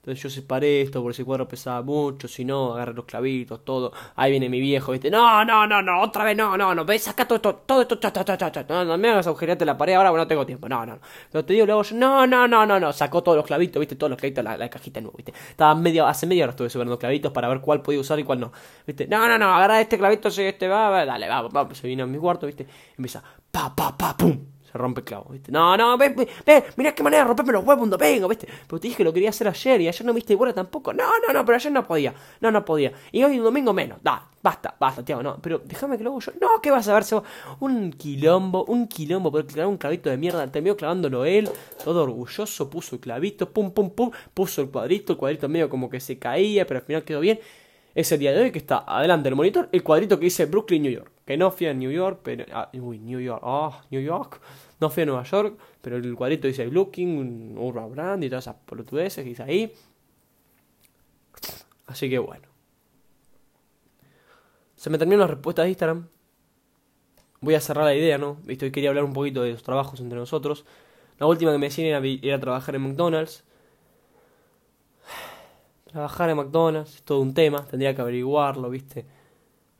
Entonces 0.00 0.22
yo 0.22 0.30
separé 0.30 0.80
esto 0.80 1.02
por 1.02 1.12
si 1.12 1.20
el 1.20 1.26
cuadro 1.26 1.46
pesaba 1.46 1.82
mucho, 1.82 2.26
si 2.26 2.42
no, 2.42 2.72
agarré 2.72 2.94
los 2.94 3.04
clavitos, 3.04 3.62
todo. 3.66 3.92
Ahí 4.16 4.30
viene 4.30 4.48
mi 4.48 4.58
viejo, 4.58 4.92
¿viste? 4.92 5.10
No, 5.10 5.44
no, 5.44 5.66
no, 5.66 5.82
no, 5.82 6.00
otra 6.00 6.24
vez, 6.24 6.34
no, 6.34 6.56
no, 6.56 6.74
no, 6.74 6.86
ves, 6.86 7.02
saca 7.02 7.26
todo 7.26 7.36
esto, 7.36 7.54
todo 7.66 7.82
esto, 7.82 7.96
cha, 7.96 8.10
cha, 8.10 8.24
cha, 8.24 8.50
cha, 8.50 8.64
no, 8.66 8.82
no 8.82 8.96
me 8.96 9.10
hagas 9.10 9.26
agujerearte 9.26 9.66
la 9.66 9.76
pared 9.76 9.92
ahora, 9.92 10.08
bueno, 10.08 10.24
no 10.24 10.28
tengo 10.28 10.46
tiempo, 10.46 10.70
no, 10.70 10.86
no, 10.86 10.94
no. 10.94 11.00
Pero 11.30 11.44
te 11.44 11.52
digo 11.52 11.66
luego 11.66 11.82
yo, 11.82 11.96
no, 11.96 12.26
no, 12.26 12.48
no, 12.48 12.64
no, 12.64 12.80
no, 12.80 12.92
sacó 12.94 13.22
todos 13.22 13.36
los 13.36 13.44
clavitos, 13.44 13.78
¿viste? 13.78 13.94
Todos 13.94 14.08
los 14.08 14.18
clavitos, 14.18 14.42
la, 14.42 14.56
la 14.56 14.70
cajita 14.70 15.02
nueva, 15.02 15.16
¿viste? 15.18 15.34
Estaba 15.50 15.74
medio, 15.74 16.06
hace 16.06 16.26
media 16.26 16.44
hora 16.44 16.52
estuve 16.52 16.70
subiendo 16.70 16.98
clavitos 16.98 17.30
para 17.30 17.48
ver 17.48 17.60
cuál 17.60 17.82
podía 17.82 18.00
usar 18.00 18.18
y 18.18 18.24
cuál 18.24 18.40
no, 18.40 18.52
¿viste? 18.86 19.06
No, 19.06 19.28
no, 19.28 19.36
no, 19.36 19.54
agarra 19.54 19.82
este 19.82 19.98
clavito, 19.98 20.30
si 20.30 20.44
este 20.44 20.66
va, 20.66 20.88
va, 20.88 21.04
dale, 21.04 21.28
va, 21.28 21.42
va, 21.42 21.74
se 21.74 21.86
vino 21.86 22.04
a 22.04 22.06
mi 22.06 22.16
cuarto, 22.16 22.46
¿viste? 22.46 22.66
Empieza, 22.96 23.22
pa, 23.50 23.74
pa, 23.76 23.94
pa, 23.98 24.16
pum 24.16 24.59
se 24.70 24.78
rompe 24.78 25.00
el 25.00 25.04
clavo, 25.04 25.30
¿viste? 25.30 25.50
No, 25.50 25.76
no, 25.76 25.98
ve, 25.98 26.14
ve, 26.46 26.64
mirá 26.76 26.94
qué 26.94 27.02
manera 27.02 27.22
de 27.22 27.28
romperme 27.28 27.52
los 27.52 27.64
huevos 27.64 27.82
un 27.82 27.90
domingo, 27.90 28.28
¿viste? 28.28 28.46
Pero 28.66 28.80
te 28.80 28.88
dije 28.88 28.98
que 28.98 29.04
lo 29.04 29.12
quería 29.12 29.30
hacer 29.30 29.48
ayer 29.48 29.80
y 29.80 29.88
ayer 29.88 30.06
no 30.06 30.12
viste 30.12 30.32
igual 30.32 30.54
tampoco. 30.54 30.92
No, 30.92 31.04
no, 31.26 31.32
no, 31.32 31.44
pero 31.44 31.56
ayer 31.56 31.72
no 31.72 31.84
podía. 31.86 32.14
No, 32.40 32.50
no 32.50 32.64
podía. 32.64 32.92
Y 33.12 33.22
hoy 33.24 33.38
un 33.38 33.44
domingo 33.44 33.72
menos. 33.72 33.98
Da, 34.02 34.28
basta, 34.42 34.74
basta, 34.78 35.04
tío, 35.04 35.22
no. 35.22 35.38
Pero 35.40 35.60
déjame 35.64 35.98
que 35.98 36.04
lo 36.04 36.10
hago 36.10 36.20
yo. 36.20 36.32
No, 36.40 36.60
¿qué 36.62 36.70
vas 36.70 36.86
a 36.88 36.94
ver? 36.94 37.04
Un 37.60 37.92
quilombo, 37.92 38.64
un 38.64 38.86
quilombo, 38.86 39.32
por 39.32 39.46
clavar 39.46 39.68
un 39.68 39.76
clavito 39.76 40.10
de 40.10 40.16
mierda. 40.16 40.46
Terminó 40.50 40.76
clavándolo 40.76 41.24
él, 41.24 41.48
todo 41.82 42.04
orgulloso, 42.04 42.70
puso 42.70 42.96
el 42.96 43.00
clavito, 43.00 43.50
pum, 43.50 43.72
pum, 43.72 43.90
pum, 43.90 44.10
puso 44.34 44.62
el 44.62 44.70
cuadrito, 44.70 45.12
el 45.12 45.18
cuadrito 45.18 45.48
medio 45.48 45.68
como 45.68 45.90
que 45.90 46.00
se 46.00 46.18
caía, 46.18 46.66
pero 46.66 46.80
al 46.80 46.86
final 46.86 47.04
quedó 47.04 47.20
bien. 47.20 47.40
Es 47.94 48.12
el 48.12 48.20
día 48.20 48.32
de 48.32 48.40
hoy 48.40 48.52
que 48.52 48.58
está 48.58 48.84
adelante 48.86 49.24
del 49.24 49.34
monitor 49.34 49.68
el 49.72 49.82
cuadrito 49.82 50.18
que 50.18 50.26
dice 50.26 50.46
Brooklyn, 50.46 50.82
New 50.82 50.92
York. 50.92 51.10
Que 51.30 51.36
no 51.36 51.52
fui 51.52 51.68
a 51.68 51.74
New 51.74 51.92
York, 51.92 52.22
pero. 52.24 52.44
Ah, 52.52 52.68
uy, 52.72 52.98
New 52.98 53.20
York, 53.20 53.40
ah, 53.44 53.84
New 53.92 54.00
York. 54.00 54.40
No 54.80 54.90
fui 54.90 55.04
a 55.04 55.06
Nueva 55.06 55.22
York, 55.22 55.56
pero 55.80 55.96
el 55.96 56.16
cuadrito 56.16 56.48
dice 56.48 56.66
Looking, 56.66 57.56
Urban 57.56 57.92
Brand 57.92 58.24
y 58.24 58.28
todas 58.28 58.42
esas 58.42 58.56
polutudeces 58.66 59.22
que 59.22 59.28
dice 59.30 59.44
ahí. 59.44 59.72
Así 61.86 62.10
que 62.10 62.18
bueno. 62.18 62.48
Se 64.74 64.90
me 64.90 64.98
terminaron 64.98 65.28
las 65.28 65.30
respuestas 65.30 65.66
de 65.66 65.68
Instagram. 65.68 66.08
Voy 67.40 67.54
a 67.54 67.60
cerrar 67.60 67.84
la 67.84 67.94
idea, 67.94 68.18
¿no? 68.18 68.38
Viste, 68.42 68.64
hoy 68.64 68.72
quería 68.72 68.88
hablar 68.88 69.04
un 69.04 69.12
poquito 69.12 69.44
de 69.44 69.52
los 69.52 69.62
trabajos 69.62 70.00
entre 70.00 70.18
nosotros. 70.18 70.64
La 71.20 71.26
última 71.26 71.52
que 71.52 71.58
me 71.58 71.66
decían 71.66 71.86
era, 71.86 72.04
ir 72.04 72.32
a 72.32 72.40
trabajar 72.40 72.74
en 72.74 72.82
McDonald's. 72.82 73.44
Trabajar 75.92 76.28
en 76.30 76.38
McDonald's 76.38 76.96
es 76.96 77.02
todo 77.04 77.20
un 77.20 77.34
tema, 77.34 77.64
tendría 77.68 77.94
que 77.94 78.00
averiguarlo, 78.00 78.68
¿viste? 78.68 79.19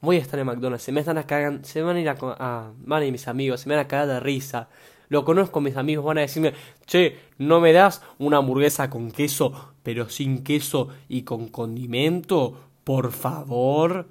Voy 0.00 0.16
a 0.16 0.20
estar 0.20 0.38
en 0.38 0.46
McDonald's, 0.46 0.82
se 0.82 0.92
me 0.92 1.00
están 1.00 1.18
a 1.18 1.26
cagar, 1.26 1.60
se 1.62 1.82
van 1.82 1.96
a 1.96 2.00
ir 2.00 2.08
a, 2.08 2.16
a, 2.20 2.72
van 2.78 3.02
a 3.02 3.06
ir 3.06 3.12
mis 3.12 3.28
amigos, 3.28 3.60
se 3.60 3.68
me 3.68 3.76
van 3.76 3.84
a 3.84 3.88
cagar 3.88 4.08
de 4.08 4.20
risa. 4.20 4.68
Lo 5.08 5.24
conozco, 5.24 5.60
mis 5.60 5.76
amigos 5.76 6.04
van 6.04 6.18
a 6.18 6.20
decirme, 6.20 6.54
che, 6.86 7.18
no 7.38 7.60
me 7.60 7.72
das 7.72 8.00
una 8.18 8.36
hamburguesa 8.36 8.88
con 8.88 9.10
queso, 9.10 9.72
pero 9.82 10.08
sin 10.08 10.44
queso 10.44 10.88
y 11.08 11.22
con 11.22 11.48
condimento, 11.48 12.56
por 12.84 13.10
favor. 13.10 14.06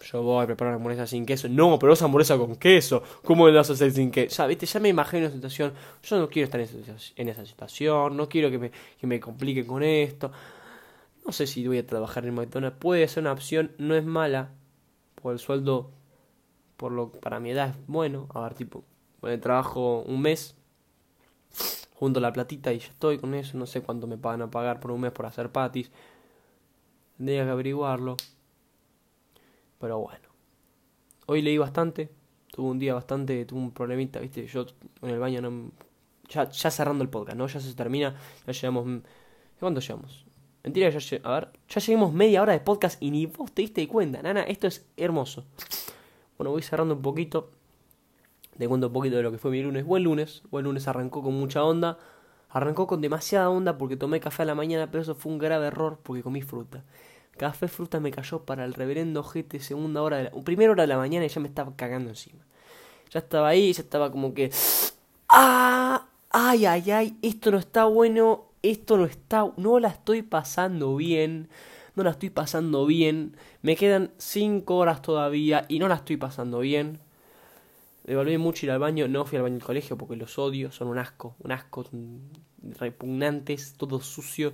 Yo 0.00 0.22
voy 0.22 0.44
a 0.44 0.46
preparar 0.46 0.74
una 0.74 0.76
hamburguesa 0.76 1.08
sin 1.08 1.26
queso. 1.26 1.48
No, 1.48 1.76
pero 1.78 1.92
es 1.92 2.02
hamburguesa 2.02 2.36
con 2.36 2.54
queso. 2.54 3.02
¿Cómo 3.24 3.46
me 3.46 3.52
vas 3.52 3.70
a 3.70 3.72
hacer 3.72 3.90
sin 3.90 4.12
queso? 4.12 4.36
Ya, 4.36 4.46
viste, 4.46 4.64
ya 4.66 4.78
me 4.78 4.88
imagino 4.88 5.26
una 5.26 5.34
situación. 5.34 5.72
Yo 6.04 6.18
no 6.18 6.28
quiero 6.28 6.44
estar 6.44 6.60
en 6.60 7.28
esa, 7.28 7.44
situación. 7.44 8.16
No 8.16 8.28
quiero 8.28 8.48
que 8.50 8.58
me, 8.58 8.70
que 9.00 9.06
me 9.08 9.18
complique 9.18 9.66
con 9.66 9.82
esto. 9.82 10.30
No 11.26 11.32
sé 11.32 11.48
si 11.48 11.66
voy 11.66 11.78
a 11.78 11.86
trabajar 11.86 12.24
en 12.26 12.34
McDonald's. 12.34 12.78
Puede 12.78 13.06
ser 13.08 13.24
una 13.24 13.32
opción, 13.32 13.72
no 13.78 13.96
es 13.96 14.04
mala 14.04 14.50
por 15.22 15.32
el 15.32 15.38
sueldo, 15.38 15.90
por 16.76 16.92
lo 16.92 17.12
para 17.12 17.40
mi 17.40 17.50
edad 17.50 17.70
es 17.70 17.76
bueno. 17.86 18.28
A 18.34 18.40
ver, 18.40 18.54
tipo, 18.54 18.84
el 19.22 19.40
trabajo 19.40 20.02
un 20.02 20.20
mes, 20.20 20.54
junto 21.94 22.20
la 22.20 22.32
platita 22.32 22.72
y 22.72 22.80
ya 22.80 22.88
estoy 22.88 23.18
con 23.18 23.34
eso. 23.34 23.56
No 23.56 23.66
sé 23.66 23.82
cuánto 23.82 24.06
me 24.06 24.18
pagan 24.18 24.42
a 24.42 24.50
pagar 24.50 24.80
por 24.80 24.90
un 24.90 25.00
mes 25.00 25.12
por 25.12 25.26
hacer 25.26 25.50
patis. 25.50 25.90
Tendría 27.16 27.44
que 27.44 27.50
averiguarlo. 27.50 28.16
Pero 29.78 29.98
bueno. 29.98 30.28
Hoy 31.26 31.42
leí 31.42 31.58
bastante. 31.58 32.10
Tuve 32.50 32.68
un 32.68 32.78
día 32.78 32.94
bastante, 32.94 33.44
tuve 33.46 33.60
un 33.60 33.72
problemita, 33.72 34.20
viste. 34.20 34.46
Yo 34.46 34.66
en 35.02 35.10
el 35.10 35.18
baño 35.18 35.40
no. 35.40 35.70
Ya, 36.28 36.48
ya 36.48 36.70
cerrando 36.70 37.04
el 37.04 37.10
podcast, 37.10 37.36
¿no? 37.38 37.46
Ya 37.46 37.60
se 37.60 37.74
termina. 37.74 38.16
Ya 38.46 38.52
llegamos. 38.52 39.02
¿Cuánto 39.60 39.80
llegamos? 39.80 40.26
Mentira, 40.64 40.90
ya, 40.90 41.18
a 41.24 41.32
ver, 41.32 41.48
ya 41.68 41.80
llegamos 41.80 42.12
media 42.12 42.40
hora 42.42 42.52
de 42.52 42.60
podcast 42.60 43.02
y 43.02 43.10
ni 43.10 43.26
vos 43.26 43.50
te 43.50 43.62
diste 43.62 43.86
cuenta, 43.88 44.22
nana, 44.22 44.42
esto 44.42 44.68
es 44.68 44.86
hermoso. 44.96 45.44
Bueno, 46.38 46.52
voy 46.52 46.62
cerrando 46.62 46.94
un 46.94 47.02
poquito. 47.02 47.50
Te 48.56 48.68
cuento 48.68 48.86
un 48.88 48.92
poquito 48.92 49.16
de 49.16 49.22
lo 49.22 49.32
que 49.32 49.38
fue 49.38 49.50
mi 49.50 49.62
lunes. 49.62 49.84
Buen 49.84 50.04
lunes, 50.04 50.42
buen 50.50 50.64
lunes 50.64 50.86
arrancó 50.86 51.22
con 51.22 51.34
mucha 51.34 51.64
onda. 51.64 51.98
Arrancó 52.50 52.86
con 52.86 53.00
demasiada 53.00 53.48
onda 53.48 53.78
porque 53.78 53.96
tomé 53.96 54.20
café 54.20 54.42
a 54.42 54.46
la 54.46 54.54
mañana, 54.54 54.90
pero 54.90 55.02
eso 55.02 55.14
fue 55.14 55.32
un 55.32 55.38
grave 55.38 55.68
error 55.68 55.98
porque 56.02 56.22
comí 56.22 56.42
fruta. 56.42 56.84
Café 57.36 57.66
fruta 57.66 57.98
me 57.98 58.10
cayó 58.10 58.44
para 58.44 58.64
el 58.64 58.74
reverendo 58.74 59.22
GT 59.22 59.58
segunda 59.60 60.02
hora 60.02 60.18
de 60.18 60.24
la, 60.24 60.30
primera 60.44 60.70
hora 60.70 60.82
de 60.82 60.86
la 60.88 60.98
mañana 60.98 61.24
y 61.24 61.28
ya 61.28 61.40
me 61.40 61.48
estaba 61.48 61.74
cagando 61.74 62.10
encima. 62.10 62.44
Ya 63.10 63.20
estaba 63.20 63.48
ahí, 63.48 63.72
ya 63.72 63.82
estaba 63.82 64.12
como 64.12 64.34
que 64.34 64.50
¡Ah! 65.28 66.06
¡Ay, 66.30 66.66
ay, 66.66 66.90
ay! 66.90 67.16
Esto 67.22 67.50
no 67.50 67.58
está 67.58 67.84
bueno, 67.84 68.44
esto 68.62 68.96
no 68.96 69.04
está, 69.04 69.50
no 69.56 69.78
la 69.80 69.88
estoy 69.88 70.22
pasando 70.22 70.96
bien, 70.96 71.48
no 71.94 72.04
la 72.04 72.10
estoy 72.10 72.30
pasando 72.30 72.86
bien. 72.86 73.36
Me 73.62 73.76
quedan 73.76 74.12
5 74.18 74.76
horas 74.76 75.02
todavía 75.02 75.64
y 75.68 75.78
no 75.78 75.88
la 75.88 75.96
estoy 75.96 76.16
pasando 76.16 76.60
bien. 76.60 76.98
Devolví 78.04 78.38
mucho 78.38 78.66
ir 78.66 78.72
al 78.72 78.78
baño, 78.78 79.06
no 79.08 79.24
fui 79.24 79.36
al 79.36 79.42
baño 79.42 79.54
del 79.54 79.64
colegio 79.64 79.96
porque 79.96 80.16
los 80.16 80.38
odio, 80.38 80.72
son 80.72 80.88
un 80.88 80.98
asco, 80.98 81.36
un 81.40 81.52
asco, 81.52 81.84
repugnantes, 82.78 83.74
todo 83.76 84.00
sucio. 84.00 84.52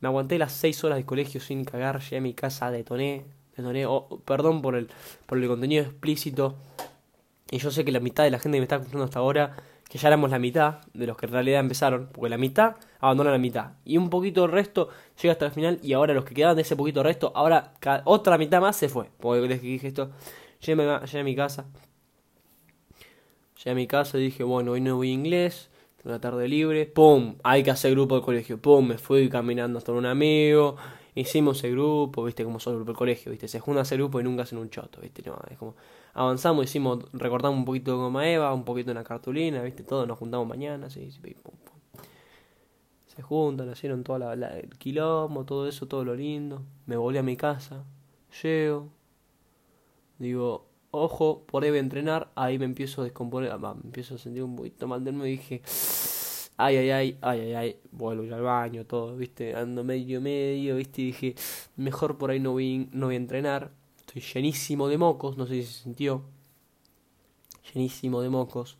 Me 0.00 0.08
aguanté 0.08 0.38
las 0.38 0.52
6 0.52 0.84
horas 0.84 0.98
de 0.98 1.04
colegio 1.04 1.40
sin 1.40 1.64
cagar, 1.64 2.00
llegué 2.00 2.18
a 2.18 2.20
mi 2.20 2.34
casa, 2.34 2.70
detoné, 2.70 3.24
detoné, 3.56 3.86
perdón 4.24 4.62
por 4.62 4.76
el, 4.76 4.88
por 5.26 5.38
el 5.38 5.48
contenido 5.48 5.84
explícito. 5.84 6.54
Y 7.50 7.58
yo 7.58 7.70
sé 7.70 7.84
que 7.84 7.92
la 7.92 8.00
mitad 8.00 8.24
de 8.24 8.30
la 8.30 8.38
gente 8.38 8.56
que 8.56 8.60
me 8.60 8.64
está 8.64 8.76
escuchando 8.76 9.04
hasta 9.04 9.18
ahora, 9.18 9.56
que 9.88 9.98
ya 9.98 10.08
éramos 10.08 10.30
la 10.30 10.38
mitad 10.38 10.80
de 10.94 11.06
los 11.06 11.16
que 11.16 11.26
en 11.26 11.32
realidad 11.32 11.60
empezaron, 11.60 12.08
porque 12.12 12.28
la 12.28 12.38
mitad 12.38 12.76
abandona 12.98 13.30
la 13.30 13.38
mitad. 13.38 13.72
Y 13.84 13.96
un 13.96 14.10
poquito 14.10 14.42
del 14.42 14.50
resto 14.50 14.88
llega 15.20 15.32
hasta 15.32 15.46
el 15.46 15.52
final 15.52 15.78
y 15.82 15.92
ahora 15.92 16.12
los 16.14 16.24
que 16.24 16.34
quedaban 16.34 16.56
de 16.56 16.62
ese 16.62 16.76
poquito 16.76 17.02
resto, 17.02 17.32
ahora 17.34 17.74
otra 18.04 18.36
mitad 18.38 18.60
más 18.60 18.76
se 18.76 18.88
fue. 18.88 19.10
Porque 19.20 19.46
les 19.46 19.62
dije 19.62 19.86
esto, 19.86 20.10
llegué 20.60 20.82
a 20.82 21.24
mi 21.24 21.36
casa, 21.36 21.66
Llegué 23.56 23.70
a 23.70 23.74
mi 23.74 23.86
casa 23.86 24.18
y 24.18 24.22
dije, 24.22 24.44
bueno, 24.44 24.72
hoy 24.72 24.80
no 24.80 24.96
voy 24.96 25.10
a 25.10 25.12
inglés, 25.14 25.70
tengo 25.96 26.10
una 26.10 26.20
tarde 26.20 26.46
libre, 26.46 26.86
¡pum! 26.86 27.36
Hay 27.42 27.62
que 27.62 27.70
hacer 27.70 27.92
grupo 27.92 28.16
de 28.16 28.22
colegio, 28.22 28.60
¡pum! 28.60 28.86
Me 28.86 28.98
fui 28.98 29.30
caminando 29.30 29.78
hasta 29.78 29.92
un 29.92 30.04
amigo, 30.04 30.76
hicimos 31.14 31.64
el 31.64 31.72
grupo, 31.72 32.22
¿viste? 32.24 32.44
Como 32.44 32.60
son 32.60 32.74
el 32.74 32.78
grupo 32.80 32.92
del 32.92 32.98
colegio, 32.98 33.32
¿viste? 33.32 33.48
Se 33.48 33.58
junta 33.58 33.80
ese 33.80 33.96
grupo 33.96 34.20
y 34.20 34.24
nunca 34.24 34.42
hacen 34.42 34.58
un 34.58 34.68
choto, 34.68 35.00
¿viste? 35.00 35.22
No, 35.24 35.38
es 35.50 35.56
como, 35.56 35.74
avanzamos, 36.16 36.64
hicimos, 36.64 37.04
recortamos 37.12 37.58
un 37.58 37.66
poquito 37.66 37.90
de 37.92 37.98
goma 37.98 38.28
eva, 38.28 38.52
un 38.54 38.64
poquito 38.64 38.86
de 38.86 38.92
una 38.92 39.04
cartulina, 39.04 39.62
¿viste? 39.62 39.82
Todos 39.82 40.08
nos 40.08 40.18
juntamos 40.18 40.48
mañana, 40.48 40.88
sí, 40.88 41.10
sí, 41.10 41.20
pum, 41.20 41.54
pum. 41.62 42.02
Se 43.06 43.20
juntan, 43.20 43.70
hicieron 43.70 44.02
todo 44.02 44.32
el 44.32 44.70
quilombo, 44.78 45.44
todo 45.44 45.68
eso, 45.68 45.86
todo 45.86 46.04
lo 46.04 46.14
lindo. 46.14 46.62
Me 46.86 46.96
volví 46.96 47.18
a 47.18 47.22
mi 47.22 47.36
casa, 47.36 47.84
llego, 48.42 48.88
digo, 50.18 50.66
ojo, 50.90 51.42
por 51.44 51.64
ahí 51.64 51.70
voy 51.70 51.78
a 51.78 51.82
entrenar, 51.82 52.30
ahí 52.34 52.58
me 52.58 52.64
empiezo 52.64 53.02
a 53.02 53.04
descomponer, 53.04 53.50
ah, 53.52 53.58
me 53.58 53.82
empiezo 53.84 54.14
a 54.14 54.18
sentir 54.18 54.42
un 54.42 54.56
poquito 54.56 54.88
mal 54.88 55.04
de 55.04 55.12
nuevo 55.12 55.26
y 55.26 55.32
dije, 55.32 55.60
ay, 56.56 56.76
ay, 56.78 56.90
ay, 56.90 57.18
ay, 57.20 57.40
ay, 57.40 57.54
ay, 57.54 57.76
vuelvo 57.92 58.22
a 58.22 58.26
ir 58.26 58.32
al 58.32 58.42
baño, 58.42 58.86
todo, 58.86 59.14
viste, 59.16 59.54
ando 59.54 59.84
medio, 59.84 60.22
medio, 60.22 60.76
viste, 60.76 61.02
y 61.02 61.06
dije, 61.06 61.34
mejor 61.76 62.16
por 62.16 62.30
ahí 62.30 62.40
no 62.40 62.52
voy, 62.52 62.88
no 62.92 63.06
voy 63.06 63.16
a 63.16 63.18
entrenar, 63.18 63.70
estoy 64.06 64.22
llenísimo 64.22 64.88
de 64.88 64.98
mocos, 64.98 65.36
no 65.36 65.46
sé 65.46 65.54
si 65.54 65.64
se 65.64 65.82
sintió, 65.82 66.22
llenísimo 67.72 68.20
de 68.22 68.30
mocos, 68.30 68.76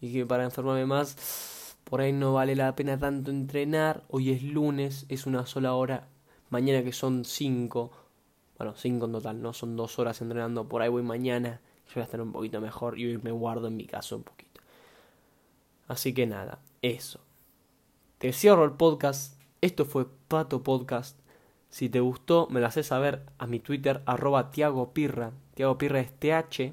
y 0.00 0.12
que 0.12 0.26
para 0.26 0.44
enfermarme 0.44 0.86
más, 0.86 1.74
por 1.84 2.00
ahí 2.00 2.12
no 2.12 2.34
vale 2.34 2.54
la 2.56 2.74
pena 2.76 2.98
tanto 2.98 3.30
entrenar, 3.30 4.04
hoy 4.08 4.30
es 4.30 4.42
lunes, 4.42 5.06
es 5.08 5.26
una 5.26 5.46
sola 5.46 5.74
hora, 5.74 6.08
mañana 6.50 6.82
que 6.82 6.92
son 6.92 7.24
cinco, 7.24 7.90
bueno, 8.58 8.74
cinco 8.76 9.06
en 9.06 9.12
total, 9.12 9.40
no 9.40 9.52
son 9.52 9.76
dos 9.76 9.98
horas 10.00 10.20
entrenando. 10.20 10.68
Por 10.68 10.82
ahí 10.82 10.88
voy 10.88 11.02
mañana. 11.02 11.60
Yo 11.86 11.94
voy 11.94 12.00
a 12.02 12.04
estar 12.04 12.20
un 12.20 12.32
poquito 12.32 12.60
mejor 12.60 12.98
y 12.98 13.06
hoy 13.06 13.18
me 13.22 13.30
guardo 13.30 13.68
en 13.68 13.76
mi 13.76 13.86
caso 13.86 14.16
un 14.16 14.24
poquito. 14.24 14.60
Así 15.86 16.12
que 16.12 16.26
nada, 16.26 16.58
eso. 16.82 17.20
Te 18.18 18.32
cierro 18.32 18.64
el 18.64 18.72
podcast. 18.72 19.40
Esto 19.60 19.84
fue 19.84 20.06
Pato 20.26 20.62
Podcast. 20.64 21.16
Si 21.70 21.88
te 21.88 22.00
gustó, 22.00 22.48
me 22.50 22.60
lo 22.60 22.66
haces 22.66 22.86
saber 22.86 23.22
a 23.38 23.46
mi 23.46 23.60
Twitter, 23.60 24.02
arroba 24.06 24.50
Tiago 24.50 24.92
Pirra. 24.92 25.32
Tiago 25.54 25.78
Pirra 25.78 26.00
es 26.00 26.12
TH 26.12 26.72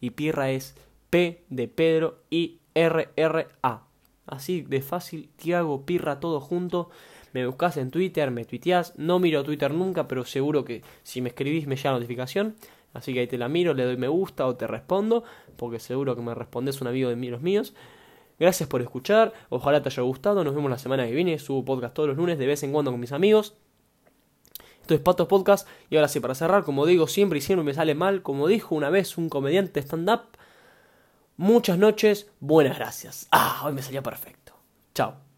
y 0.00 0.10
Pirra 0.10 0.50
es 0.50 0.76
P 1.10 1.44
de 1.48 1.68
Pedro 1.68 2.22
y 2.30 2.60
R 2.74 3.10
R 3.16 3.48
A. 3.62 3.82
Así 4.26 4.62
de 4.62 4.80
fácil, 4.80 5.30
Tiago 5.36 5.84
Pirra 5.84 6.20
todo 6.20 6.40
junto 6.40 6.90
me 7.32 7.46
buscas 7.46 7.76
en 7.76 7.90
Twitter, 7.90 8.30
me 8.30 8.44
tuiteás, 8.44 8.94
no 8.96 9.18
miro 9.18 9.44
Twitter 9.44 9.72
nunca, 9.72 10.08
pero 10.08 10.24
seguro 10.24 10.64
que 10.64 10.82
si 11.02 11.20
me 11.20 11.28
escribís 11.28 11.66
me 11.66 11.76
llega 11.76 11.92
notificación, 11.92 12.56
así 12.92 13.12
que 13.12 13.20
ahí 13.20 13.26
te 13.26 13.38
la 13.38 13.48
miro, 13.48 13.74
le 13.74 13.84
doy 13.84 13.96
me 13.96 14.08
gusta 14.08 14.46
o 14.46 14.56
te 14.56 14.66
respondo, 14.66 15.24
porque 15.56 15.78
seguro 15.78 16.16
que 16.16 16.22
me 16.22 16.34
respondes 16.34 16.80
un 16.80 16.88
amigo 16.88 17.08
de 17.08 17.16
los 17.30 17.40
míos. 17.40 17.74
Gracias 18.38 18.68
por 18.68 18.80
escuchar, 18.80 19.32
ojalá 19.50 19.82
te 19.82 19.90
haya 19.90 20.02
gustado, 20.02 20.44
nos 20.44 20.54
vemos 20.54 20.70
la 20.70 20.78
semana 20.78 21.06
que 21.06 21.12
viene, 21.12 21.38
subo 21.38 21.64
podcast 21.64 21.94
todos 21.94 22.08
los 22.08 22.18
lunes 22.18 22.38
de 22.38 22.46
vez 22.46 22.62
en 22.62 22.72
cuando 22.72 22.90
con 22.90 23.00
mis 23.00 23.12
amigos. 23.12 23.54
Esto 24.80 24.94
es 24.94 25.00
Patos 25.00 25.28
Podcast 25.28 25.68
y 25.88 25.96
ahora 25.96 26.08
sí, 26.08 26.20
para 26.20 26.34
cerrar, 26.34 26.64
como 26.64 26.86
digo 26.86 27.06
siempre 27.06 27.38
y 27.38 27.42
siempre 27.42 27.64
me 27.64 27.74
sale 27.74 27.94
mal, 27.94 28.22
como 28.22 28.48
dijo 28.48 28.74
una 28.74 28.90
vez 28.90 29.18
un 29.18 29.28
comediante 29.28 29.80
stand-up, 29.80 30.22
muchas 31.36 31.78
noches, 31.78 32.28
buenas 32.40 32.76
gracias. 32.76 33.28
Ah, 33.30 33.62
hoy 33.64 33.72
me 33.72 33.82
salió 33.82 34.02
perfecto. 34.02 34.54
Chao. 34.94 35.29